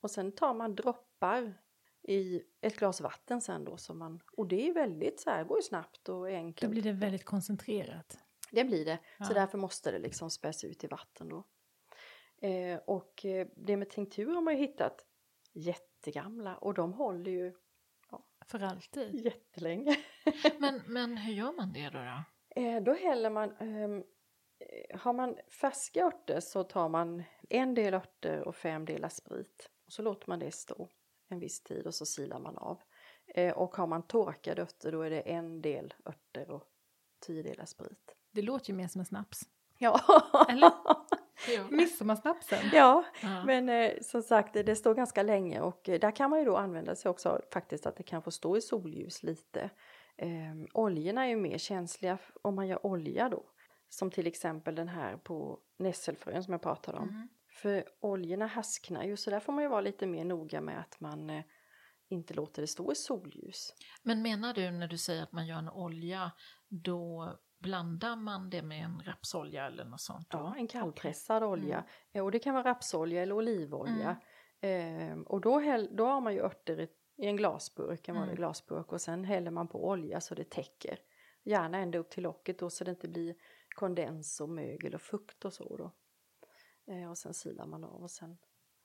Och 0.00 0.10
sen 0.10 0.32
tar 0.32 0.54
man 0.54 0.74
droppar 0.74 1.54
i 2.08 2.42
ett 2.60 2.76
glas 2.76 3.00
vatten 3.00 3.40
sen 3.40 3.64
då. 3.64 3.76
Som 3.76 3.98
man, 3.98 4.20
och 4.36 4.46
det 4.48 4.68
är 4.68 4.74
väldigt 4.74 5.20
så 5.20 5.30
här, 5.30 5.44
går 5.44 5.58
ju 5.58 5.62
snabbt 5.62 6.08
och 6.08 6.28
är 6.30 6.32
Då 6.32 6.36
enkelt. 6.38 6.70
blir 6.70 6.82
det 6.82 6.92
väldigt 6.92 7.24
koncentrerat. 7.24 8.18
Det 8.56 8.64
blir 8.64 8.84
det. 8.84 8.98
Så 9.18 9.24
Ja. 9.32 9.34
därför 9.34 9.58
måste 9.58 9.90
det 9.90 9.98
liksom 9.98 10.30
späs 10.30 10.64
ut 10.64 10.84
i 10.84 10.86
vatten 10.86 11.28
då. 11.28 11.44
Eh, 12.48 12.78
och 12.86 13.24
eh, 13.24 13.46
det 13.56 13.76
med 13.76 13.90
tinktur 13.90 14.34
har 14.34 14.40
man 14.42 14.54
ju 14.54 14.60
hittat 14.60 15.06
jättegamla 15.52 16.56
och 16.56 16.74
de 16.74 16.92
håller 16.92 17.30
ju 17.30 17.54
För 18.46 18.62
alltid. 18.62 19.14
jättelänge. 19.24 19.96
Men, 20.58 20.82
men 20.86 21.16
hur 21.16 21.32
gör 21.32 21.52
man 21.52 21.72
det 21.72 21.90
då? 21.90 21.98
då? 21.98 22.22
Eh, 22.62 22.82
då 22.82 22.94
häller 22.94 23.30
man 23.30 23.56
ehm, 23.56 24.04
eh, 24.58 25.00
har 25.00 25.12
man 25.12 25.36
färska 25.60 26.04
örter 26.04 26.40
så 26.40 26.64
tar 26.64 26.88
man 26.88 27.22
en 27.48 27.74
del 27.74 27.94
örter 27.94 28.48
och 28.48 28.56
fem 28.56 28.84
delar 28.84 29.08
sprit. 29.08 29.70
Och 29.86 29.92
så 29.92 30.02
låter 30.02 30.28
man 30.28 30.38
det 30.38 30.50
stå 30.54 30.88
en 31.28 31.38
viss 31.38 31.62
tid 31.62 31.86
och 31.86 31.94
så 31.94 32.06
silar 32.06 32.38
man 32.38 32.56
av. 32.58 32.82
Eh, 33.26 33.52
och 33.58 33.76
har 33.76 33.86
man 33.86 34.06
torkade 34.06 34.62
örter 34.62 34.92
då 34.92 35.02
är 35.02 35.10
det 35.10 35.20
en 35.20 35.62
del 35.62 35.94
örter 36.04 36.50
och 36.50 36.64
tio 37.26 37.42
delar 37.42 37.64
sprit. 37.64 38.14
Det 38.36 38.42
låter 38.42 38.70
ju 38.70 38.76
mer 38.76 38.88
som 38.88 39.00
en 39.00 39.04
snaps. 39.04 39.40
Ja, 39.78 40.00
Eller? 40.48 40.72
Midsommarsnapsen. 41.70 42.70
ja. 42.72 43.04
Ja. 43.22 43.44
men 43.44 43.68
eh, 43.68 43.92
som 44.02 44.22
sagt 44.22 44.54
det, 44.54 44.76
står 44.76 44.94
ganska 44.94 45.22
länge 45.22 45.60
och 45.60 45.88
eh, 45.88 46.00
där 46.00 46.10
kan 46.10 46.30
man 46.30 46.38
ju 46.38 46.44
då 46.44 46.56
använda 46.56 46.94
sig 46.96 47.10
också 47.10 47.40
faktiskt 47.52 47.86
att 47.86 47.96
det 47.96 48.02
kan 48.02 48.22
få 48.22 48.30
stå 48.30 48.56
i 48.56 48.60
solljus 48.60 49.22
lite. 49.22 49.70
Eh, 50.16 50.54
oljorna 50.74 51.24
är 51.24 51.28
ju 51.28 51.36
mer 51.36 51.58
känsliga 51.58 52.18
om 52.42 52.54
man 52.54 52.68
gör 52.68 52.86
olja 52.86 53.28
då. 53.28 53.44
Som 53.88 54.10
till 54.10 54.26
exempel 54.26 54.74
den 54.74 54.88
här 54.88 55.16
på 55.16 55.58
nässelfrön 55.78 56.44
som 56.44 56.52
jag 56.52 56.62
pratade 56.62 56.98
om. 56.98 57.08
Mm. 57.08 57.28
För 57.62 57.84
oljorna 58.00 58.46
härsknar 58.46 59.04
ju 59.04 59.16
så 59.16 59.30
där 59.30 59.40
får 59.40 59.52
man 59.52 59.64
ju 59.64 59.68
vara 59.70 59.80
lite 59.80 60.06
mer 60.06 60.24
noga 60.24 60.60
med 60.60 60.80
att 60.80 61.00
man 61.00 61.30
eh, 61.30 61.44
inte 62.08 62.34
låter 62.34 62.62
det 62.62 62.68
stå 62.68 62.92
i 62.92 62.94
solljus. 62.94 63.72
Men 64.02 64.22
menar 64.22 64.54
du 64.54 64.70
när 64.70 64.88
du 64.88 64.98
säger 64.98 65.22
att 65.22 65.32
man 65.32 65.46
gör 65.46 65.58
en 65.58 65.70
olja, 65.70 66.32
då 66.68 67.36
blandar 67.66 68.16
man 68.16 68.50
det 68.50 68.62
med 68.62 68.84
en 68.84 69.00
rapsolja 69.04 69.66
eller 69.66 69.84
något 69.84 70.00
sånt? 70.00 70.30
då? 70.30 70.38
Ja, 70.38 70.54
en 70.56 70.68
kallpressad 70.68 71.42
olja. 71.42 71.84
Eh, 72.12 72.24
Och 72.24 72.30
det 72.30 72.38
kan 72.38 72.54
vara 72.54 72.64
rapsolja 72.64 73.22
eller 73.22 73.34
olivolja. 73.34 74.16
Ehm, 74.60 75.22
och 75.22 75.40
då, 75.40 75.58
häll, 75.58 75.88
då 75.92 76.06
har 76.06 76.20
man 76.20 76.34
ju 76.34 76.40
örter 76.40 76.80
i, 76.80 76.88
i 77.16 77.26
en 77.26 77.36
glasburk, 77.36 78.08
en 78.08 78.14
vanlig 78.14 78.28
Mm. 78.32 78.36
glasburk. 78.36 78.92
Och 78.92 79.00
sen 79.00 79.24
häller 79.24 79.50
man 79.50 79.68
på 79.68 79.88
olja 79.88 80.20
så 80.20 80.34
det 80.34 80.50
täcker. 80.50 80.98
Gärna 81.42 81.78
ända 81.78 81.98
upp 81.98 82.10
till 82.10 82.22
locket 82.22 82.58
då 82.58 82.70
så 82.70 82.84
det 82.84 82.90
inte 82.90 83.08
blir 83.08 83.34
kondens 83.76 84.40
och 84.40 84.48
mögel 84.48 84.94
och 84.94 85.00
fukt 85.02 85.44
och 85.44 85.52
så 85.52 85.76
då. 85.76 85.92
Eh, 86.92 87.10
och 87.10 87.18
sen 87.18 87.34
silar 87.34 87.66
man 87.66 87.84
av 87.84 88.02
och 88.02 88.10
sen, 88.10 88.38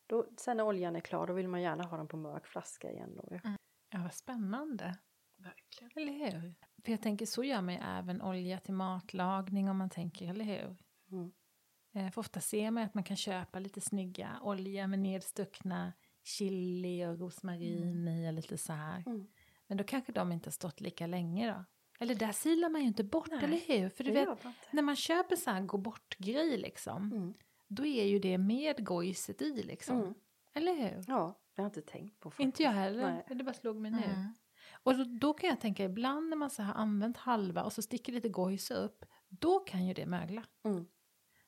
då, 0.07 0.25
sen 0.38 0.57
när 0.57 0.63
oljan 0.63 0.95
är 0.95 0.99
klar 0.99 1.27
då 1.27 1.34
vill 1.34 1.47
man 1.47 1.61
gärna 1.61 1.84
ha 1.84 1.97
den 1.97 2.07
på 2.07 2.17
mörk 2.17 2.47
flaska 2.47 2.91
igen 2.91 3.15
då. 3.15 3.27
ju. 3.32 3.39
Ja, 3.89 3.99
vad 4.03 4.13
spännande. 4.13 4.97
Verkligen. 5.38 5.91
Eller 5.95 6.13
hur? 6.32 6.53
För 6.84 6.91
jag 6.91 7.01
tänker, 7.01 7.25
så 7.25 7.43
gör 7.43 7.61
man 7.61 7.73
ju 7.73 7.79
även 7.84 8.21
olja 8.21 8.59
till 8.59 8.73
matlagning 8.73 9.69
om 9.69 9.77
man 9.77 9.89
tänker, 9.89 10.29
eller 10.29 10.45
hur? 10.45 10.75
Mm. 11.11 11.32
Eh, 11.93 12.11
För 12.11 12.19
ofta 12.21 12.39
ser 12.39 12.71
man 12.71 12.84
att 12.84 12.93
man 12.93 13.03
kan 13.03 13.17
köpa 13.17 13.59
lite 13.59 13.82
snygga 13.82 14.39
olja 14.41 14.88
med 14.88 14.99
nedstuckna 14.99 15.93
chili 16.23 17.05
och 17.05 17.19
rosmarin 17.19 18.07
i 18.07 18.29
och 18.29 18.34
lite 18.34 18.57
så 18.57 18.73
här. 18.73 19.03
Mm. 19.05 19.27
Men 19.67 19.77
då 19.77 19.84
kanske 19.84 20.11
de 20.11 20.32
inte 20.32 20.47
har 20.47 20.51
stått 20.51 20.82
lika 20.82 21.07
länge 21.07 21.51
då. 21.51 21.65
Eller 21.99 22.15
där 22.15 22.32
silar 22.32 22.69
man 22.69 22.82
ju 22.82 22.88
inte 22.88 23.03
bort, 23.03 23.27
Nej, 23.32 23.43
eller 23.43 23.59
hur? 23.79 23.89
För 23.89 24.03
du 24.03 24.11
vet, 24.11 24.29
när 24.71 24.82
man 24.82 24.95
köper 24.95 25.36
så 25.36 25.51
här 25.51 25.61
gå 25.61 25.77
bort-grej 25.77 26.57
liksom, 26.57 27.11
Mm. 27.13 27.34
då 27.67 27.86
är 27.86 28.05
ju 28.05 28.19
det 28.19 28.38
med 28.38 28.86
gojset 28.86 29.41
i 29.41 29.63
liksom. 29.63 30.01
Mm. 30.01 30.13
Eller 30.53 30.75
hur? 30.75 31.03
Ja, 31.07 31.39
det 31.55 31.61
har 31.61 31.65
jag 31.65 31.77
inte 31.77 31.82
tänkt 31.82 32.19
på 32.19 32.32
faktiskt. 32.32 32.45
Inte 32.45 32.63
jag 32.63 32.71
heller, 32.71 33.11
Nej. 33.27 33.38
det 33.38 33.43
bara 33.43 33.53
slog 33.53 33.75
mig 33.75 33.91
nu. 33.91 34.25
Och 34.84 34.97
då, 34.97 35.03
då 35.03 35.34
kan 35.34 35.49
jag 35.49 35.61
tänka 35.61 35.84
ibland 35.84 36.29
när 36.29 36.38
man 36.38 36.49
så 36.49 36.63
har 36.63 36.73
använt 36.73 37.17
halva 37.17 37.63
och 37.63 37.73
så 37.73 37.82
sticker 37.82 38.13
lite 38.13 38.29
gojs 38.29 38.71
upp, 38.71 39.05
då 39.29 39.59
kan 39.59 39.88
ju 39.88 39.93
det 39.93 40.05
mögla. 40.05 40.43
Mm. 40.65 40.86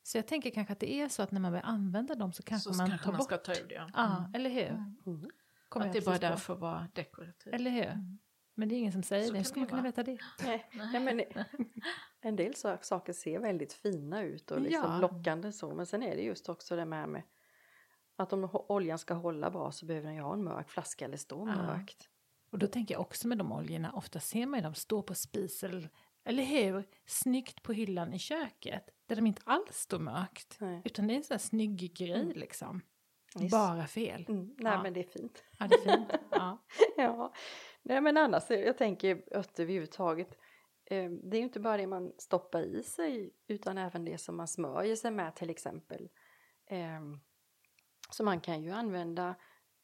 Så 0.03 0.17
jag 0.17 0.27
tänker 0.27 0.49
kanske 0.49 0.73
att 0.73 0.79
det 0.79 0.93
är 0.93 1.09
så 1.09 1.23
att 1.23 1.31
när 1.31 1.39
man 1.39 1.51
börjar 1.51 1.65
använda 1.65 2.15
dem 2.15 2.33
så 2.33 2.43
kanske 2.43 2.73
Så 2.73 2.77
man 2.77 2.89
kanske 2.89 3.05
tar 3.05 3.11
man 3.11 3.17
bort. 3.17 3.25
ska 3.27 3.37
ta 3.37 3.51
ur 3.53 3.67
det. 3.67 3.75
ja. 3.75 3.89
Ja, 3.93 4.17
Mm. 4.17 4.31
eller 4.35 4.49
hur? 4.49 4.67
Mm. 4.67 4.95
Mm. 5.05 5.29
Att 5.69 5.93
det 5.93 5.99
är 5.99 6.01
bara 6.01 6.05
precis 6.05 6.05
på. 6.05 6.11
där 6.17 6.35
för 6.35 6.53
att 6.53 6.59
vara 6.59 6.87
dekorativt. 6.93 7.53
Eller 7.53 7.71
hur? 7.71 7.83
Mm. 7.85 8.19
Men 8.55 8.69
det 8.69 8.75
är 8.75 8.77
ingen 8.79 8.91
som 8.91 9.03
säger 9.03 9.25
Så 9.27 9.31
det. 9.31 9.37
Hur 9.37 9.43
ska 9.45 9.59
man 9.59 9.65
det 9.65 9.69
kunna 9.69 9.81
veta 9.81 10.03
det? 10.03 10.17
Nej, 10.43 10.69
nej, 10.73 10.99
men 10.99 11.21
en 12.21 12.35
del 12.35 12.55
sa- 12.55 12.77
saker 12.81 13.13
ser 13.13 13.39
väldigt 13.39 13.73
fina 13.73 14.21
ut 14.21 14.51
och 14.51 14.61
liksom 14.61 14.83
Ja. 14.91 14.99
lockande 14.99 15.51
så. 15.51 15.75
Men 15.75 15.85
sen 15.85 16.03
är 16.03 16.15
det 16.15 16.21
just 16.21 16.49
också 16.49 16.75
det 16.75 16.85
med, 16.85 17.09
med 17.09 17.23
att 18.15 18.33
om 18.33 18.49
oljan 18.53 18.97
ska 18.99 19.13
hålla 19.13 19.49
bra 19.51 19.71
så 19.71 19.85
behöver 19.85 20.07
den 20.07 20.15
ju 20.15 20.21
ha 20.21 20.33
en 20.33 20.43
mörk 20.43 20.69
flaska 20.69 21.05
eller 21.05 21.17
stå 21.17 21.47
Ja. 21.47 21.55
mörkt. 21.55 22.09
Och 22.53 22.59
då 22.59 22.67
tänker 22.67 22.93
jag 22.95 23.01
också 23.01 23.27
med 23.27 23.37
de 23.37 23.51
oljorna, 23.51 23.91
ofta 23.93 24.19
ser 24.19 24.45
man 24.45 24.59
ju 24.59 24.63
dem 24.63 24.73
stå 24.73 25.01
på 25.01 25.15
spisen, 25.15 25.89
eller 26.25 26.43
hur? 26.43 26.83
Snyggt 27.05 27.63
på 27.63 27.73
hyllan 27.73 28.13
i 28.13 28.19
köket, 28.19 28.89
där 29.05 29.15
de 29.15 29.27
inte 29.27 29.41
alls 29.45 29.77
står 29.77 29.99
mörkt. 29.99 30.57
Nej. 30.59 30.81
Utan 30.85 31.07
det 31.07 31.13
är 31.13 31.15
en 31.15 31.23
sån 31.23 31.33
här 31.35 31.39
snygg 31.39 31.95
grej 31.97 32.11
Mm. 32.21 32.31
liksom. 32.37 32.81
Visst. 33.35 33.51
Bara 33.51 33.87
fel. 33.87 34.25
Mm, 34.29 34.55
nej 34.57 34.73
Ja. 34.73 34.83
men 34.83 34.93
det 34.93 34.99
är 34.99 35.03
fint. 35.19 35.43
Ja, 35.59 35.67
det 35.67 35.75
är 35.75 35.97
fint. 35.97 36.09
Ja. 36.31 36.57
ja. 36.97 37.33
Nej 37.83 38.01
men 38.01 38.17
annars, 38.17 38.43
jag 38.49 38.77
tänker 38.77 39.23
örter 39.37 39.63
överhuvudtaget. 39.63 40.37
Eh, 40.85 41.09
det 41.09 41.37
är 41.37 41.39
ju 41.39 41.43
inte 41.45 41.59
bara 41.59 41.77
det 41.77 41.87
man 41.87 42.13
stoppar 42.17 42.61
i 42.61 42.83
sig 42.83 43.33
utan 43.47 43.77
även 43.77 44.05
det 44.05 44.17
som 44.17 44.37
man 44.37 44.47
smörjer 44.47 44.95
sig 44.95 45.11
med 45.11 45.35
till 45.35 45.49
exempel. 45.49 46.09
Eh, 46.69 47.01
så 48.11 48.23
man 48.23 48.41
kan 48.41 48.63
ju 48.63 48.71
använda 48.71 49.35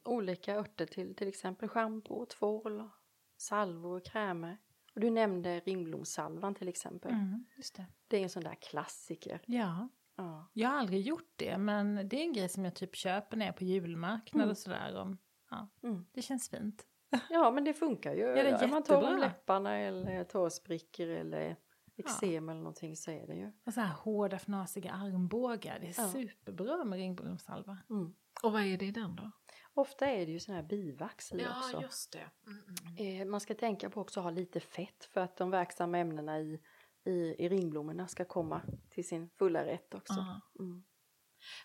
olika 0.03 0.55
örter 0.55 0.85
till 0.85 1.15
till 1.15 1.27
exempel 1.27 1.69
schampo, 1.69 2.25
tvål, 2.25 2.89
salvor, 3.37 3.99
krämer. 3.99 4.57
Och 4.95 5.01
du 5.01 5.09
nämnde 5.09 5.59
ringblomssalvan 5.59 6.55
till 6.55 6.67
exempel. 6.67 7.11
Mm, 7.11 7.45
just 7.57 7.75
det. 7.75 7.85
Det 8.07 8.17
är 8.17 8.23
en 8.23 8.29
sån 8.29 8.43
där 8.43 8.55
klassiker. 8.55 9.41
Ja, 9.45 9.89
Ja. 10.15 10.49
jag 10.53 10.69
har 10.69 10.77
aldrig 10.77 11.01
gjort 11.01 11.33
det, 11.35 11.57
men 11.57 12.09
det 12.09 12.17
är 12.17 12.21
en 12.23 12.33
grej 12.33 12.49
som 12.49 12.65
jag 12.65 12.75
typ 12.75 12.95
köper 12.95 13.37
när 13.37 13.45
jag 13.45 13.53
är 13.53 13.57
på 13.57 13.63
julmarknad 13.63 14.41
Mm. 14.43 14.51
och 14.51 14.57
sådär. 14.57 14.95
Om, 14.97 15.17
ja, 15.49 15.69
Mm. 15.83 16.05
det 16.11 16.21
känns 16.21 16.49
fint. 16.49 16.85
ja 17.29 17.51
men 17.51 17.63
det 17.63 17.73
funkar 17.73 18.13
ju. 18.13 18.21
det 18.25 18.41
är 18.41 18.63
Om 18.63 18.69
man 18.69 18.83
tar 18.83 19.13
om 19.13 19.19
läpparna 19.19 19.77
eller 19.77 20.23
tårsprickor 20.23 21.07
eller 21.07 21.55
eksem 21.95 22.49
eller 22.49 22.59
någonting 22.61 22.95
så 22.95 23.11
är 23.11 23.27
det 23.27 23.35
ju. 23.35 23.51
Och 23.65 23.73
så 23.73 23.81
här 23.81 23.93
hårda 23.93 24.39
fnasiga 24.39 24.91
armbågar, 24.91 25.79
det 25.79 25.87
är 25.87 26.01
Ja. 26.01 26.11
superbra 26.11 26.83
med 26.83 26.97
ringblomssalva. 26.99 27.77
Mm. 27.89 28.13
Och 28.43 28.51
vad 28.51 28.61
är 28.61 28.77
det 28.77 28.85
i 28.85 28.91
den 28.91 29.15
då? 29.15 29.31
Ofta 29.79 30.07
är 30.07 30.25
det 30.25 30.31
ju 30.31 30.39
sån 30.39 30.55
här 30.55 30.63
bivax 30.63 31.31
i 31.31 31.45
också. 31.45 31.81
just 31.81 32.13
det. 32.13 32.29
Mm, 32.47 32.63
mm. 32.97 33.21
Eh, 33.21 33.27
man 33.27 33.39
ska 33.39 33.55
tänka 33.55 33.89
på 33.89 34.01
också 34.01 34.19
att 34.19 34.23
ha 34.23 34.31
lite 34.31 34.59
fett 34.59 35.05
för 35.05 35.21
att 35.21 35.37
de 35.37 35.49
verksamma 35.49 35.97
ämnena 35.97 36.39
i, 36.39 36.61
i, 37.05 37.35
i 37.45 37.49
ringblommorna 37.49 38.07
ska 38.07 38.25
komma 38.25 38.61
till 38.89 39.07
sin 39.07 39.29
fulla 39.29 39.65
rätt 39.65 39.93
också. 39.93 40.13
Ja. 40.13 40.41
Mm. 40.59 40.83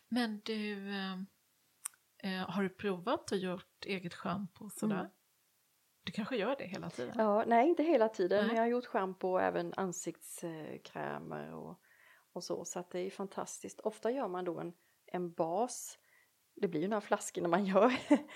Men 0.08 0.40
du, 0.44 0.88
eh, 0.88 1.14
eh, 2.18 2.50
har 2.50 2.62
du 2.62 2.68
provat 2.68 3.32
att 3.32 3.40
gjort 3.40 3.84
eget 3.86 4.14
schampo 4.14 4.70
sådär? 4.70 5.00
Mm. 5.00 5.10
Du 6.04 6.12
kanske 6.12 6.36
gör 6.36 6.56
det 6.58 6.64
hela 6.64 6.90
tiden? 6.90 7.14
Ja, 7.18 7.44
nej 7.46 7.68
inte 7.68 7.82
hela 7.82 8.08
tiden 8.08 8.38
Nej. 8.38 8.46
men 8.46 8.56
jag 8.56 8.62
har 8.62 8.68
gjort 8.68 8.86
schampo 8.86 9.28
och 9.28 9.42
även 9.42 9.74
ansiktskrämer 9.76 11.54
och, 11.54 11.80
och 12.32 12.44
så. 12.44 12.64
Så 12.64 12.78
att 12.78 12.90
det 12.90 13.00
är 13.00 13.10
fantastiskt. 13.10 13.80
Ofta 13.80 14.10
gör 14.10 14.28
man 14.28 14.44
då 14.44 14.60
en, 14.60 14.72
en 15.06 15.32
bas. 15.32 15.98
Det 16.56 16.68
blir 16.68 16.80
ju 16.80 16.88
några 16.88 17.00
flaskor 17.00 17.42
när 17.42 17.48
man 17.48 17.64
gör 17.64 17.92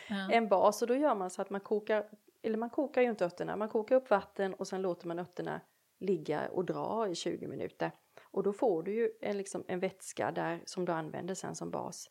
Ja. 0.09 0.29
en 0.33 0.49
bas 0.49 0.83
och 0.83 0.89
då 0.89 0.95
gör 0.95 1.15
man 1.15 1.31
så 1.31 1.43
att 1.43 1.51
man 1.51 1.61
kokar, 1.61 2.07
eller 2.43 2.59
man 2.59 2.71
kokar 2.71 3.03
ju 3.03 3.11
inte 3.11 3.25
örterna, 3.25 3.57
man 3.57 3.69
kokar 3.69 3.97
upp 3.97 4.11
vatten 4.11 4.55
och 4.55 4.69
sen 4.69 4.83
låter 4.83 5.09
man 5.09 5.19
örterna 5.19 5.61
ligga 5.99 6.49
och 6.49 6.65
dra 6.65 7.09
i 7.09 7.15
20 7.15 7.47
minuter. 7.47 7.93
Och 8.31 8.43
då 8.43 8.53
får 8.53 8.83
du 8.83 8.95
ju 8.95 9.11
en, 9.21 9.39
liksom, 9.39 9.65
en 9.69 9.81
vätska 9.81 10.33
där 10.33 10.63
som 10.65 10.85
du 10.85 10.93
använder 10.93 11.35
sen 11.35 11.55
som 11.55 11.71
bas, 11.71 12.11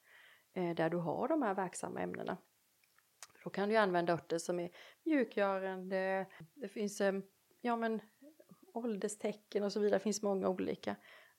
eh, 0.54 0.76
där 0.76 0.90
du 0.90 0.98
har 0.98 1.28
de 1.28 1.42
här 1.42 1.54
verksamma 1.54 2.00
ämnena. 2.00 2.38
Då 3.44 3.50
kan 3.50 3.70
du 3.70 3.76
använda 3.76 4.14
örter 4.14 4.38
som 4.38 4.60
är 4.60 4.70
mjukgörande, 5.04 6.26
det 6.54 6.68
finns 6.68 7.02
eh, 7.02 7.14
ja, 7.62 7.76
men, 7.76 8.02
ålderstecken 8.74 9.64
och 9.64 9.72
så 9.72 9.80
vidare, 9.80 9.96
det 10.00 10.04
finns 10.04 10.22
många 10.22 10.50
olika. 10.50 10.96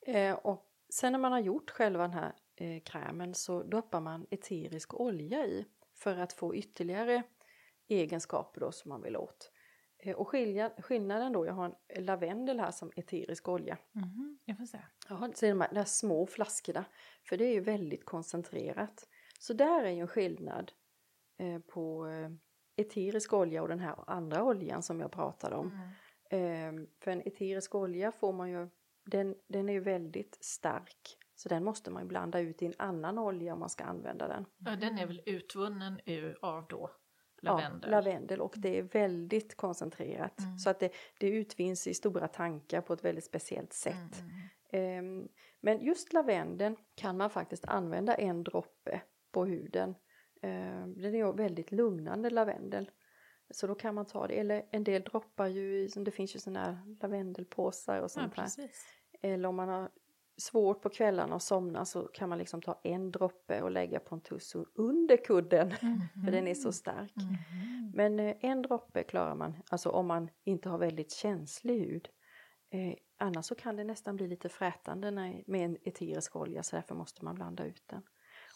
Eh, 0.06 0.34
och 0.34 0.72
sen 0.88 1.12
när 1.12 1.18
man 1.18 1.32
har 1.32 1.40
gjort 1.40 1.70
själva 1.70 2.02
den 2.02 2.12
här 2.12 2.34
eh, 2.60 2.82
krämen 2.82 3.34
så 3.34 3.62
doppar 3.62 4.00
man 4.00 4.26
eterisk 4.30 4.94
olja 4.94 5.46
i 5.46 5.66
för 5.94 6.18
att 6.18 6.32
få 6.32 6.54
ytterligare 6.54 7.22
egenskaper 7.88 8.60
då 8.60 8.72
som 8.72 8.88
man 8.88 9.02
vill 9.02 9.16
åt. 9.16 9.52
Eh, 9.98 10.16
och 10.16 10.28
skilja, 10.28 10.70
skillnaden 10.78 11.32
då, 11.32 11.46
jag 11.46 11.52
har 11.52 11.76
en 11.88 12.04
lavendel 12.04 12.60
här 12.60 12.70
som 12.70 12.92
eterisk 12.96 13.48
olja. 13.48 13.78
Mhm, 13.92 14.38
jag 14.44 14.58
får 14.58 14.66
se. 14.66 14.78
Ja, 15.08 15.30
så 15.34 15.46
är 15.46 15.50
de 15.50 15.60
här, 15.60 15.68
de 15.68 15.76
här 15.76 15.84
små 15.84 16.26
flaskorna, 16.26 16.84
för 17.28 17.36
det 17.36 17.44
är 17.44 17.52
ju 17.52 17.60
väldigt 17.60 18.04
koncentrerat. 18.04 19.08
Så 19.38 19.52
där 19.52 19.84
är 19.84 19.90
ju 19.90 20.00
en 20.00 20.08
skillnad 20.08 20.72
eh, 21.38 21.58
på 21.58 22.06
eh, 22.06 22.30
eterisk 22.76 23.32
olja 23.32 23.62
och 23.62 23.68
den 23.68 23.80
här 23.80 24.10
andra 24.10 24.44
oljan 24.44 24.82
som 24.82 25.00
jag 25.00 25.12
pratade 25.12 25.56
om. 25.56 25.70
Mm. 26.30 26.78
Eh, 26.78 26.88
för 27.00 27.10
en 27.10 27.20
eterisk 27.20 27.74
olja 27.74 28.12
får 28.12 28.32
man 28.32 28.50
ju, 28.50 28.68
den, 29.04 29.34
den 29.46 29.68
är 29.68 29.72
ju 29.72 29.80
väldigt 29.80 30.38
stark. 30.40 31.18
Så 31.38 31.48
den 31.48 31.64
måste 31.64 31.90
man 31.90 32.02
ju 32.02 32.08
blanda 32.08 32.40
ut 32.40 32.62
i 32.62 32.66
en 32.66 32.74
annan 32.78 33.18
olja 33.18 33.52
om 33.52 33.60
man 33.60 33.68
ska 33.68 33.84
använda 33.84 34.28
den. 34.28 34.44
Ja, 34.58 34.76
den 34.76 34.98
är 34.98 35.06
väl 35.06 35.22
utvunnen 35.26 36.00
ur, 36.04 36.38
av 36.42 36.66
då 36.68 36.90
lavendel? 37.42 37.90
Ja, 37.90 37.90
lavendel 37.90 38.40
och 38.40 38.54
det 38.56 38.78
är 38.78 38.82
väldigt 38.82 39.56
koncentrerat. 39.56 40.40
Mm. 40.40 40.58
Så 40.58 40.70
att 40.70 40.80
det, 40.80 40.92
det 41.18 41.28
utvinns 41.28 41.86
i 41.86 41.94
stora 41.94 42.28
tankar 42.28 42.80
på 42.80 42.92
ett 42.92 43.04
väldigt 43.04 43.24
speciellt 43.24 43.72
sätt. 43.72 44.20
Mm. 44.20 45.18
Ehm, 45.18 45.28
men 45.60 45.80
just 45.80 46.12
lavendeln 46.12 46.76
kan 46.94 47.16
man 47.16 47.30
faktiskt 47.30 47.64
använda 47.64 48.14
en 48.14 48.44
droppe 48.44 49.02
på 49.32 49.44
huden. 49.44 49.94
Ehm, 50.42 51.02
den 51.02 51.14
är 51.14 51.32
väldigt 51.32 51.72
lugnande 51.72 52.30
lavendel. 52.30 52.90
Så 53.50 53.66
då 53.66 53.74
kan 53.74 53.94
man 53.94 54.06
ta 54.06 54.26
det, 54.26 54.34
eller 54.40 54.68
en 54.70 54.84
del 54.84 55.02
droppar 55.02 55.46
ju 55.46 55.88
det 55.88 56.10
finns 56.10 56.34
ju 56.36 56.38
sådana 56.38 56.64
här 56.64 56.96
lavendelpåsar 57.02 57.98
och 57.98 58.04
Ja, 58.04 58.08
sånt 58.08 58.36
där. 58.36 58.42
precis. 58.42 58.86
Eller 59.22 59.48
om 59.48 59.56
man 59.56 59.68
har 59.68 59.90
svårt 60.38 60.82
på 60.82 60.88
kvällarna 60.88 61.36
att 61.36 61.42
somna 61.42 61.84
så 61.84 62.02
kan 62.02 62.28
man 62.28 62.38
liksom 62.38 62.62
ta 62.62 62.80
en 62.82 63.10
droppe 63.10 63.62
och 63.62 63.70
lägga 63.70 64.00
på 64.00 64.14
en 64.14 64.20
tuss 64.20 64.56
under 64.74 65.16
kudden 65.24 65.70
för 66.24 66.32
den 66.32 66.48
är 66.48 66.54
så 66.54 66.72
stark. 66.72 67.12
Men 67.94 68.20
eh, 68.20 68.36
en 68.40 68.62
droppe 68.62 69.02
klarar 69.02 69.34
man, 69.34 69.54
alltså 69.70 69.90
om 69.90 70.06
man 70.06 70.28
inte 70.44 70.68
har 70.68 70.78
väldigt 70.78 71.12
känslig 71.12 71.78
hud. 71.78 72.08
Eh, 72.70 72.94
annars 73.18 73.46
så 73.46 73.54
kan 73.54 73.76
det 73.76 73.84
nästan 73.84 74.16
bli 74.16 74.28
lite 74.28 74.48
frätande 74.48 75.10
när, 75.10 75.42
med 75.46 75.64
en 75.64 75.76
eterisk 75.84 76.36
olja 76.36 76.62
så 76.62 76.76
därför 76.76 76.94
måste 76.94 77.24
man 77.24 77.34
blanda 77.34 77.66
ut 77.66 77.82
den. 77.86 78.02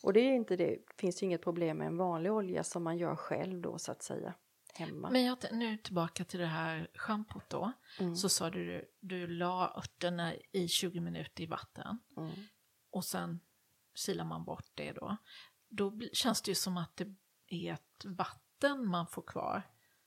Och 0.02 0.12
det 0.12 0.20
är 0.20 0.32
inte 0.32 0.56
det, 0.56 0.78
finns 0.96 1.22
ju 1.22 1.26
inget 1.26 1.42
problem 1.42 1.78
med 1.78 1.86
en 1.86 1.96
vanlig 1.96 2.32
olja 2.32 2.64
som 2.64 2.84
man 2.84 2.98
gör 2.98 3.16
själv 3.16 3.60
då 3.60 3.78
så 3.78 3.92
att 3.92 4.02
säga 4.02 4.34
hemma. 4.78 5.10
Men 5.10 5.24
jag, 5.24 5.38
nu 5.52 5.76
tillbaka 5.76 6.24
till 6.24 6.40
det 6.40 6.46
här 6.46 6.90
schampot 6.94 7.48
då. 7.48 7.72
Mm. 8.00 8.16
Så 8.16 8.28
sa 8.28 8.50
du, 8.50 8.84
du, 9.00 9.26
la 9.26 9.74
örterna 9.76 10.32
i 10.52 10.68
20 10.68 11.00
minuter 11.00 11.42
i 11.42 11.46
vatten. 11.46 11.98
Mm. 12.16 12.30
Och 12.90 13.04
sen 13.04 13.40
silar 13.94 14.24
man 14.24 14.44
bort 14.44 14.66
det 14.74 14.92
då. 14.92 15.16
Då 15.68 15.92
känns 16.12 16.42
det 16.42 16.50
ju 16.50 16.54
som 16.54 16.76
att 16.76 16.96
det 16.96 17.14
är 17.48 17.72
ett 17.72 18.04
vatten 18.04 18.86
man 18.88 19.06
får 19.06 19.22
kvar. 19.22 19.62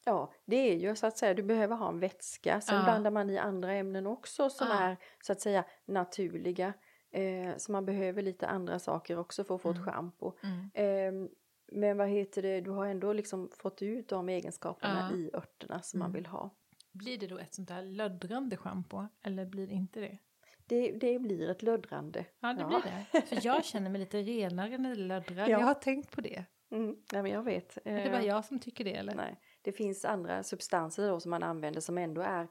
Ja, 0.06 0.34
det 0.46 0.56
är 0.56 0.76
ju 0.78 0.96
så 0.96 1.08
att 1.08 1.18
säga, 1.18 1.34
du 1.34 1.44
behöver 1.44 1.76
ha 1.76 1.90
en 1.90 2.00
vätska. 2.00 2.62
Sen 2.62 2.78
Ja. 2.78 2.84
blandar 2.84 3.12
man 3.12 3.30
i 3.30 3.38
andra 3.38 3.74
ämnen 3.74 4.08
också 4.08 4.50
som 4.50 4.68
Ja. 4.68 4.80
är 4.80 4.98
så 5.24 5.32
att 5.32 5.42
säga 5.42 5.66
naturliga. 5.86 6.74
Eh, 7.12 7.58
så 7.58 7.72
man 7.72 7.86
behöver 7.86 8.22
lite 8.22 8.48
andra 8.48 8.80
saker 8.80 9.18
också 9.18 9.44
för 9.44 9.56
att 9.56 9.62
få 9.62 9.70
ett 9.72 9.76
Mm. 9.78 9.86
schampo. 9.92 10.34
Mm. 10.44 10.72
Eh, 10.74 11.30
men 11.72 11.98
vad 11.98 12.10
heter 12.10 12.42
det, 12.42 12.62
du 12.62 12.72
har 12.72 12.86
ändå 12.86 13.14
liksom 13.14 13.50
fått 13.58 13.82
ut 13.82 14.08
de 14.10 14.30
egenskaperna 14.30 15.10
Ja. 15.12 15.18
i 15.18 15.30
örterna 15.34 15.82
som 15.82 16.00
man 16.00 16.10
Mm. 16.10 16.16
vill 16.16 16.26
ha. 16.26 16.50
Blir 16.92 17.18
det 17.18 17.28
då 17.28 17.38
ett 17.38 17.54
sånt 17.54 17.68
där 17.68 17.82
löddrande 17.82 18.58
schampo? 18.58 19.08
Eller 19.24 19.46
blir 19.46 19.68
det 19.68 19.74
inte 19.74 20.00
det? 20.00 20.18
Det, 20.66 20.92
det 20.92 21.20
blir 21.20 21.50
ett 21.50 21.62
löddrande. 21.62 22.26
Ja, 22.40 22.54
det 22.54 22.62
Ja. 22.62 22.68
blir 22.68 22.82
det. 23.12 23.22
För 23.22 23.40
jag 23.48 23.66
känner 23.66 23.90
mig 23.90 24.00
lite 24.00 24.22
renare 24.22 24.78
när 24.78 24.90
det 24.90 25.02
löddrar. 25.02 25.36
Ja. 25.44 25.50
Jag 25.50 25.60
har 25.60 25.74
tänkt 25.74 26.12
på 26.12 26.22
det. 26.22 26.46
Mm, 26.70 26.96
nej 27.14 27.22
men 27.24 27.32
jag 27.32 27.44
vet. 27.44 27.78
Är 27.86 27.94
det 27.96 28.02
Eh, 28.04 28.12
bara 28.12 28.24
jag 28.24 28.46
som 28.46 28.60
tycker 28.60 28.84
det 28.84 28.94
eller? 28.96 29.16
Nej, 29.16 29.40
det 29.62 29.72
finns 29.72 30.06
andra 30.06 30.44
substanser 30.44 31.08
då 31.10 31.20
som 31.20 31.32
man 31.32 31.44
använder 31.44 31.82
som 31.82 31.98
ändå 31.98 32.22
är 32.22 32.48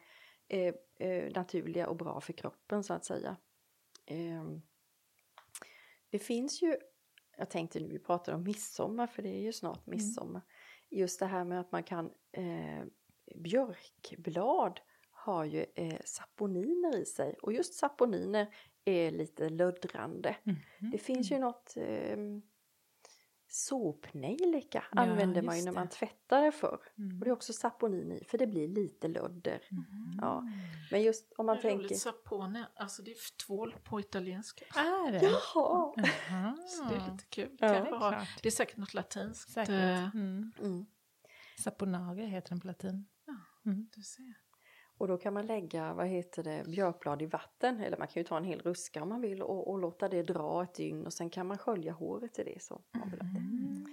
eh, 0.48 0.74
eh, 1.08 1.32
naturliga 1.34 1.88
och 1.88 1.96
bra 1.96 2.20
för 2.20 2.32
kroppen 2.32 2.84
så 2.84 2.94
att 2.94 3.04
säga. 3.04 3.36
Ehm, 4.06 4.62
det 6.10 6.18
finns 6.18 6.62
ju, 6.62 6.76
jag 7.36 7.50
tänkte 7.50 7.80
nu 7.80 7.88
vi 7.88 7.98
pratar 7.98 8.32
om 8.32 8.42
midsommar 8.42 9.06
för 9.06 9.22
det 9.22 9.28
är 9.28 9.40
ju 9.40 9.52
snart 9.52 9.86
midsommar. 9.86 10.42
Just 10.90 11.20
det 11.20 11.26
här 11.26 11.44
med 11.44 11.60
att 11.60 11.72
man 11.72 11.82
kan, 11.82 12.10
eh, 12.32 12.84
björkblad 13.34 14.80
har 15.10 15.44
ju 15.44 15.66
eh, 15.74 16.00
saponiner 16.04 16.98
i 16.98 17.04
sig 17.04 17.36
och 17.42 17.52
just 17.52 17.74
saponiner 17.74 18.54
är 18.84 19.10
lite 19.10 19.48
löddrande. 19.48 20.36
Mhm. 20.42 20.56
Det 20.92 20.98
finns 20.98 21.32
ju 21.32 21.38
något 21.38 21.76
eh, 21.76 22.16
såpnejlika 23.54 24.84
Ja, 24.92 25.00
använder 25.02 25.42
man 25.42 25.56
ju 25.58 25.64
när 25.64 25.72
det. 25.72 25.78
man 25.78 25.88
tvättar 25.88 26.42
det 26.42 26.52
för. 26.52 26.78
Mm. 26.98 27.18
Och 27.18 27.24
det 27.24 27.30
är 27.30 27.32
också 27.32 27.52
saponin 27.52 28.12
i 28.12 28.24
för 28.24 28.38
det 28.38 28.46
blir 28.46 28.68
lite 28.68 29.08
lödder. 29.08 29.62
Mhm. 29.70 30.18
Ja. 30.20 30.48
Men 30.90 31.02
just 31.02 31.32
om 31.36 31.46
man 31.46 31.56
Det 31.56 31.60
är 31.60 31.62
tänker... 31.62 31.84
roligt, 31.84 31.98
sapone, 32.00 32.66
alltså 32.76 33.02
det 33.02 33.10
är 33.10 33.16
tvål 33.46 33.74
på 33.84 34.00
italienska. 34.00 34.64
Är 34.74 35.12
det? 35.12 35.22
Jaha! 35.22 35.92
Jaha. 35.96 36.56
Så 36.66 36.84
det 36.84 36.94
är 36.94 37.10
lite 37.12 37.24
kul. 37.28 37.56
Ja. 37.60 37.68
Det 37.68 37.74
är 37.76 38.28
det 38.42 38.48
är 38.48 38.50
säkert 38.52 38.76
något 38.76 38.94
latinskt. 38.94 39.50
Säkert. 39.52 39.70
eh, 39.70 40.14
Mm. 40.14 40.52
Mm. 40.60 40.86
Saponare 41.60 42.22
heter 42.22 42.48
den 42.48 42.60
på 42.60 42.66
latin. 42.66 43.06
Ja. 43.26 43.36
Mm. 43.70 43.88
Du 43.96 44.02
ser. 44.02 44.34
Och 45.04 45.08
då 45.08 45.16
kan 45.18 45.34
man 45.34 45.46
lägga, 45.46 45.94
vad 45.94 46.06
heter 46.06 46.42
det, 46.42 46.64
björkblad 46.66 47.22
i 47.22 47.26
vatten. 47.26 47.80
Eller 47.80 47.98
man 47.98 48.08
kan 48.08 48.20
ju 48.20 48.24
ta 48.24 48.36
en 48.36 48.44
hel 48.44 48.60
ruska 48.60 49.02
om 49.02 49.08
man 49.08 49.20
vill 49.20 49.42
och, 49.42 49.70
och 49.70 49.78
låta 49.78 50.08
det 50.08 50.22
dra 50.22 50.62
ett 50.62 50.74
dygn. 50.74 51.06
Och 51.06 51.12
sen 51.12 51.30
kan 51.30 51.46
man 51.46 51.58
skölja 51.58 51.92
håret 51.92 52.38
i 52.38 52.44
det 52.44 52.62
så. 52.62 52.82
man 52.94 53.10
vill 53.10 53.20
ha 53.20 53.28
det. 53.28 53.38
Mm. 53.38 53.84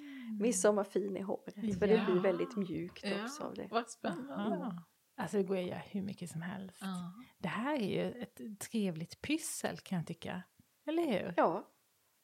Midsommarfin 0.42 1.18
i 1.18 1.22
håret. 1.22 1.54
För 1.80 1.88
det 1.88 1.94
Ja. 1.94 2.06
blir 2.06 2.20
väldigt 2.22 2.56
mjukt 2.58 3.04
Ja, 3.04 3.24
också 3.24 3.44
av 3.44 3.54
det. 3.54 3.68
vad 3.72 3.90
spännande. 3.90 4.34
Aha. 4.58 4.74
Alltså 5.18 5.38
det 5.38 5.44
går 5.44 5.58
att 5.58 5.66
göra 5.68 5.78
hur 5.80 6.02
mycket 6.02 6.30
som 6.30 6.42
helst. 6.42 6.78
Ja. 6.82 7.14
Det 7.38 7.48
här 7.48 7.76
är 7.76 7.88
ju 8.06 8.22
ett 8.22 8.60
trevligt 8.60 9.22
pyssel 9.22 9.78
kan 9.78 9.98
jag 9.98 10.08
tycka. 10.08 10.44
Eller 10.88 11.06
hur? 11.08 11.34
Ja, 11.38 11.68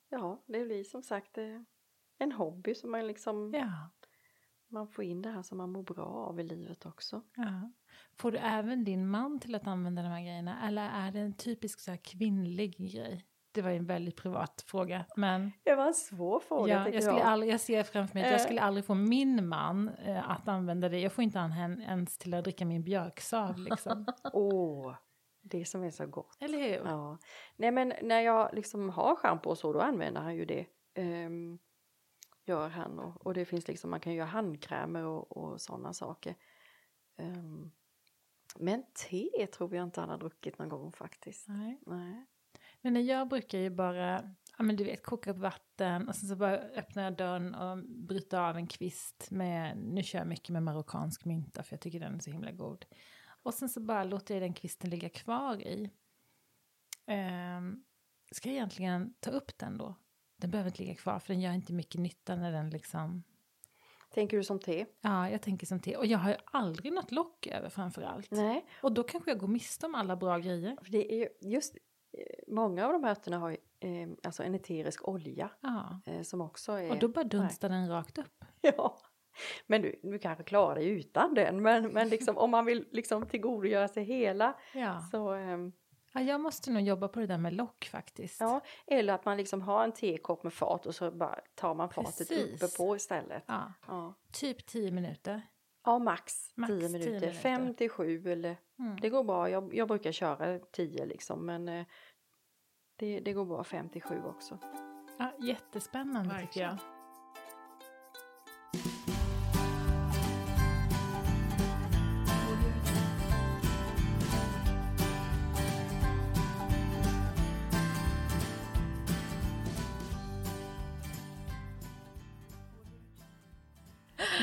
ja 0.09 0.43
det 0.47 0.65
blir 0.65 0.83
som 0.83 1.03
sagt 1.03 1.37
eh, 1.37 1.61
en 2.19 2.31
hobby 2.31 2.75
som 2.75 2.91
man 2.91 3.07
liksom 3.07 3.53
Ja. 3.53 3.89
Man 4.69 4.87
får 4.87 5.03
in 5.03 5.21
det 5.21 5.29
här 5.29 5.41
som 5.41 5.57
man 5.57 5.71
mår 5.71 5.83
bra 5.83 6.05
av 6.05 6.39
i 6.39 6.43
livet 6.43 6.85
också. 6.85 7.21
ja. 7.35 7.71
Får 8.19 8.31
du 8.31 8.37
även 8.37 8.83
din 8.83 9.09
man 9.09 9.39
till 9.39 9.55
att 9.55 9.67
använda 9.67 10.01
de 10.01 10.07
här 10.07 10.21
grejerna? 10.21 10.67
Eller 10.67 10.89
är 10.89 11.11
det 11.11 11.19
en 11.19 11.33
typisk 11.33 11.79
så 11.79 11.97
kvinnlig 12.03 12.77
grej? 12.77 13.25
Det 13.51 13.61
var 13.61 13.69
ju 13.69 13.77
en 13.77 13.85
väldigt 13.85 14.15
privat 14.15 14.63
fråga. 14.67 15.05
Men 15.15 15.51
Det 15.63 15.75
var 15.75 15.87
en 15.87 15.93
svår 15.93 16.39
fråga 16.39 16.73
ja, 16.73 16.89
jag, 16.89 17.03
skulle 17.03 17.19
jag. 17.19 17.27
aldrig, 17.27 17.53
jag 17.53 17.59
ser 17.59 17.83
framför 17.83 18.13
mig 18.13 18.23
att 18.23 18.31
jag 18.31 18.39
Eh. 18.39 18.43
skulle 18.45 18.61
aldrig 18.61 18.85
få 18.85 18.93
min 18.95 19.47
man 19.47 19.89
eh, 19.89 20.29
att 20.31 20.47
använda 20.47 20.89
det. 20.89 20.99
Jag 20.99 21.11
får 21.11 21.23
inte 21.23 21.39
han 21.39 21.81
ens 21.81 22.17
till 22.17 22.33
att 22.33 22.43
dricka 22.43 22.65
min 22.65 22.83
björksav 22.83 23.57
liksom. 23.59 24.05
Åh, 24.33 24.95
det 25.41 25.65
som 25.65 25.83
är 25.83 25.91
så 25.91 26.05
gott. 26.07 26.37
Eller 26.39 26.57
hur? 26.57 26.85
Ja. 26.85 27.17
Nej 27.55 27.71
men 27.71 27.93
när 28.01 28.19
jag 28.21 28.49
liksom 28.53 28.89
har 28.89 29.15
schampo 29.15 29.49
och 29.49 29.57
så 29.57 29.73
då 29.73 29.81
använder 29.81 30.21
han 30.21 30.35
ju 30.35 30.45
det. 30.45 30.65
Ehm, 30.95 31.59
gör 32.47 32.69
han 32.69 32.99
och, 32.99 33.25
och 33.25 33.33
det 33.33 33.45
finns 33.45 33.67
liksom 33.67 33.89
man 33.89 33.99
kan 33.99 34.13
göra 34.13 34.27
handkrämer 34.27 35.03
och, 35.03 35.37
och 35.37 35.61
sådana 35.61 35.93
saker. 35.93 36.35
Ehm, 37.17 37.71
men 38.55 38.83
te 38.93 39.47
tror 39.47 39.75
jag 39.75 39.83
inte 39.83 39.99
han 39.99 40.09
har 40.09 40.17
druckit 40.17 40.59
någon 40.59 40.69
gång 40.69 40.91
faktiskt. 40.91 41.47
Nej. 41.47 41.81
Nej. 41.85 42.25
Men 42.81 43.05
jag 43.05 43.27
brukar 43.27 43.57
ju 43.57 43.69
bara, 43.69 44.35
ja 44.57 44.63
men 44.63 44.75
du 44.75 44.83
vet, 44.83 45.03
koka 45.03 45.31
upp 45.31 45.37
vatten 45.37 46.07
och 46.07 46.15
sen 46.15 46.29
så 46.29 46.35
bara 46.35 46.57
öppnar 46.57 47.03
jag 47.03 47.17
dörren 47.17 47.55
och 47.55 47.77
bryter 47.87 48.39
av 48.39 48.57
en 48.57 48.67
kvist 48.67 49.31
med, 49.31 49.77
nu 49.77 50.03
kör 50.03 50.19
jag 50.19 50.27
mycket 50.27 50.49
med 50.49 50.63
marockansk 50.63 51.25
mynta 51.25 51.63
för 51.63 51.73
jag 51.73 51.81
tycker 51.81 51.99
den 51.99 52.15
är 52.15 52.19
så 52.19 52.31
himla 52.31 52.51
god. 52.51 52.85
Och 53.43 53.53
sen 53.53 53.69
så 53.69 53.79
bara 53.81 54.03
låter 54.03 54.33
jag 54.35 54.43
den 54.43 54.53
kvisten 54.53 54.89
ligga 54.89 55.09
kvar 55.09 55.61
i. 55.61 55.91
Ehm, 57.05 57.83
ska 58.31 58.49
jag 58.49 58.55
egentligen 58.55 59.13
ta 59.19 59.31
upp 59.31 59.57
den 59.57 59.77
då? 59.77 59.95
Den 60.37 60.51
behöver 60.51 60.69
inte 60.69 60.81
ligga 60.81 60.95
kvar 60.95 61.19
för 61.19 61.33
den 61.33 61.41
gör 61.41 61.51
inte 61.51 61.73
mycket 61.73 62.01
nytta 62.01 62.35
när 62.35 62.51
den 62.51 62.69
liksom, 62.69 63.23
Tänker 64.13 64.37
du 64.37 64.43
som 64.43 64.59
te? 64.59 64.85
ja 65.01 65.29
jag 65.29 65.41
tänker 65.41 65.67
som 65.67 65.79
te. 65.79 65.97
Och 65.97 66.05
jag 66.05 66.17
har 66.17 66.29
ju 66.29 66.35
aldrig 66.45 66.93
något 66.93 67.11
lock 67.11 67.47
över 67.47 67.69
framför 67.69 68.01
allt. 68.01 68.31
Nej, 68.31 68.65
Och 68.81 68.91
då 68.91 69.03
kanske 69.03 69.31
jag 69.31 69.39
går 69.39 69.47
miste 69.47 69.85
om 69.85 69.95
alla 69.95 70.15
bra 70.15 70.37
grejer. 70.37 70.77
för 70.83 70.91
det 70.91 71.13
är 71.13 71.17
ju 71.17 71.27
just 71.51 71.75
eh, 72.17 72.53
många 72.53 72.85
av 72.85 72.93
de 72.93 73.03
här 73.03 73.11
örterna 73.11 73.37
har 73.37 73.49
ju 73.49 73.57
eh, 73.79 74.09
alltså 74.23 74.43
en 74.43 74.55
eterisk 74.55 75.07
olja 75.07 75.49
Ja. 75.61 75.99
eh, 76.05 76.21
som 76.21 76.41
också 76.41 76.71
är... 76.71 76.91
Och 76.91 76.99
då 76.99 77.07
bara 77.07 77.23
dunstar 77.23 77.69
den 77.69 77.89
rakt 77.89 78.17
upp. 78.17 78.43
Ja, 78.61 78.97
men 79.67 79.81
du, 79.81 79.99
du 80.03 80.19
kanske 80.19 80.43
klarar 80.43 80.75
dig 80.75 80.87
utan 80.89 81.33
den. 81.33 81.61
Men, 81.61 81.87
men 81.87 82.09
liksom, 82.09 82.37
om 82.37 82.51
man 82.51 82.65
vill 82.65 82.87
liksom 82.91 83.25
tillgodogöra 83.25 83.87
sig 83.87 84.03
hela 84.03 84.55
Ja. 84.73 84.99
så... 85.11 85.31
ehm, 85.33 85.71
Ja, 86.17 86.23
jag 86.23 86.41
måste 86.41 86.71
nog 86.71 86.81
jobba 86.81 87.07
på 87.07 87.19
det 87.19 87.27
där 87.27 87.37
med 87.37 87.53
lock 87.53 87.85
faktiskt. 87.91 88.39
ja, 88.41 88.61
eller 88.87 89.13
att 89.13 89.25
man 89.25 89.37
liksom 89.37 89.61
har 89.61 89.83
en 89.83 89.91
tekopp 89.91 90.43
med 90.43 90.53
fat 90.53 90.85
och 90.85 90.95
så 90.95 91.11
bara 91.11 91.39
tar 91.55 91.73
man 91.75 91.89
fatet 91.89 92.31
uppe 92.31 92.67
på 92.77 92.95
istället. 92.95 93.43
Ja, 93.47 93.73
Ja, 93.87 94.13
typ 94.31 94.65
10 94.65 94.91
minuter. 94.91 95.41
ja 95.85 95.99
max, 95.99 96.51
Max 96.55 96.69
10 96.71 96.79
10 96.79 96.89
minuter. 96.89 97.11
minuter. 97.11 97.31
5 97.39 97.73
till 97.73 97.89
7 97.89 98.31
eller... 98.31 98.57
Mm. 98.79 98.99
Det 99.01 99.09
går 99.09 99.23
bra, 99.23 99.49
jag, 99.49 99.75
jag 99.75 99.87
brukar 99.87 100.11
köra 100.11 100.59
10 100.59 101.05
liksom 101.05 101.45
men 101.45 101.69
eh, 101.69 101.85
det, 102.95 103.19
det 103.19 103.33
går 103.33 103.45
bra 103.45 103.63
5 103.63 103.89
till 103.89 104.01
7 104.01 104.21
också. 104.25 104.59
Ja, 105.19 105.31
jättespännande 105.39 106.29
tycker 106.29 106.41
Verkligen. 106.41 106.69
jag. 106.69 106.96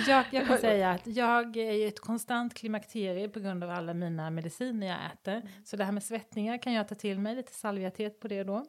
Jag, 0.07 0.25
jag 0.33 0.47
kan 0.47 0.59
säga 0.69 0.91
att 0.91 1.07
jag 1.07 1.57
är 1.57 1.73
i 1.73 1.85
ett 1.85 2.01
konstant 2.01 2.55
klimakterie 2.55 3.29
på 3.29 3.41
grund 3.41 3.65
av 3.65 3.71
alla 3.71 3.95
mina 3.95 4.31
mediciner 4.31 4.87
jag 4.87 5.13
äter. 5.13 5.51
Så 5.65 5.77
det 5.77 5.85
här 5.85 5.93
med 5.93 6.03
svettningar 6.03 6.59
kan 6.63 6.73
jag 6.73 6.89
ta 6.89 6.95
till 6.95 7.19
mig, 7.19 7.35
lite 7.35 7.53
salviatet 7.53 8.21
på 8.21 8.29
det 8.29 8.45
då. 8.45 8.65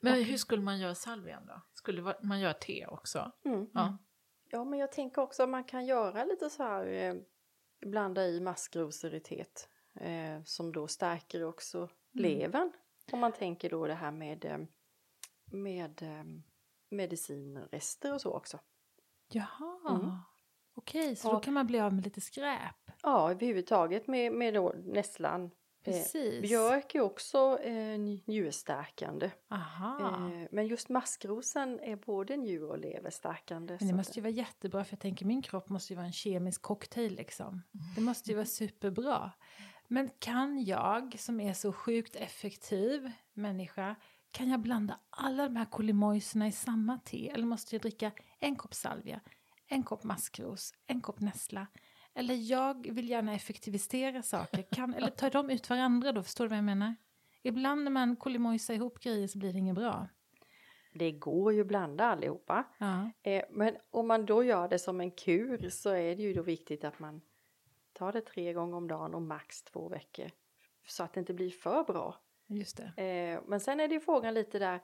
Men 0.00 0.24
hur 0.24 0.36
skulle 0.36 0.62
man 0.62 0.78
göra 0.78 0.94
salvian 0.94 1.46
då? 1.46 1.60
Skulle 1.74 2.14
man 2.22 2.40
göra 2.40 2.54
te 2.54 2.86
också? 2.86 3.32
Mm. 3.44 3.66
Ja. 3.74 3.98
Ja, 4.50 4.64
men 4.64 4.78
jag 4.78 4.92
tänker 4.92 5.22
också 5.22 5.42
att 5.42 5.48
man 5.48 5.64
kan 5.64 5.86
göra 5.86 6.24
lite 6.24 6.50
så 6.50 6.62
här, 6.62 6.86
eh, 6.86 7.14
blanda 7.80 8.26
i 8.26 8.40
maskroseritet 8.40 9.68
eh, 10.00 10.42
som 10.44 10.72
då 10.72 10.86
stärker 10.86 11.44
också 11.44 11.88
levern. 12.12 12.72
Om 13.12 13.18
man 13.20 13.32
tänker 13.32 13.70
då 13.70 13.86
det 13.86 13.94
här 13.94 14.10
med, 14.10 14.44
eh, 14.44 14.58
med 15.44 16.02
eh, 16.02 16.24
medicinrester 16.90 18.14
och 18.14 18.20
så 18.20 18.32
också. 18.32 18.58
Jaha, 19.28 20.00
Mm. 20.00 20.16
Okej, 20.78 21.16
så 21.16 21.28
då 21.28 21.34
Ja. 21.34 21.40
kan 21.40 21.54
man 21.54 21.66
bli 21.66 21.80
av 21.80 21.92
med 21.94 22.04
lite 22.04 22.20
skräp. 22.20 22.90
Ja, 23.02 23.30
överhuvudtaget 23.30 24.06
med, 24.06 24.32
med 24.32 24.54
då 24.54 24.74
nässlan, 24.84 25.50
Precis. 25.84 26.42
Björk 26.42 26.94
är 26.94 27.00
också 27.00 27.58
eh, 27.62 27.98
njurstärkande. 28.26 29.30
Aha. 29.50 30.30
Eh, 30.32 30.46
men 30.50 30.66
just 30.66 30.88
maskrosen 30.88 31.80
är 31.80 31.96
både 31.96 32.36
njur 32.36 32.70
och 32.70 32.78
leverstärkande. 32.78 33.76
Men 33.80 33.88
det 33.88 33.94
måste 33.94 34.14
ju 34.18 34.22
vara 34.22 34.30
jättebra 34.32 34.84
för 34.84 34.92
jag 34.92 35.00
tänker 35.00 35.26
min 35.26 35.42
kropp 35.42 35.68
måste 35.68 35.92
ju 35.92 35.96
vara 35.96 36.06
en 36.06 36.12
kemisk 36.12 36.62
cocktail 36.62 37.14
liksom. 37.14 37.62
Det 37.94 38.00
måste 38.00 38.30
ju 38.30 38.36
vara 38.36 38.46
superbra. 38.46 39.32
Men 39.88 40.10
kan 40.18 40.64
jag 40.64 41.16
som 41.18 41.40
är 41.40 41.52
så 41.52 41.72
sjukt 41.72 42.16
effektiv 42.16 43.10
människa, 43.34 43.96
kan 44.30 44.50
jag 44.50 44.60
blanda 44.60 45.00
alla 45.10 45.44
de 45.44 45.56
här 45.56 45.64
kolimojserna 45.64 46.48
i 46.48 46.52
samma 46.52 46.98
te? 46.98 47.30
Eller 47.30 47.46
måste 47.46 47.74
jag 47.74 47.82
dricka 47.82 48.12
en 48.38 48.56
kopp 48.56 48.74
salvia, 48.74 49.20
en 49.68 49.82
kopp 49.82 50.04
maskros, 50.04 50.74
en 50.86 51.00
kopp 51.00 51.20
nässla? 51.20 51.66
Eller 52.14 52.34
jag 52.34 52.92
vill 52.92 53.10
gärna 53.10 53.34
effektivisera 53.34 54.22
saker, 54.22 54.62
kan, 54.62 54.94
eller 54.94 55.10
tar 55.10 55.30
de 55.30 55.50
ut 55.50 55.70
varandra 55.70 56.12
då? 56.12 56.22
Förstår 56.22 56.44
du 56.44 56.48
vad 56.48 56.58
jag 56.58 56.64
menar? 56.64 56.94
Ibland 57.42 57.84
när 57.84 57.90
man 57.90 58.16
kolimojsar 58.16 58.74
ihop 58.74 59.00
grejer 59.00 59.26
så 59.28 59.38
blir 59.38 59.52
det 59.52 59.58
inget 59.58 59.74
bra. 59.74 60.08
Det 60.94 61.12
går 61.12 61.52
ju 61.52 61.60
att 61.60 61.66
blanda 61.66 62.04
allihopa. 62.04 62.64
Ja. 62.78 63.10
Eh, 63.22 63.44
men 63.50 63.76
om 63.90 64.08
man 64.08 64.26
då 64.26 64.44
gör 64.44 64.68
det 64.68 64.78
som 64.78 65.00
en 65.00 65.10
kur 65.10 65.70
så 65.70 65.90
är 65.90 66.16
det 66.16 66.22
ju 66.22 66.32
då 66.32 66.42
viktigt 66.42 66.84
att 66.84 66.98
man 66.98 67.20
tar 67.92 68.12
det 68.12 68.20
tre 68.20 68.52
gånger 68.52 68.76
om 68.76 68.88
dagen 68.88 69.14
och 69.14 69.22
max 69.22 69.62
två 69.62 69.88
veckor. 69.88 70.30
Så 70.86 71.02
att 71.02 71.12
det 71.12 71.20
inte 71.20 71.34
blir 71.34 71.50
för 71.50 71.84
bra. 71.84 72.16
Just 72.46 72.76
det. 72.76 73.02
Eh, 73.02 73.42
men 73.46 73.60
sen 73.60 73.80
är 73.80 73.88
det 73.88 73.94
ju 73.94 74.00
frågan 74.00 74.34
lite 74.34 74.58
där. 74.58 74.80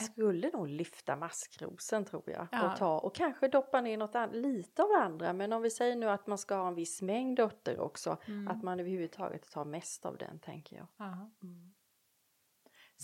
Jag 0.00 0.02
skulle 0.02 0.50
nog 0.50 0.68
lyfta 0.68 1.16
maskrosen 1.16 2.04
tror 2.04 2.22
jag. 2.26 2.46
Ja. 2.52 2.72
Och, 2.72 2.78
ta, 2.78 2.98
och 2.98 3.14
kanske 3.14 3.48
doppa 3.48 3.80
ner 3.80 3.96
något 3.96 4.14
an- 4.14 4.30
lite 4.30 4.82
av 4.82 4.90
andra. 4.92 5.32
Men 5.32 5.52
om 5.52 5.62
vi 5.62 5.70
säger 5.70 5.96
nu 5.96 6.08
att 6.10 6.26
man 6.26 6.38
ska 6.38 6.54
ha 6.56 6.68
en 6.68 6.74
viss 6.74 7.02
mängd 7.02 7.40
örter 7.40 7.80
också. 7.80 8.16
Mm. 8.26 8.48
Att 8.48 8.62
man 8.62 8.80
överhuvudtaget 8.80 9.50
tar 9.50 9.64
mest 9.64 10.06
av 10.06 10.16
den 10.16 10.38
tänker 10.38 10.76
jag. 10.76 10.86
Ja. 10.96 11.30
Mm. 11.42 11.72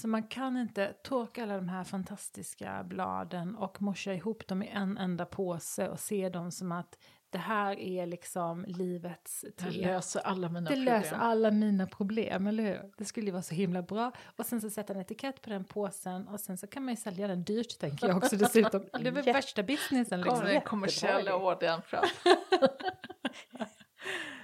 Så 0.01 0.09
man 0.09 0.23
kan 0.23 0.57
inte 0.57 0.93
torka 0.93 1.43
alla 1.43 1.57
de 1.57 1.69
här 1.69 1.85
fantastiska 1.85 2.85
bladen 2.85 3.57
och 3.57 3.83
morsa 3.83 4.15
ihop 4.15 4.47
dem 4.47 4.63
i 4.63 4.69
en 4.69 4.99
enda 4.99 5.25
påse 5.27 5.89
och 5.89 6.01
se 6.01 6.29
dem 6.29 6.51
som 6.53 6.73
att 6.73 6.99
det 7.31 7.39
här 7.39 7.79
är 7.79 8.07
liksom 8.07 8.65
livets 8.69 9.41
Det 9.41 9.51
te. 9.65 9.71
löser 9.71 10.21
alla 10.21 10.49
mina 10.49 10.61
Det 10.71 10.77
problem. 10.77 10.85
löser 10.85 11.17
alla 11.17 11.51
mina 11.51 11.87
problem, 11.87 12.47
eller 12.47 12.63
hur? 12.65 12.93
Det 12.99 13.05
skulle 13.05 13.27
ju 13.27 13.33
vara 13.33 13.43
så 13.43 13.55
himla 13.55 13.83
bra. 13.83 14.13
Och 14.37 14.47
sen 14.47 14.61
så 14.61 14.71
sätta 14.71 14.93
en 14.95 15.01
etikett 15.01 15.43
på 15.43 15.51
den 15.51 15.65
påsen 15.65 16.29
och 16.29 16.41
sen 16.41 16.59
så 16.59 16.67
kan 16.67 16.85
man 16.85 16.93
ju 16.95 16.97
sälja 17.01 17.27
den 17.29 17.45
dyrt 17.45 17.79
tänker 17.79 18.09
jag 18.09 18.17
också 18.17 18.37
dessutom. 18.37 18.81
Det 18.93 19.09
är 19.09 19.13
väl 19.13 19.25
värsta 19.25 19.63
businessen 19.63 20.21
liksom. 20.21 20.39
Kommer 20.39 20.53
den 20.53 20.63
kommersiella 20.63 21.37
ordern 21.37 21.83
fram. 21.83 22.05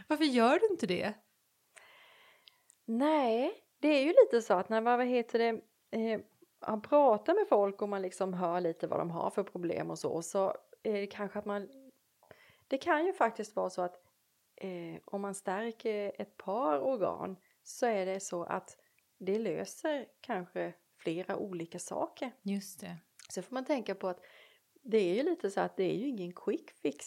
Varför 0.08 0.24
gör 0.24 0.58
du 0.58 0.66
inte 0.70 0.86
det? 0.86 1.14
Nej, 2.86 3.52
det 3.84 3.88
är 3.88 4.02
ju 4.02 4.14
lite 4.24 4.42
så 4.42 4.54
att 4.54 4.68
när 4.68 4.80
man, 4.80 4.98
vad 4.98 5.06
heter 5.06 5.38
det, 5.38 5.60
eh, 5.98 6.20
man 6.68 6.82
pratar 6.82 7.34
med 7.34 7.48
folk 7.48 7.82
och 7.82 7.88
man 7.88 8.02
liksom 8.02 8.34
hör 8.34 8.60
lite 8.60 8.86
vad 8.86 8.98
de 8.98 9.10
har 9.10 9.30
för 9.30 9.42
problem 9.42 9.90
och 9.90 9.98
så, 9.98 10.22
så 10.22 10.54
är 10.82 10.92
det 10.92 11.06
kanske 11.06 11.38
att 11.38 11.44
man... 11.44 11.68
Det 12.68 12.78
kan 12.78 13.06
ju 13.06 13.12
faktiskt 13.12 13.56
vara 13.56 13.70
så 13.70 13.82
att 13.82 13.96
eh, 14.56 15.00
om 15.04 15.20
man 15.20 15.34
stärker 15.34 16.12
ett 16.18 16.36
par 16.36 16.80
organ 16.80 17.36
så 17.62 17.86
är 17.86 18.06
det 18.06 18.20
så 18.20 18.44
att 18.44 18.76
det 19.18 19.38
löser 19.38 20.06
kanske 20.20 20.72
flera 20.96 21.36
olika 21.36 21.78
saker. 21.78 22.30
Just 22.42 22.80
det. 22.80 22.96
Så 23.28 23.42
får 23.42 23.54
man 23.54 23.64
tänka 23.64 23.94
på 23.94 24.08
att 24.08 24.20
det 24.82 24.98
är 24.98 25.14
ju 25.14 25.22
lite 25.22 25.50
så 25.50 25.60
att 25.60 25.76
det 25.76 25.84
är 25.84 25.96
ju 25.96 26.08
ingen 26.08 26.32
quick 26.32 26.70
fix. 26.70 27.06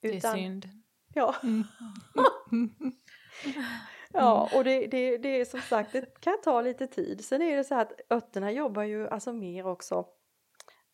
Det 0.00 0.16
är 0.16 0.34
synd. 0.34 0.68
Ja. 1.14 1.34
Ja, 4.12 4.50
och 4.54 4.64
det, 4.64 4.86
det, 4.86 5.18
det 5.18 5.40
är 5.40 5.44
som 5.44 5.60
sagt, 5.60 5.92
det 5.92 6.20
kan 6.20 6.40
ta 6.44 6.60
lite 6.60 6.86
tid. 6.86 7.24
Sen 7.24 7.42
är 7.42 7.56
det 7.56 7.64
så 7.64 7.74
här 7.74 7.82
att 7.82 8.00
örterna 8.10 8.52
jobbar 8.52 8.82
ju 8.82 9.08
alltså 9.08 9.32
mer 9.32 9.66
också 9.66 10.06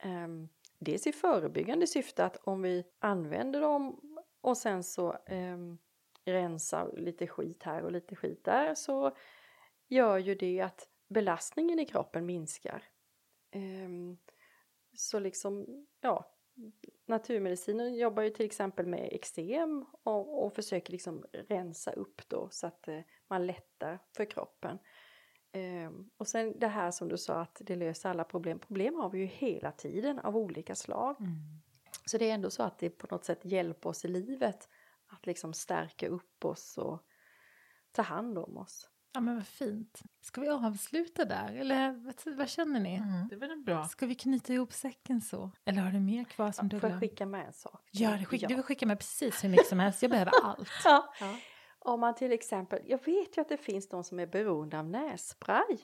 um, 0.05 0.49
dels 0.79 1.07
i 1.07 1.12
förebyggande 1.12 1.87
syfte 1.87 2.25
att 2.25 2.37
om 2.37 2.62
vi 2.62 2.85
använder 2.99 3.61
dem 3.61 4.01
och 4.41 4.57
sen 4.57 4.85
så 4.85 5.17
um, 5.31 5.79
rensar 6.25 6.93
lite 6.97 7.27
skit 7.27 7.62
här 7.62 7.83
och 7.83 7.93
lite 7.93 8.17
skit 8.17 8.45
där 8.45 8.75
så 8.75 9.17
gör 9.89 10.19
ju 10.19 10.35
det 10.35 10.61
att 10.61 10.89
belastningen 11.09 11.79
i 11.79 11.87
kroppen 11.87 12.27
minskar. 12.27 12.83
Ehm, 13.51 14.19
så 14.95 15.19
liksom, 15.19 15.87
ja, 16.01 16.34
naturmedicinen 17.07 17.94
jobbar 17.94 18.22
ju 18.22 18.30
till 18.30 18.46
exempel 18.46 18.86
med 18.86 19.09
eksem 19.12 19.86
och, 20.02 20.44
och 20.44 20.55
försöker 20.55 20.92
liksom 20.92 21.24
rensa 21.32 21.92
upp 21.92 22.28
då 22.28 22.48
så 22.50 22.66
att 22.66 22.88
eh, 22.88 23.00
man 23.28 23.46
lättar 23.46 23.98
för 24.16 24.24
kroppen. 24.24 24.78
Ehm, 25.52 26.11
och 26.16 26.28
sen 26.28 26.59
det 26.59 26.66
här 26.66 26.90
som 26.90 27.09
du 27.09 27.18
sa 27.18 27.40
att 27.40 27.62
det 27.64 27.76
löser 27.76 28.11
alla 28.11 28.24
problem. 28.24 28.59
Problem 28.59 28.94
har 28.94 29.11
vi 29.11 29.18
ju 29.18 29.26
hela 29.26 29.72
tiden 29.72 30.18
av 30.18 30.36
olika 30.36 30.74
slag. 30.74 31.16
Mm. 31.20 31.32
Så 32.07 32.18
det 32.18 32.30
är 32.30 32.34
ändå 32.34 32.50
så 32.50 32.62
att 32.62 32.78
det 32.78 32.90
på 32.90 33.07
något 33.11 33.24
sätt 33.24 33.44
hjälper 33.44 33.90
oss 33.90 34.05
i 34.05 34.09
livet 34.09 34.68
att 35.07 35.26
liksom 35.26 35.52
stärka 35.52 36.09
upp 36.09 36.44
oss 36.44 36.78
och 36.78 37.02
ta 37.92 38.02
hand 38.02 38.38
om 38.38 38.57
oss. 38.57 38.90
Ja 39.15 39.21
men 39.21 39.35
vad 39.35 39.47
fint. 39.47 40.03
Ska 40.21 40.41
vi 40.41 40.49
avsluta 40.49 41.25
där? 41.25 41.55
Eller 41.55 41.93
vad, 41.93 42.37
vad 42.37 42.49
känner 42.49 42.81
ni? 42.81 42.95
Mm, 42.95 43.29
det 43.29 43.35
är 43.35 43.39
väl 43.39 43.51
en 43.51 43.65
bra. 43.65 43.85
Ska 43.85 44.07
vi 44.07 44.15
knyta 44.15 44.53
ihop 44.53 44.73
säcken 44.73 45.21
så? 45.21 45.51
Eller 45.65 45.83
har 45.83 45.91
du 45.91 46.01
mer 46.01 46.25
kvar 46.25 46.53
som 46.53 46.69
du 46.69 46.81
Får 46.81 46.91
jag 46.91 47.01
skicka 47.01 47.27
med 47.27 47.47
en 47.47 47.53
sak? 47.53 47.89
Gör 47.93 48.17
det, 48.19 48.25
skick, 48.25 48.43
Ja. 48.43 48.49
du 48.49 48.55
vill 48.55 48.65
skicka 48.65 48.87
med 48.87 48.99
precis 48.99 49.45
hur 49.45 49.49
mycket 49.49 49.67
som 49.67 49.79
helst. 49.79 50.03
Jag 50.03 50.11
behöver 50.11 50.33
allt. 50.45 50.69
Ja. 50.85 51.15
Ja. 51.21 51.37
Om 51.79 52.01
man 52.01 52.15
till 52.15 52.33
exempel, 52.33 52.83
jag 52.87 53.05
vet 53.05 53.37
ju 53.37 53.41
att 53.41 53.49
det 53.49 53.57
finns 53.57 53.89
de 53.89 54.05
som 54.05 54.19
är 54.21 54.27
beroende 54.27 54.79
av 54.79 54.89
nässpray. 54.89 55.79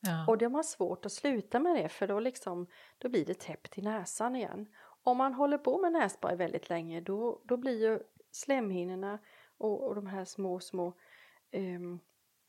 Ja. 0.00 0.26
Och 0.28 0.38
de 0.38 0.54
har 0.54 0.62
svårt 0.62 1.06
att 1.06 1.12
sluta 1.12 1.60
med 1.60 1.76
det 1.76 1.88
för 1.88 2.06
då, 2.08 2.20
liksom, 2.20 2.66
då 2.98 3.08
blir 3.08 3.24
det 3.26 3.38
täppt 3.40 3.78
i 3.78 3.82
näsan 3.82 4.36
igen. 4.36 4.66
Om 5.02 5.16
man 5.16 5.34
håller 5.34 5.58
på 5.58 5.78
med 5.78 5.92
nässpray 5.92 6.36
väldigt 6.36 6.68
länge 6.68 7.00
då, 7.00 7.42
då 7.44 7.56
blir 7.56 7.80
ju 7.82 7.98
slemhinnorna 8.32 9.18
och, 9.58 9.86
och 9.88 9.94
de 9.94 10.06
här 10.06 10.24
små, 10.24 10.60
små 10.60 10.94
ehm, 11.50 12.00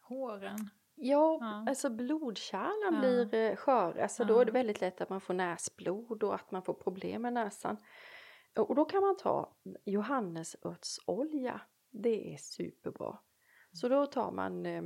Håren. 0.07 0.69
Ja, 0.95 1.37
Ja. 1.41 1.65
alltså 1.69 1.89
blodkärlen 1.89 2.93
Ja. 2.93 2.99
blir 2.99 3.33
eh, 3.35 3.55
sköra 3.55 4.07
så 4.07 4.23
då 4.23 4.33
Ja. 4.33 4.41
är 4.41 4.45
det 4.45 4.51
väldigt 4.51 4.81
lätt 4.81 5.01
att 5.01 5.09
man 5.09 5.21
får 5.21 5.33
näsblod 5.33 6.23
och 6.23 6.35
att 6.35 6.51
man 6.51 6.63
får 6.63 6.73
problem 6.73 7.21
med 7.21 7.33
näsan. 7.33 7.77
Och 8.57 8.75
då 8.75 8.85
kan 8.85 9.01
man 9.01 9.17
ta 9.17 9.55
johannesörtsolja. 9.85 11.61
Det 11.91 12.33
är 12.33 12.37
superbra. 12.37 13.19
Så 13.71 13.89
då 13.89 14.05
tar 14.05 14.31
man 14.31 14.65
eh, 14.65 14.83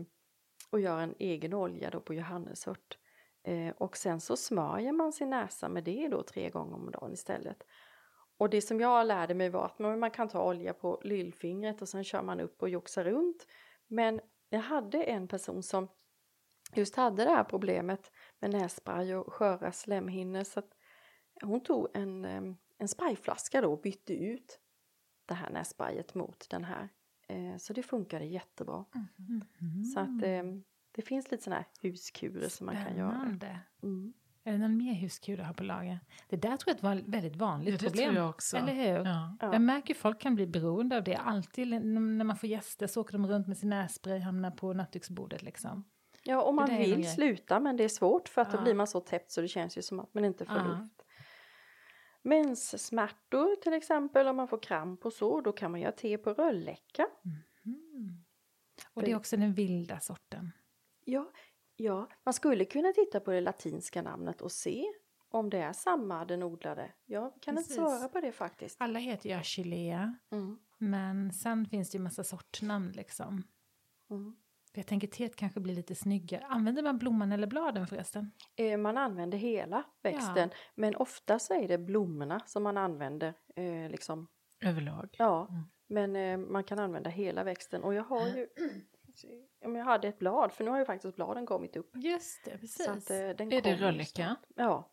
och 0.72 0.80
gör 0.80 0.99
en 0.99 1.15
egen 1.20 1.53
olja 1.53 1.89
då 1.89 1.99
på 1.99 2.13
johannesört. 2.13 2.97
Eh, 3.43 3.74
och 3.78 3.97
sen 3.97 4.20
så 4.22 4.36
smörjer 4.38 4.91
man 4.91 5.13
sin 5.13 5.30
näsa 5.30 5.70
med 5.70 5.84
det 5.84 6.07
då 6.07 6.24
tre 6.24 6.49
gånger 6.49 6.76
om 6.76 6.91
dagen 6.91 7.13
istället. 7.13 7.63
Och 8.38 8.49
det 8.49 8.61
som 8.61 8.80
jag 8.80 9.07
lärde 9.07 9.34
mig 9.34 9.49
var 9.49 9.65
att 9.65 9.80
man 9.80 9.99
man 9.99 10.11
kan 10.11 10.28
ta 10.28 10.43
olja 10.49 10.74
på 10.74 11.01
lillfingret 11.03 11.82
och 11.82 11.89
sen 11.89 12.03
kör 12.03 12.22
man 12.22 12.39
upp 12.39 12.61
och 12.61 12.70
joxar 12.70 13.03
runt. 13.03 13.47
Men 13.88 14.22
jag 14.50 14.60
hade 14.60 15.04
en 15.04 15.28
person 15.28 15.64
som 15.64 15.88
just 16.74 16.95
hade 16.95 17.24
det 17.24 17.30
här 17.30 17.43
problemet 17.43 18.12
med 18.39 18.52
nässpray 18.52 19.14
och 19.16 19.34
sköra 19.34 19.72
slemhinnor 19.72 20.43
så 20.43 20.60
att 20.60 20.76
hon 21.41 21.64
tog 21.64 21.88
en, 21.93 22.26
em, 22.26 22.58
en 22.78 22.88
sprayflaska 22.88 23.62
då 23.62 23.72
och 23.72 23.82
bytte 23.82 24.14
ut 24.14 24.60
det 25.26 25.34
här 25.34 25.50
nässprayet 25.50 26.16
mot 26.16 26.47
den 26.50 26.64
här. 26.64 26.89
Eh, 27.28 27.58
Så 27.58 27.74
det 27.74 27.84
funkade 27.84 28.26
jättebra. 28.26 28.86
Mhm. 29.58 29.84
Så 29.84 30.00
att 30.00 30.24
em, 30.24 30.64
det 30.91 31.02
finns 31.02 31.32
lite 31.32 31.43
sådana 31.43 31.62
här 31.62 31.89
huskurer 31.89 32.50
som 32.50 32.66
man 32.66 32.76
kan 32.86 32.97
göra. 32.97 33.12
Spännande. 33.12 33.60
Mm. 33.84 34.14
Är 34.50 34.54
det 34.54 34.58
någon 34.60 34.78
mer 34.78 34.93
huskur 34.93 35.38
du 35.38 35.43
har 35.43 35.54
på 35.54 35.64
lager? 35.64 36.00
Det 36.28 36.36
där 36.36 36.58
tror 36.58 36.76
jag 36.82 36.91
är 36.93 37.00
ett 37.00 37.08
väldigt 37.08 37.34
Ja, 37.36 37.39
vanligt 37.45 37.80
det 37.80 37.86
problem. 37.86 38.10
tror 38.10 38.18
jag 38.24 38.30
också. 38.30 38.58
Eller 38.58 38.74
hur? 38.74 39.06
Ja. 39.06 39.38
Ja. 39.41 39.54
Jag 39.54 39.62
märker 39.62 39.93
folk 39.93 40.20
kan 40.22 40.36
bli 40.36 40.47
beroende 40.47 40.97
av 40.97 41.04
det. 41.04 41.16
Alltid 41.16 41.68
när 41.68 42.24
man 42.24 42.36
får 42.36 42.50
gäster 42.50 42.88
så 42.88 43.02
åker 43.02 43.14
de 43.14 43.28
runt 43.28 43.47
med 43.47 43.58
sin 43.58 43.70
nässpray 43.70 44.20
hamnar 44.20 44.52
på 44.52 44.74
nattduksbordet 44.74 45.41
liksom. 45.41 45.84
Ja, 46.24 46.41
och 46.41 46.54
man 46.54 46.70
vill 46.78 47.12
sluta 47.12 47.60
men 47.60 47.78
det 47.78 47.84
är 47.84 47.89
svårt 47.89 48.30
för 48.30 48.41
att 48.41 48.47
Ja. 48.52 48.58
då 48.58 48.64
blir 48.64 48.74
man 48.74 48.88
så 48.88 49.00
täppt 49.00 49.32
så 49.32 49.41
det 49.41 49.47
känns 49.47 49.78
ju 49.78 49.82
som 49.82 50.00
att 50.00 50.14
man 50.14 50.26
inte 50.26 50.45
får 50.45 50.58
Ja. 50.58 50.64
luft. 50.68 51.02
Menssmärtor 52.22 53.56
till 53.56 53.74
exempel, 53.74 54.28
om 54.28 54.36
man 54.36 54.47
får 54.47 54.60
kramp 54.64 55.06
och 55.06 55.14
så, 55.14 55.41
då 55.41 55.52
kan 55.52 55.72
man 55.72 55.80
göra 55.82 55.91
te 55.91 56.18
på 56.18 56.34
rölleka. 56.34 57.08
Mm. 57.66 58.24
Och 58.93 59.02
det 59.04 59.12
är 59.12 59.16
också 59.16 59.38
den 59.38 59.54
vilda 59.54 60.00
sorten. 60.00 60.52
Ja, 61.06 61.32
ja, 61.80 62.07
man 62.25 62.34
skulle 62.34 62.65
kunna 62.65 62.91
titta 62.91 63.19
på 63.19 63.32
det 63.32 63.41
latinska 63.41 64.01
namnet 64.01 64.41
och 64.41 64.51
se 64.51 64.86
om 65.32 65.49
det 65.49 65.57
är 65.57 65.73
samma 65.73 66.25
den 66.25 66.43
odlade. 66.43 66.91
Jag 67.05 67.34
kan 67.41 67.55
Precis. 67.55 67.71
inte 67.77 67.89
svara 67.89 68.07
på 68.09 68.19
det 68.21 68.32
faktiskt. 68.32 68.82
Alla 68.82 68.99
heter 68.99 69.30
ju 69.30 69.36
Achillea, 69.36 70.17
Mm. 70.32 70.59
men 70.77 71.34
sen 71.34 71.65
finns 71.65 71.89
det 71.91 71.97
ju 71.97 72.03
massa 72.03 72.23
sortnamn 72.23 72.91
liksom. 72.91 73.43
Mm. 74.09 74.36
Jag 74.73 74.88
tänker 74.88 75.07
teet 75.07 75.36
kanske 75.36 75.59
blir 75.59 75.75
lite 75.75 75.95
snyggare. 75.95 76.45
Använder 76.45 76.84
man 76.84 76.97
blomman 76.97 77.32
eller 77.32 77.47
bladen 77.47 77.88
förresten? 77.88 78.32
Eh, 78.55 78.77
Man 78.77 78.97
använder 78.97 79.38
hela 79.38 79.84
växten, 80.01 80.49
men 80.75 80.95
ofta 80.95 81.39
så 81.39 81.53
är 81.53 81.67
det 81.67 81.77
blommorna 81.77 82.39
som 82.45 82.63
man 82.63 82.77
använder. 82.77 83.34
Eh, 83.55 83.89
liksom. 83.89 84.27
Överlag. 84.61 85.15
Ja, 85.19 85.47
Mm. 85.49 85.63
men 85.88 86.15
eh, 86.15 86.38
man 86.51 86.63
kan 86.63 86.80
använda 86.80 87.09
hela 87.09 87.43
växten 87.43 87.84
och 87.84 87.93
jag 87.93 88.03
har 88.03 88.27
ju 88.27 88.47
men 89.61 89.76
jag 89.76 89.86
hade 89.86 90.07
ett 90.07 90.20
blad, 90.20 90.51
för 90.51 90.63
nu 90.63 90.72
har 90.72 90.80
ju 90.80 90.86
faktiskt 90.86 91.15
bladen 91.15 91.45
kommit 91.45 91.76
upp. 91.76 91.91
Just 91.95 92.45
det, 92.45 92.57
precis. 92.57 92.86
Så 92.86 92.91
att, 92.91 93.09
eh, 93.09 93.17
den 93.17 93.51
Är 93.53 93.61
det 93.61 94.05
snart. 94.05 94.39
Ja. 94.55 94.91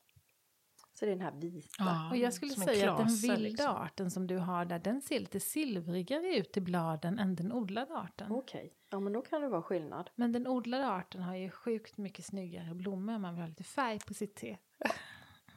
Så 0.92 1.04
det 1.04 1.10
är 1.10 1.16
den 1.16 1.24
här 1.24 1.32
vita. 1.32 1.68
Ja, 1.78 2.10
Och 2.10 2.16
jag 2.16 2.34
skulle 2.34 2.52
säga 2.52 2.92
att 2.92 2.98
den 2.98 3.16
vilda 3.16 3.36
liksom. 3.36 3.76
arten 3.76 4.10
som 4.10 4.26
du 4.26 4.38
har 4.38 4.64
där, 4.64 4.78
den 4.78 5.02
ser 5.02 5.20
lite 5.20 5.40
silvrigare 5.40 6.36
ut 6.36 6.56
i 6.56 6.60
bladen 6.60 7.18
än 7.18 7.34
den 7.34 7.52
odlade 7.52 7.94
arten. 7.94 8.32
Okej, 8.32 8.74
ja 8.90 9.00
men 9.00 9.12
då 9.12 9.22
kan 9.22 9.40
det 9.42 9.48
vara 9.48 9.62
skillnad. 9.62 10.10
Men 10.14 10.32
den 10.32 10.46
odlade 10.46 10.88
arten 10.88 11.22
har 11.22 11.34
ju 11.34 11.50
sjukt 11.50 11.96
mycket 11.96 12.24
snyggare 12.24 12.74
blommor 12.74 13.14
om 13.14 13.22
man 13.22 13.34
vill 13.34 13.42
ha 13.42 13.48
lite 13.48 13.64
färg 13.64 13.98
på 13.98 14.14
sitt 14.14 14.34
te. 14.34 14.56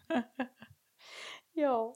Ja. 1.53 1.95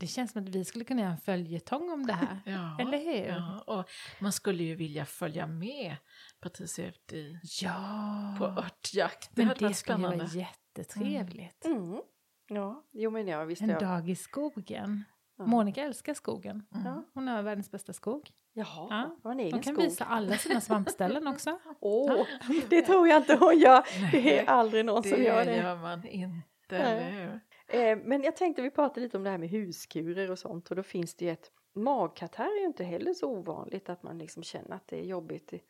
Det 0.00 0.06
känns 0.06 0.32
som 0.32 0.42
att 0.42 0.48
vi 0.48 0.64
skulle 0.64 0.84
kunna 0.84 1.00
göra 1.02 1.10
en 1.12 1.18
följetong 1.18 1.90
om 1.90 2.06
det 2.06 2.12
här. 2.12 2.38
Ja, 2.46 2.76
Eller 2.80 2.98
hur? 2.98 3.26
Ja, 3.26 3.62
och 3.66 3.90
man 4.20 4.32
skulle 4.32 4.62
ju 4.64 4.74
vilja 4.74 5.04
följa 5.04 5.46
med 5.46 5.96
Patricia 6.40 6.88
ut 6.88 7.12
i, 7.12 7.40
Ja, 7.62 8.34
på 8.38 8.44
örtjakt. 8.44 9.30
Det 9.34 9.42
men 9.42 9.46
hade 9.48 9.58
det 9.58 9.64
varit 9.64 9.76
skulle 9.76 9.94
spännande. 9.98 10.24
vara 10.24 10.34
jättetrevligt. 10.34 11.64
Mm. 11.64 12.00
Ja, 12.48 12.84
jo 12.92 13.10
men 13.10 13.28
ja 13.28 13.44
visst. 13.44 13.62
En 13.62 13.68
jag. 13.68 13.80
dag 13.80 14.10
i 14.10 14.16
skogen. 14.16 15.04
Ja. 15.38 15.46
Monica 15.46 15.82
älskar 15.82 16.14
skogen. 16.14 16.66
Mm. 16.74 17.02
Hon 17.14 17.28
har 17.28 17.42
världens 17.42 17.70
bästa 17.70 17.92
skog. 17.92 18.30
Jaha, 18.52 18.86
Ja. 18.90 19.16
har 19.24 19.32
en 19.32 19.40
egen 19.40 19.52
Hon 19.52 19.62
kan 19.62 19.74
skog. 19.74 19.84
visa 19.84 20.04
alla 20.04 20.36
sina 20.36 20.60
svampställen 20.60 21.26
också. 21.26 21.58
Åh, 21.80 22.26
det 22.70 22.82
tror 22.82 23.08
jag 23.08 23.16
inte 23.22 23.36
hon 23.40 23.58
gör. 23.58 24.10
Det 24.12 24.38
är 24.40 24.46
aldrig 24.46 24.84
någon 24.84 25.02
Det 25.02 25.08
som 25.08 25.22
gör 25.22 25.44
det. 25.44 25.56
gör 25.56 25.76
man 25.76 26.06
inte, 26.06 26.44
Nej. 26.70 26.80
eller 26.80 27.10
hur? 27.10 27.40
Eh, 27.68 27.98
men 27.98 28.22
jag 28.22 28.36
tänkte 28.36 28.62
vi 28.62 28.70
pratade 28.70 29.00
lite 29.00 29.16
om 29.16 29.24
det 29.24 29.30
här 29.30 29.38
med 29.38 29.48
huskurer 29.48 30.30
och 30.30 30.38
sånt 30.38 30.70
och 30.70 30.76
då 30.76 30.82
finns 30.82 31.14
det 31.14 31.24
ju 31.24 31.30
ett 31.30 31.52
magkatarr 31.74 32.56
är 32.56 32.60
ju 32.60 32.66
inte 32.66 32.84
heller 32.84 33.14
så 33.14 33.30
ovanligt 33.30 33.88
att 33.88 34.02
man 34.02 34.18
liksom 34.18 34.42
känner 34.42 34.76
att 34.76 34.88
det 34.88 34.98
är 34.98 35.04
jobbigt 35.04 35.52
i, 35.52 35.62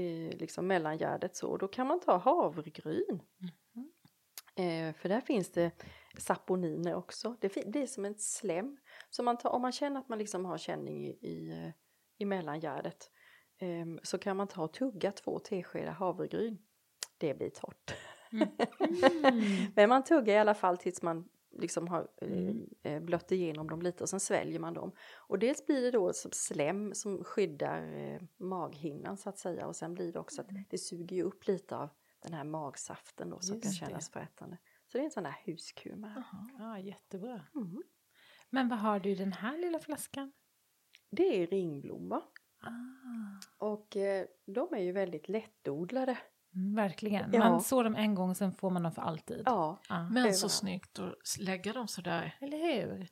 i 0.00 0.32
liksom 0.32 0.66
mellangärdet 0.66 1.36
så. 1.36 1.56
Då 1.56 1.68
kan 1.68 1.86
man 1.86 2.00
ta 2.00 2.16
havregryn. 2.16 3.22
Eh, 4.56 4.94
för 4.94 5.08
där 5.08 5.20
finns 5.20 5.52
det 5.52 5.70
saponiner 6.18 6.94
också. 6.94 7.36
Det, 7.40 7.48
det 7.66 7.82
är 7.82 7.86
som 7.86 8.04
en 8.04 8.18
slem. 8.18 8.76
Så 9.10 9.22
man 9.22 9.38
tar, 9.38 9.50
om 9.50 9.62
man 9.62 9.72
känner 9.72 10.00
att 10.00 10.08
man 10.08 10.18
liksom 10.18 10.44
har 10.44 10.58
känning 10.58 11.06
i, 11.06 11.10
i, 11.10 11.50
eh, 11.50 11.70
i 12.18 12.24
mellangärdet 12.24 13.10
eh, 13.58 13.86
så 14.02 14.18
kan 14.18 14.36
man 14.36 14.48
ta 14.48 14.64
och 14.64 14.72
tugga 14.72 15.12
två 15.12 15.38
teskedar 15.38 15.92
havregryn. 15.92 16.58
Det 17.18 17.34
blir 17.34 17.50
torrt. 17.50 17.94
Men 19.74 19.88
man 19.88 20.04
tuggar 20.04 20.34
i 20.34 20.38
alla 20.38 20.54
fall 20.54 20.76
tills 20.78 21.02
man 21.02 21.28
liksom 21.58 21.88
har 21.88 22.08
Mm. 22.22 22.68
eh, 22.82 23.00
blött 23.02 23.32
igenom 23.32 23.66
dem 23.70 23.82
lite 23.82 24.04
och 24.04 24.08
sen 24.08 24.20
sväljer 24.20 24.58
man 24.58 24.74
dem. 24.74 24.92
Och 25.14 25.38
dels 25.38 25.66
blir 25.66 25.82
det 25.82 25.90
då 25.90 26.12
som 26.12 26.30
slem 26.34 26.94
som 26.94 27.24
skyddar 27.24 27.92
eh, 27.96 28.20
maghinnan 28.36 29.16
så 29.16 29.28
att 29.28 29.38
säga 29.38 29.66
och 29.66 29.76
sen 29.76 29.94
blir 29.94 30.12
det 30.12 30.18
också 30.18 30.40
att 30.40 30.48
det 30.70 30.78
suger 30.78 31.16
ju 31.16 31.22
upp 31.22 31.46
lite 31.46 31.76
av 31.76 31.88
den 32.22 32.32
här 32.32 32.44
magsaften 32.44 33.30
då 33.30 33.40
som 33.40 33.60
kan 33.60 33.70
Just 33.70 33.80
det. 33.80 33.86
kännas 33.86 34.10
frätande. 34.10 34.58
Så 34.86 34.98
det 34.98 35.02
är 35.02 35.04
en 35.04 35.10
sån 35.10 35.24
här 35.26 35.40
huskur. 35.44 36.14
Ja, 36.58 36.78
jättebra. 36.78 37.40
Mm. 37.54 37.82
Men 38.50 38.68
vad 38.68 38.78
har 38.78 39.00
du 39.00 39.10
i 39.10 39.14
den 39.14 39.32
här 39.32 39.58
lilla 39.58 39.78
flaskan? 39.78 40.32
Det 41.10 41.42
är 41.42 41.46
ringblomma 41.46 42.22
Ah. 42.66 43.66
och 43.66 43.96
eh, 43.96 44.26
de 44.46 44.74
är 44.74 44.78
ju 44.78 44.92
väldigt 44.92 45.28
lättodlade. 45.28 46.18
Mm, 46.54 46.74
verkligen. 46.74 47.32
Ja. 47.32 47.38
Man 47.38 47.60
sår 47.60 47.84
dem 47.84 47.94
en 47.96 48.14
gång, 48.14 48.34
sen 48.34 48.52
får 48.52 48.70
man 48.70 48.82
dem 48.82 48.92
för 48.92 49.02
alltid. 49.02 49.42
Ja, 49.46 49.78
Ja. 49.88 50.08
Men 50.08 50.34
så 50.34 50.48
snyggt 50.48 50.98
att 50.98 51.38
lägga 51.38 51.72
dem 51.72 51.88
sådär. 51.88 52.36
Eller 52.40 52.58
hur? 52.58 53.08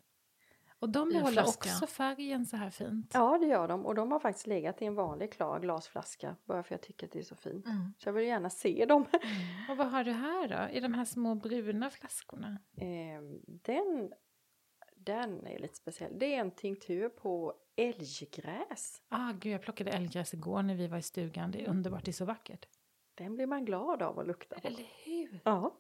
Och 0.79 0.89
de 0.89 1.09
behåller 1.09 1.33
flaska. 1.43 1.69
också 1.71 1.87
färgen 1.87 2.47
så 2.47 2.57
här 2.57 2.71
fint. 2.71 3.11
ja 3.15 3.39
det 3.39 3.47
gör 3.47 3.69
de 3.69 3.87
och 3.87 3.95
de 3.95 4.13
har 4.13 4.19
faktiskt 4.19 4.47
legat 4.47 4.83
i 4.83 4.85
en 4.85 4.95
vanlig 4.95 5.33
klar 5.33 5.61
glasflaska 5.61 6.37
bara 6.45 6.63
för 6.63 6.75
jag 6.75 6.83
tycker 6.83 7.07
att 7.07 7.13
det 7.13 7.19
är 7.19 7.23
så 7.23 7.35
fint. 7.37 7.67
Mm. 7.67 7.95
Så 7.99 8.09
jag 8.09 8.13
vill 8.13 8.27
gärna 8.27 8.51
se 8.51 8.85
dem. 8.89 9.03
Och 9.71 9.77
vad 9.77 9.87
har 9.91 10.05
du 10.05 10.13
här 10.13 10.49
då? 10.49 10.77
I 10.77 10.81
de 10.81 10.95
här 10.95 11.05
små 11.05 11.35
bruna 11.35 11.91
flaskorna? 11.91 12.59
Ehm, 12.77 13.41
den, 13.47 14.13
den 14.97 15.47
är 15.47 15.59
lite 15.59 15.77
speciell. 15.77 16.19
Det 16.19 16.35
är 16.35 16.41
en 16.41 16.51
tinktur 16.51 17.09
på 17.09 17.55
älggräs. 17.77 19.03
Ah, 19.09 19.33
gud, 19.33 19.53
jag 19.53 19.63
plockade 19.63 19.91
älggräs 19.91 20.35
igår 20.35 20.63
när 20.63 20.75
vi 20.75 20.87
var 20.87 20.99
i 20.99 21.03
stugan. 21.03 21.51
Det 21.51 21.65
är 21.65 21.69
underbart, 21.69 22.05
det 22.05 22.11
är 22.11 22.13
så 22.13 22.25
vackert. 22.25 22.67
Den 23.15 23.35
blir 23.35 23.47
man 23.47 23.65
glad 23.65 24.03
av 24.03 24.19
att 24.19 24.27
lukta 24.27 24.61
på. 24.61 24.67
Eller 24.69 24.87
hur? 25.05 25.41
Ja. 25.45 25.79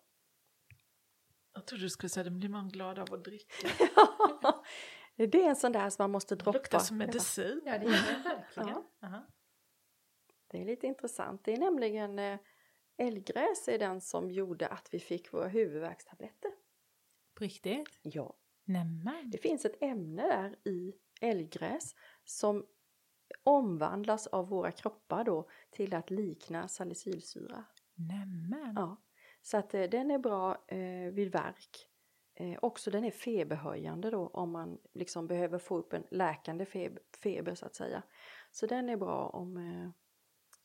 Jag 1.52 1.66
trodde 1.66 1.84
du 1.84 1.90
skulle 1.90 2.10
säga 2.10 2.24
den 2.24 2.38
blir 2.38 2.48
man 2.48 2.68
glad 2.68 2.98
av 2.98 3.14
att 3.14 3.24
dricka. 3.24 3.68
det 5.16 5.34
är 5.44 5.48
en 5.48 5.56
sån 5.56 5.72
där 5.72 5.90
som 5.90 6.02
man 6.02 6.10
måste 6.10 6.34
Det 6.34 6.44
droppa. 6.44 6.58
luktar 6.58 6.78
som 6.78 6.98
medicin. 6.98 7.62
Ja, 7.64 7.78
det 7.78 7.84
gör 7.84 7.92
det 7.92 8.22
verkligen. 8.24 8.84
Ja. 9.00 9.26
Det 10.46 10.60
är 10.60 10.64
lite 10.64 10.86
intressant. 10.86 11.44
Det 11.44 11.52
är 11.52 11.58
nämligen 11.58 12.18
eh, 12.18 12.38
älggräs 12.96 13.68
är 13.68 13.78
den 13.78 14.00
som 14.00 14.30
gjorde 14.30 14.68
att 14.68 14.94
vi 14.94 14.98
fick 15.00 15.32
våra 15.32 15.48
huvudvärkstabletter. 15.48 16.50
På 17.34 17.44
riktigt? 17.44 17.98
Ja. 18.02 18.36
Nämen. 18.64 19.30
Det 19.30 19.38
finns 19.38 19.64
ett 19.64 19.82
ämne 19.82 20.22
där 20.26 20.56
i 20.70 20.94
älggräs 21.20 21.94
som 22.24 22.66
omvandlas 23.42 24.26
av 24.26 24.48
våra 24.48 24.72
kroppar 24.72 25.24
då 25.24 25.48
till 25.70 25.94
att 25.94 26.10
likna 26.10 26.68
salicylsyra. 26.68 27.64
Nämen. 27.94 28.72
Ja, 28.76 28.96
så 29.42 29.56
att 29.56 29.74
eh, 29.74 29.82
den 29.82 30.10
är 30.10 30.18
bra 30.18 30.64
eh, 30.68 31.12
vid 31.12 31.32
värk. 31.32 31.88
Eh, 32.34 32.58
också 32.62 32.90
den 32.90 33.04
är 33.04 33.10
feberhöjande 33.10 34.10
då 34.10 34.26
om 34.26 34.50
man 34.50 34.78
liksom 34.92 35.26
behöver 35.26 35.58
få 35.58 35.78
upp 35.78 35.92
en 35.92 36.04
läkande 36.10 36.66
feber, 36.66 37.02
feber 37.22 37.54
så 37.54 37.66
att 37.66 37.74
säga. 37.74 38.02
Så 38.50 38.66
den 38.66 38.88
är 38.88 38.96
bra 38.96 39.26
om 39.26 39.56
eh, 39.56 39.90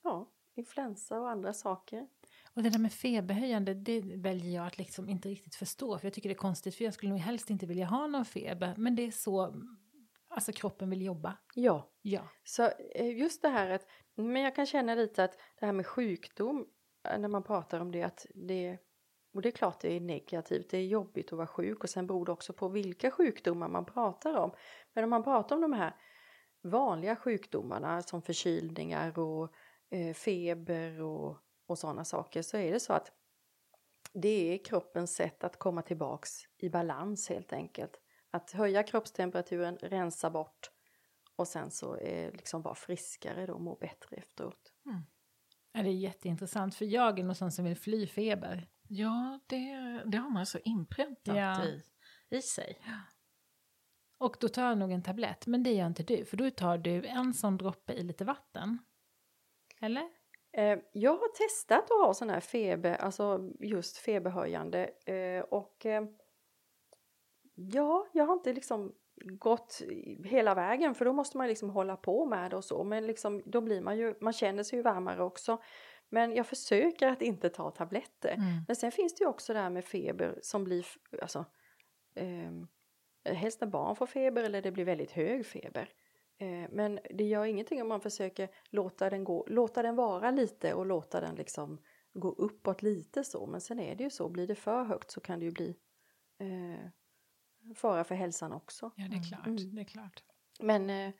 ja, 0.03 0.31
influensa 0.55 1.19
och 1.19 1.29
andra 1.29 1.53
saker. 1.53 2.07
Och 2.53 2.63
det 2.63 2.69
där 2.69 2.79
med 2.79 2.93
feberhöjande, 2.93 3.73
det 3.73 4.01
väljer 4.01 4.55
jag 4.55 4.67
att 4.67 4.77
liksom 4.77 5.09
inte 5.09 5.29
riktigt 5.29 5.55
förstå. 5.55 5.97
För 5.97 6.05
jag 6.05 6.13
tycker 6.13 6.29
det 6.29 6.33
är 6.33 6.37
konstigt, 6.37 6.75
för 6.75 6.83
jag 6.83 6.93
skulle 6.93 7.11
nog 7.11 7.19
helst 7.19 7.49
inte 7.49 7.65
vilja 7.65 7.85
ha 7.85 8.07
någon 8.07 8.25
feber. 8.25 8.73
Men 8.77 8.95
det 8.95 9.03
är 9.03 9.11
så 9.11 9.53
alltså, 10.37 10.51
kroppen 10.51 10.89
vill 10.89 11.01
jobba. 11.01 11.37
Ja, 11.55 11.89
Ja. 12.01 12.21
så 12.43 12.69
eh, 12.95 13.17
just 13.17 13.41
det 13.41 13.49
här 13.49 13.69
att, 13.69 13.87
men 14.15 14.41
jag 14.41 14.55
kan 14.55 14.65
känna 14.65 14.95
lite 14.95 15.23
att 15.23 15.37
det 15.59 15.65
här 15.65 15.73
med 15.73 15.87
sjukdom, 15.87 16.67
eh, 17.09 17.19
när 17.19 17.27
man 17.27 17.43
pratar 17.43 17.79
om 17.79 17.91
det, 17.91 18.03
att 18.03 18.25
det, 18.33 18.77
och 19.33 19.41
det 19.41 19.49
är 19.49 19.51
klart 19.51 19.79
det 19.79 19.93
är 19.93 19.99
negativt, 19.99 20.69
det 20.69 20.77
är 20.77 20.85
jobbigt 20.85 21.33
att 21.33 21.37
vara 21.37 21.47
sjuk 21.47 21.83
och 21.83 21.89
sen 21.89 22.07
beror 22.07 22.25
det 22.25 22.31
också 22.31 22.53
på 22.53 22.67
vilka 22.67 23.11
sjukdomar 23.11 23.67
man 23.67 23.85
pratar 23.85 24.35
om. 24.37 24.51
Men 24.93 25.03
om 25.03 25.09
man 25.09 25.23
pratar 25.23 25.55
om 25.55 25.61
de 25.61 25.73
här 25.73 25.95
vanliga 26.63 27.15
sjukdomarna 27.15 28.01
som 28.01 28.21
förkylningar 28.21 29.19
och 29.19 29.53
eh, 29.89 30.13
feber 30.13 31.01
och, 31.01 31.37
och 31.67 31.79
sådana 31.79 32.05
saker 32.05 32.41
så 32.41 32.57
är 32.57 32.71
det 32.71 32.79
så 32.79 32.93
att 32.93 33.11
det 34.13 34.53
är 34.53 34.65
kroppens 34.65 35.15
sätt 35.15 35.43
att 35.43 35.59
komma 35.59 35.81
tillbaks 35.81 36.31
i 36.57 36.69
balans 36.69 37.29
helt 37.29 37.53
enkelt. 37.53 38.01
Att 38.31 38.51
höja 38.51 38.83
kroppstemperaturen, 38.83 39.77
rensa 39.77 40.29
bort 40.29 40.71
och 41.35 41.47
sen 41.47 41.71
så 41.71 41.95
eh, 41.95 42.31
liksom 42.31 42.61
vara 42.61 42.75
friskare 42.75 43.45
då, 43.45 43.59
må 43.59 43.75
bättre 43.75 44.15
efteråt. 44.15 44.73
ja. 44.83 45.01
Det 45.73 45.89
är 45.89 45.93
jätteintressant, 45.93 46.75
för 46.75 46.85
jag 46.85 47.19
är 47.19 47.23
nog 47.23 47.35
sån 47.35 47.51
som 47.51 47.65
vill 47.65 47.77
fly 47.77 48.07
feber. 48.07 48.69
Ja, 48.87 49.39
det, 49.47 49.73
det 50.05 50.17
har 50.17 50.29
man 50.29 50.45
så 50.45 50.57
inpräntat 50.63 51.35
Ja. 51.35 51.65
i, 51.65 51.83
i 52.29 52.41
sig. 52.41 52.79
Och 54.17 54.37
då 54.39 54.47
tar 54.47 54.63
jag 54.63 54.77
nog 54.77 54.91
en 54.91 55.03
tablett, 55.03 55.47
men 55.47 55.63
det 55.63 55.71
gör 55.71 55.87
inte 55.87 56.03
du. 56.03 56.25
För 56.25 56.37
då 56.37 56.51
tar 56.51 56.77
du 56.77 57.05
en 57.05 57.33
sån 57.33 57.57
droppe 57.57 57.93
i 57.93 58.03
lite 58.03 58.25
vatten. 58.25 58.77
Eller? 59.81 60.09
Eh, 60.51 60.79
jag 60.93 61.11
har 61.11 61.47
testat 61.47 61.83
att 61.91 62.05
ha 62.05 62.13
sån 62.13 62.29
här 62.29 62.39
feber, 62.39 62.95
alltså 62.95 63.51
just 63.59 63.97
feberhöjande 63.97 64.85
eh, 65.05 65.41
och 65.43 65.85
eh, 65.85 66.03
ja, 67.57 68.07
jag 68.13 68.25
har 68.25 68.33
inte 68.33 68.53
liksom 68.53 68.93
gått 69.17 69.81
hela 70.23 70.55
vägen 70.55 70.95
för 70.95 71.05
då 71.05 71.13
måste 71.13 71.37
man 71.37 71.47
liksom 71.47 71.69
hålla 71.69 71.97
på 71.97 72.25
med 72.25 72.51
det 72.51 72.57
och 72.57 72.63
så 72.63 72.83
men 72.83 73.07
liksom 73.07 73.41
då 73.45 73.61
blir 73.61 73.81
man 73.81 73.97
ju, 73.97 74.15
man 74.21 74.33
känner 74.33 74.63
sig 74.63 74.79
ju 74.79 74.83
varmare 74.83 75.23
också. 75.23 75.61
Men 76.09 76.35
jag 76.35 76.47
försöker 76.47 77.07
att 77.07 77.21
inte 77.21 77.49
ta 77.49 77.71
tabletter. 77.71 78.33
Mm. 78.33 78.63
Men 78.67 78.75
sen 78.75 78.91
finns 78.91 79.15
det 79.15 79.23
ju 79.23 79.27
också 79.27 79.53
det 79.53 79.59
här 79.59 79.69
med 79.69 79.85
feber 79.85 80.39
som 80.41 80.63
blir, 80.63 80.85
alltså 81.21 81.45
ehm, 82.15 82.67
helst 83.25 83.61
när 83.61 83.67
barn 83.67 83.95
får 83.95 84.05
feber 84.05 84.43
eller 84.43 84.61
det 84.61 84.71
blir 84.71 84.85
väldigt 84.85 85.11
hög 85.11 85.45
feber. 85.45 85.89
Eh, 86.37 86.69
men 86.71 86.99
det 87.09 87.23
gör 87.23 87.45
ingenting 87.45 87.81
om 87.81 87.87
man 87.87 88.01
försöker 88.01 88.49
låta 88.69 89.09
den, 89.09 89.23
gå, 89.23 89.45
låta 89.49 89.81
den 89.81 89.95
vara 89.95 90.31
lite 90.31 90.73
och 90.73 90.85
låta 90.85 91.21
den 91.21 91.35
liksom 91.35 91.81
gå 92.13 92.29
uppåt 92.29 92.81
lite 92.81 93.23
så. 93.23 93.45
Men 93.45 93.61
sen 93.61 93.79
är 93.79 93.95
det 93.95 94.03
ju 94.03 94.09
så, 94.09 94.29
blir 94.29 94.47
det 94.47 94.55
för 94.55 94.83
högt 94.83 95.11
så 95.11 95.21
kan 95.21 95.39
det 95.39 95.45
ju 95.45 95.51
bli 95.51 95.75
eh, 96.39 96.89
fara 97.75 98.03
för 98.03 98.15
hälsan 98.15 98.51
också. 98.53 98.91
Ja, 98.95 99.07
det 99.09 99.15
är 99.17 99.23
klart. 99.23 99.47
Mm. 99.47 99.75
Det 99.75 99.81
är 99.81 99.85
klart. 99.85 100.23
Men, 100.59 100.89
eh, 100.89 101.11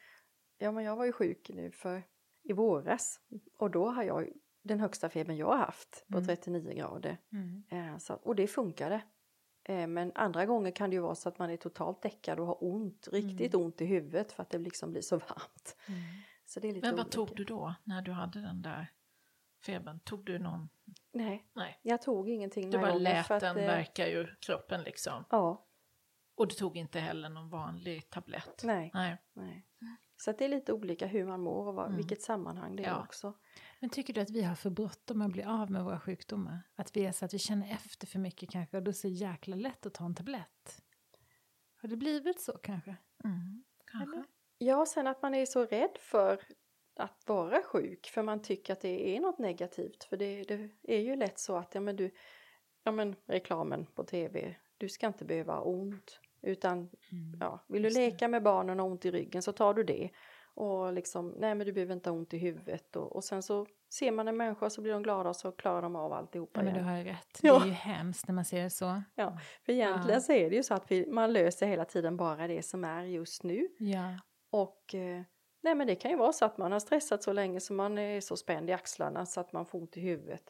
ja, 0.58 0.72
men 0.72 0.84
jag 0.84 0.96
var 0.96 1.06
ju 1.06 1.12
sjuk 1.12 1.50
nu 1.54 1.72
för 1.72 2.04
i 2.44 2.54
våras 2.54 3.20
och 3.58 3.72
då 3.72 3.90
har 3.90 4.04
jag 4.04 4.30
den 4.62 4.80
högsta 4.80 5.10
febern 5.10 5.38
jag 5.38 5.48
har 5.48 5.58
haft 5.58 6.06
på 6.12 6.18
Mm. 6.18 6.28
39 6.28 6.74
grader. 6.74 7.18
Mm. 7.32 7.64
Eh, 7.70 7.98
så, 7.98 8.14
och 8.14 8.36
det 8.36 8.48
funkade. 8.48 9.02
Eh, 9.64 9.88
men 9.88 10.12
andra 10.16 10.46
gånger 10.46 10.72
kan 10.72 10.90
det 10.90 10.94
ju 10.96 11.02
vara 11.02 11.16
så 11.16 11.30
att 11.30 11.40
man 11.40 11.50
är 11.50 11.58
totalt 11.58 12.02
däckad 12.02 12.40
och 12.40 12.46
har 12.48 12.64
ont, 12.64 13.08
riktigt 13.12 13.56
ont 13.56 13.82
i 13.82 13.86
huvudet 13.86 14.32
för 14.32 14.44
att 14.44 14.50
det 14.50 14.58
liksom 14.58 14.92
blir 14.92 15.02
så 15.02 15.16
varmt. 15.18 15.78
Mm. 15.88 16.00
Så 16.46 16.60
det 16.60 16.68
är 16.70 16.74
lite 16.74 16.88
Men 16.88 16.96
vad 16.96 17.06
olika. 17.06 17.16
tog 17.16 17.36
du 17.38 17.44
då 17.44 17.76
när 17.84 18.02
du 18.02 18.12
hade 18.12 18.42
den 18.42 18.62
där 18.62 18.92
febern? 19.66 20.00
Tog 20.00 20.26
du 20.26 20.40
någon? 20.40 20.70
Nej, 21.12 21.50
Nej, 21.54 21.80
jag 21.82 22.02
tog 22.02 22.30
ingenting 22.30 22.70
du 22.70 22.78
bara 22.78 22.94
lät 22.94 23.32
att, 23.32 23.40
den 23.42 23.58
eh, 23.58 23.66
verka 23.66 24.10
ur 24.10 24.38
kroppen 24.42 24.84
liksom. 24.84 25.24
Ja, 25.30 25.67
Och 26.38 26.48
du 26.48 26.56
tog 26.56 26.78
inte 26.78 27.00
heller 27.00 27.30
någon 27.30 27.50
vanlig 27.50 28.10
tablett? 28.10 28.62
nej. 28.64 28.92
Nej. 28.94 29.18
nej. 29.34 29.66
Så 30.20 30.32
att 30.32 30.38
det 30.38 30.46
är 30.46 30.50
lite 30.50 30.74
olika 30.74 31.08
hur 31.08 31.26
man 31.26 31.42
mår 31.42 31.68
och 31.68 31.74
vad, 31.76 31.86
Mm. 31.86 31.98
vilket 31.98 32.22
sammanhang 32.22 32.76
det 32.76 32.84
är 32.84 32.88
Ja. 32.88 33.04
också. 33.04 33.34
Men 33.80 33.90
tycker 33.90 34.14
du 34.14 34.22
att 34.22 34.30
vi 34.30 34.44
har 34.44 34.56
för 34.56 34.70
bråttom 34.70 35.22
att 35.22 35.32
bli 35.32 35.44
av 35.44 35.72
med 35.72 35.84
våra 35.84 36.00
sjukdomar? 36.00 36.60
Att 36.76 36.98
vi 36.98 37.06
är 37.06 37.12
så 37.12 37.26
att 37.26 37.34
vi 37.34 37.40
känner 37.40 37.72
efter 37.72 38.08
för 38.08 38.20
mycket 38.20 38.50
kanske 38.50 38.78
och 38.78 38.84
då 38.84 38.90
är 38.90 38.94
det 38.94 38.98
så 39.00 39.08
jäkla 39.08 39.56
lätt 39.56 39.86
att 39.86 39.94
ta 39.94 40.06
en 40.06 40.16
tablett? 40.16 40.82
Har 41.82 41.90
det 41.90 41.98
blivit 41.98 42.42
så 42.42 42.52
kanske? 42.52 42.96
Mm, 43.24 43.64
kanske. 43.92 44.16
Eller? 44.16 44.26
Ja, 44.58 44.86
sen 44.86 45.08
att 45.08 45.22
man 45.22 45.36
är 45.36 45.46
så 45.46 45.66
rädd 45.66 45.98
för 46.00 46.42
att 46.96 47.24
vara 47.28 47.62
sjuk 47.64 48.08
för 48.08 48.24
man 48.24 48.42
tycker 48.42 48.74
att 48.74 48.82
det 48.82 49.16
är 49.16 49.20
något 49.20 49.40
negativt. 49.40 50.04
För 50.04 50.18
det, 50.18 50.44
det 50.44 50.70
är 50.84 51.00
ju 51.02 51.16
lätt 51.16 51.40
så 51.40 51.56
att 51.58 51.76
ja, 51.76 51.82
men 51.82 51.96
du, 51.96 52.12
ja, 52.84 52.92
men 52.92 53.16
reklamen 53.26 53.86
på 53.86 54.04
tv, 54.04 54.56
du 54.78 54.90
ska 54.90 55.08
inte 55.08 55.26
behöva 55.26 55.54
ha 55.54 55.62
ont. 55.62 56.20
Utan 56.42 56.90
ja, 57.40 57.66
vill 57.68 57.82
du 57.82 57.90
leka 57.90 58.28
med 58.28 58.44
barnen 58.44 58.80
och 58.80 58.86
ont 58.86 59.06
i 59.06 59.12
ryggen 59.12 59.42
så 59.42 59.52
tar 59.52 59.74
du 59.74 59.84
det. 59.84 60.10
Och 60.54 60.94
liksom, 60.94 61.30
nej 61.38 61.56
men 61.56 61.66
du 61.68 61.74
behöver 61.74 61.94
inte 61.94 62.10
ha 62.10 62.18
ont 62.18 62.34
i 62.34 62.38
huvudet. 62.38 62.96
Och, 62.96 63.16
och 63.16 63.24
sen 63.24 63.44
så 63.44 63.66
ser 63.90 64.12
man 64.12 64.28
en 64.28 64.38
människa 64.38 64.70
så 64.70 64.82
blir 64.82 64.94
de 64.94 65.04
glada 65.04 65.30
och 65.30 65.36
så 65.36 65.52
klarar 65.52 65.82
de 65.82 65.96
av 65.96 66.14
alltihopa 66.14 66.60
Ja, 66.60 66.64
men 66.64 66.74
du 66.74 66.80
har 66.80 66.98
ju 66.98 67.04
rätt. 67.04 67.40
Det 67.42 67.48
är 67.48 67.66
ju 67.66 67.72
hemskt 67.72 68.28
när 68.28 68.36
man 68.36 68.46
ser 68.46 68.64
det 68.64 68.70
så. 68.70 69.02
Ja, 69.16 69.38
för 69.66 69.74
egentligen 69.74 70.14
Ja. 70.14 70.22
så 70.22 70.32
är 70.34 70.50
det 70.50 70.56
ju 70.56 70.64
så 70.64 70.74
att 70.74 70.92
vi, 70.92 71.06
man 71.12 71.34
löser 71.34 71.68
hela 71.68 71.86
tiden 71.86 72.18
bara 72.18 72.48
det 72.48 72.64
som 72.66 72.84
är 72.84 73.04
just 73.04 73.44
nu. 73.44 73.68
Ja, 73.80 74.20
Och 74.50 74.96
eh, 74.96 75.22
nej 75.64 75.76
men 75.76 75.88
det 75.88 75.96
kan 75.96 76.12
ju 76.12 76.18
vara 76.18 76.34
så 76.34 76.46
att 76.46 76.58
man 76.58 76.72
har 76.72 76.80
stressat 76.80 77.24
så 77.24 77.34
länge 77.34 77.60
så 77.60 77.74
man 77.74 77.98
är 77.98 78.22
så 78.22 78.38
spänd 78.38 78.70
i 78.70 78.74
axlarna 78.74 79.26
så 79.26 79.40
att 79.40 79.54
man 79.54 79.66
får 79.66 79.80
ont 79.80 79.98
i 79.98 80.00
huvudet. 80.02 80.44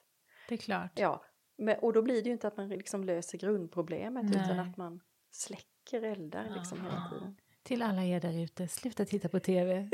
det 0.49 0.55
är 0.55 0.59
klart. 0.59 0.91
Ja, 0.99 1.23
men, 1.57 1.79
och 1.79 1.93
då 1.93 2.01
blir 2.01 2.21
det 2.23 2.27
ju 2.27 2.33
inte 2.33 2.47
att 2.47 2.57
man 2.57 2.69
liksom 2.69 3.03
löser 3.03 3.37
grundproblemet 3.37 4.25
utan 4.35 4.57
Nej. 4.57 4.59
att 4.69 4.77
man 4.77 4.99
släcker 5.31 5.76
eldar 5.93 6.49
liksom 6.55 6.81
hela 6.81 7.09
tiden. 7.11 7.35
Till 7.63 7.81
alla 7.81 8.03
er 8.03 8.19
där 8.19 8.43
ute, 8.43 8.67
sluta 8.67 9.05
titta 9.05 9.29
på 9.29 9.39
tv. 9.39 9.89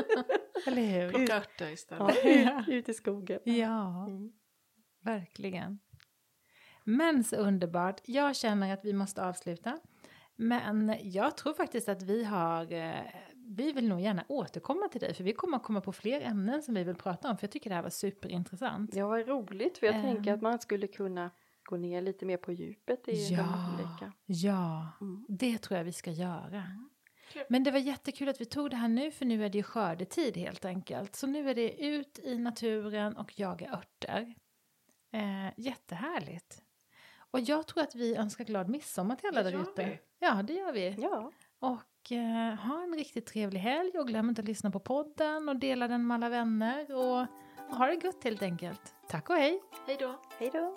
Eller 0.66 0.82
hur? 0.82 1.10
Plocka 1.10 1.36
örter 1.36 1.70
istället. 1.70 2.16
Ja, 2.24 2.60
ut, 2.60 2.68
ut 2.68 2.88
i 2.88 2.94
skogen. 2.94 3.40
Ja, 3.44 4.06
Mm. 4.06 4.32
verkligen. 5.00 5.78
Men 6.84 7.24
så 7.24 7.36
underbart. 7.36 8.00
Jag 8.04 8.36
känner 8.36 8.74
att 8.74 8.84
vi 8.84 8.92
måste 8.92 9.24
avsluta. 9.24 9.78
Men 10.36 10.94
jag 11.02 11.36
tror 11.36 11.54
faktiskt 11.54 11.88
att 11.88 12.02
vi 12.02 12.24
har, 12.24 12.72
eh, 12.72 12.94
vi 13.34 13.72
vill 13.72 13.88
nog 13.88 14.00
gärna 14.00 14.24
återkomma 14.28 14.88
till 14.88 15.00
dig 15.00 15.14
för 15.14 15.24
vi 15.24 15.32
kommer 15.32 15.56
att 15.56 15.62
komma 15.62 15.80
på 15.80 15.92
fler 15.92 16.20
ämnen 16.20 16.62
som 16.62 16.74
vi 16.74 16.84
vill 16.84 16.94
prata 16.96 17.30
om 17.30 17.36
för 17.38 17.44
jag 17.44 17.50
tycker 17.52 17.70
det 17.70 17.76
här 17.76 17.82
var 17.82 17.90
superintressant. 17.90 18.94
Ja, 18.94 19.08
vad 19.08 19.28
roligt 19.28 19.78
för 19.78 19.86
jag 19.86 19.94
Ehm. 19.96 20.02
tänker 20.02 20.32
att 20.32 20.42
man 20.42 20.58
skulle 20.58 20.86
kunna 20.86 21.30
gå 21.64 21.76
ner 21.76 22.02
lite 22.02 22.26
mer 22.26 22.36
på 22.36 22.52
djupet 22.52 23.08
i 23.08 23.28
de 23.34 23.42
olika. 23.74 24.12
ja, 24.26 24.88
Mm. 25.00 25.24
det 25.28 25.58
tror 25.58 25.78
jag 25.78 25.84
vi 25.84 25.92
ska 25.92 26.10
göra. 26.10 26.62
Men 27.48 27.64
det 27.64 27.70
var 27.70 27.78
jättekul 27.78 28.28
att 28.28 28.40
vi 28.40 28.44
tog 28.44 28.70
det 28.70 28.76
här 28.76 28.88
nu 28.88 29.10
för 29.10 29.24
nu 29.24 29.44
är 29.44 29.48
det 29.48 29.58
ju 29.58 29.62
skördetid 29.64 30.36
helt 30.36 30.64
enkelt. 30.64 31.14
Så 31.16 31.26
nu 31.26 31.50
är 31.50 31.54
det 31.54 31.84
ut 31.86 32.18
i 32.22 32.38
naturen 32.38 33.16
och 33.16 33.38
jaga 33.40 33.72
örter. 33.72 34.34
Eh, 35.12 35.52
jättehärligt. 35.56 36.62
Och 37.30 37.40
jag 37.40 37.66
tror 37.66 37.82
att 37.82 37.94
vi 37.94 38.16
önskar 38.16 38.44
glad 38.44 38.68
midsommar 38.68 39.16
till 39.16 39.28
alla 39.28 39.42
där 39.42 39.62
ute. 39.62 39.98
Ja, 40.18 40.42
det 40.42 40.52
gör 40.52 40.72
vi. 40.72 40.96
Ja, 40.98 41.32
Och 41.58 42.12
eh, 42.12 42.54
ha 42.54 42.82
en 42.82 42.94
riktigt 42.94 43.26
trevlig 43.26 43.60
helg 43.60 43.98
och 43.98 44.08
glöm 44.08 44.28
inte 44.28 44.40
att 44.42 44.48
lyssna 44.48 44.70
på 44.70 44.80
podden 44.80 45.48
och 45.48 45.56
dela 45.56 45.88
den 45.88 46.06
med 46.06 46.14
alla 46.14 46.28
vänner. 46.28 46.94
Och 46.94 47.26
ha 47.76 47.86
det 47.86 47.96
gott 47.96 48.24
helt 48.24 48.42
enkelt. 48.42 48.94
Tack 49.08 49.30
och 49.30 49.36
hej! 49.36 49.60
Hej 49.86 49.96
då. 50.00 50.20
hej 50.38 50.50
då! 50.52 50.76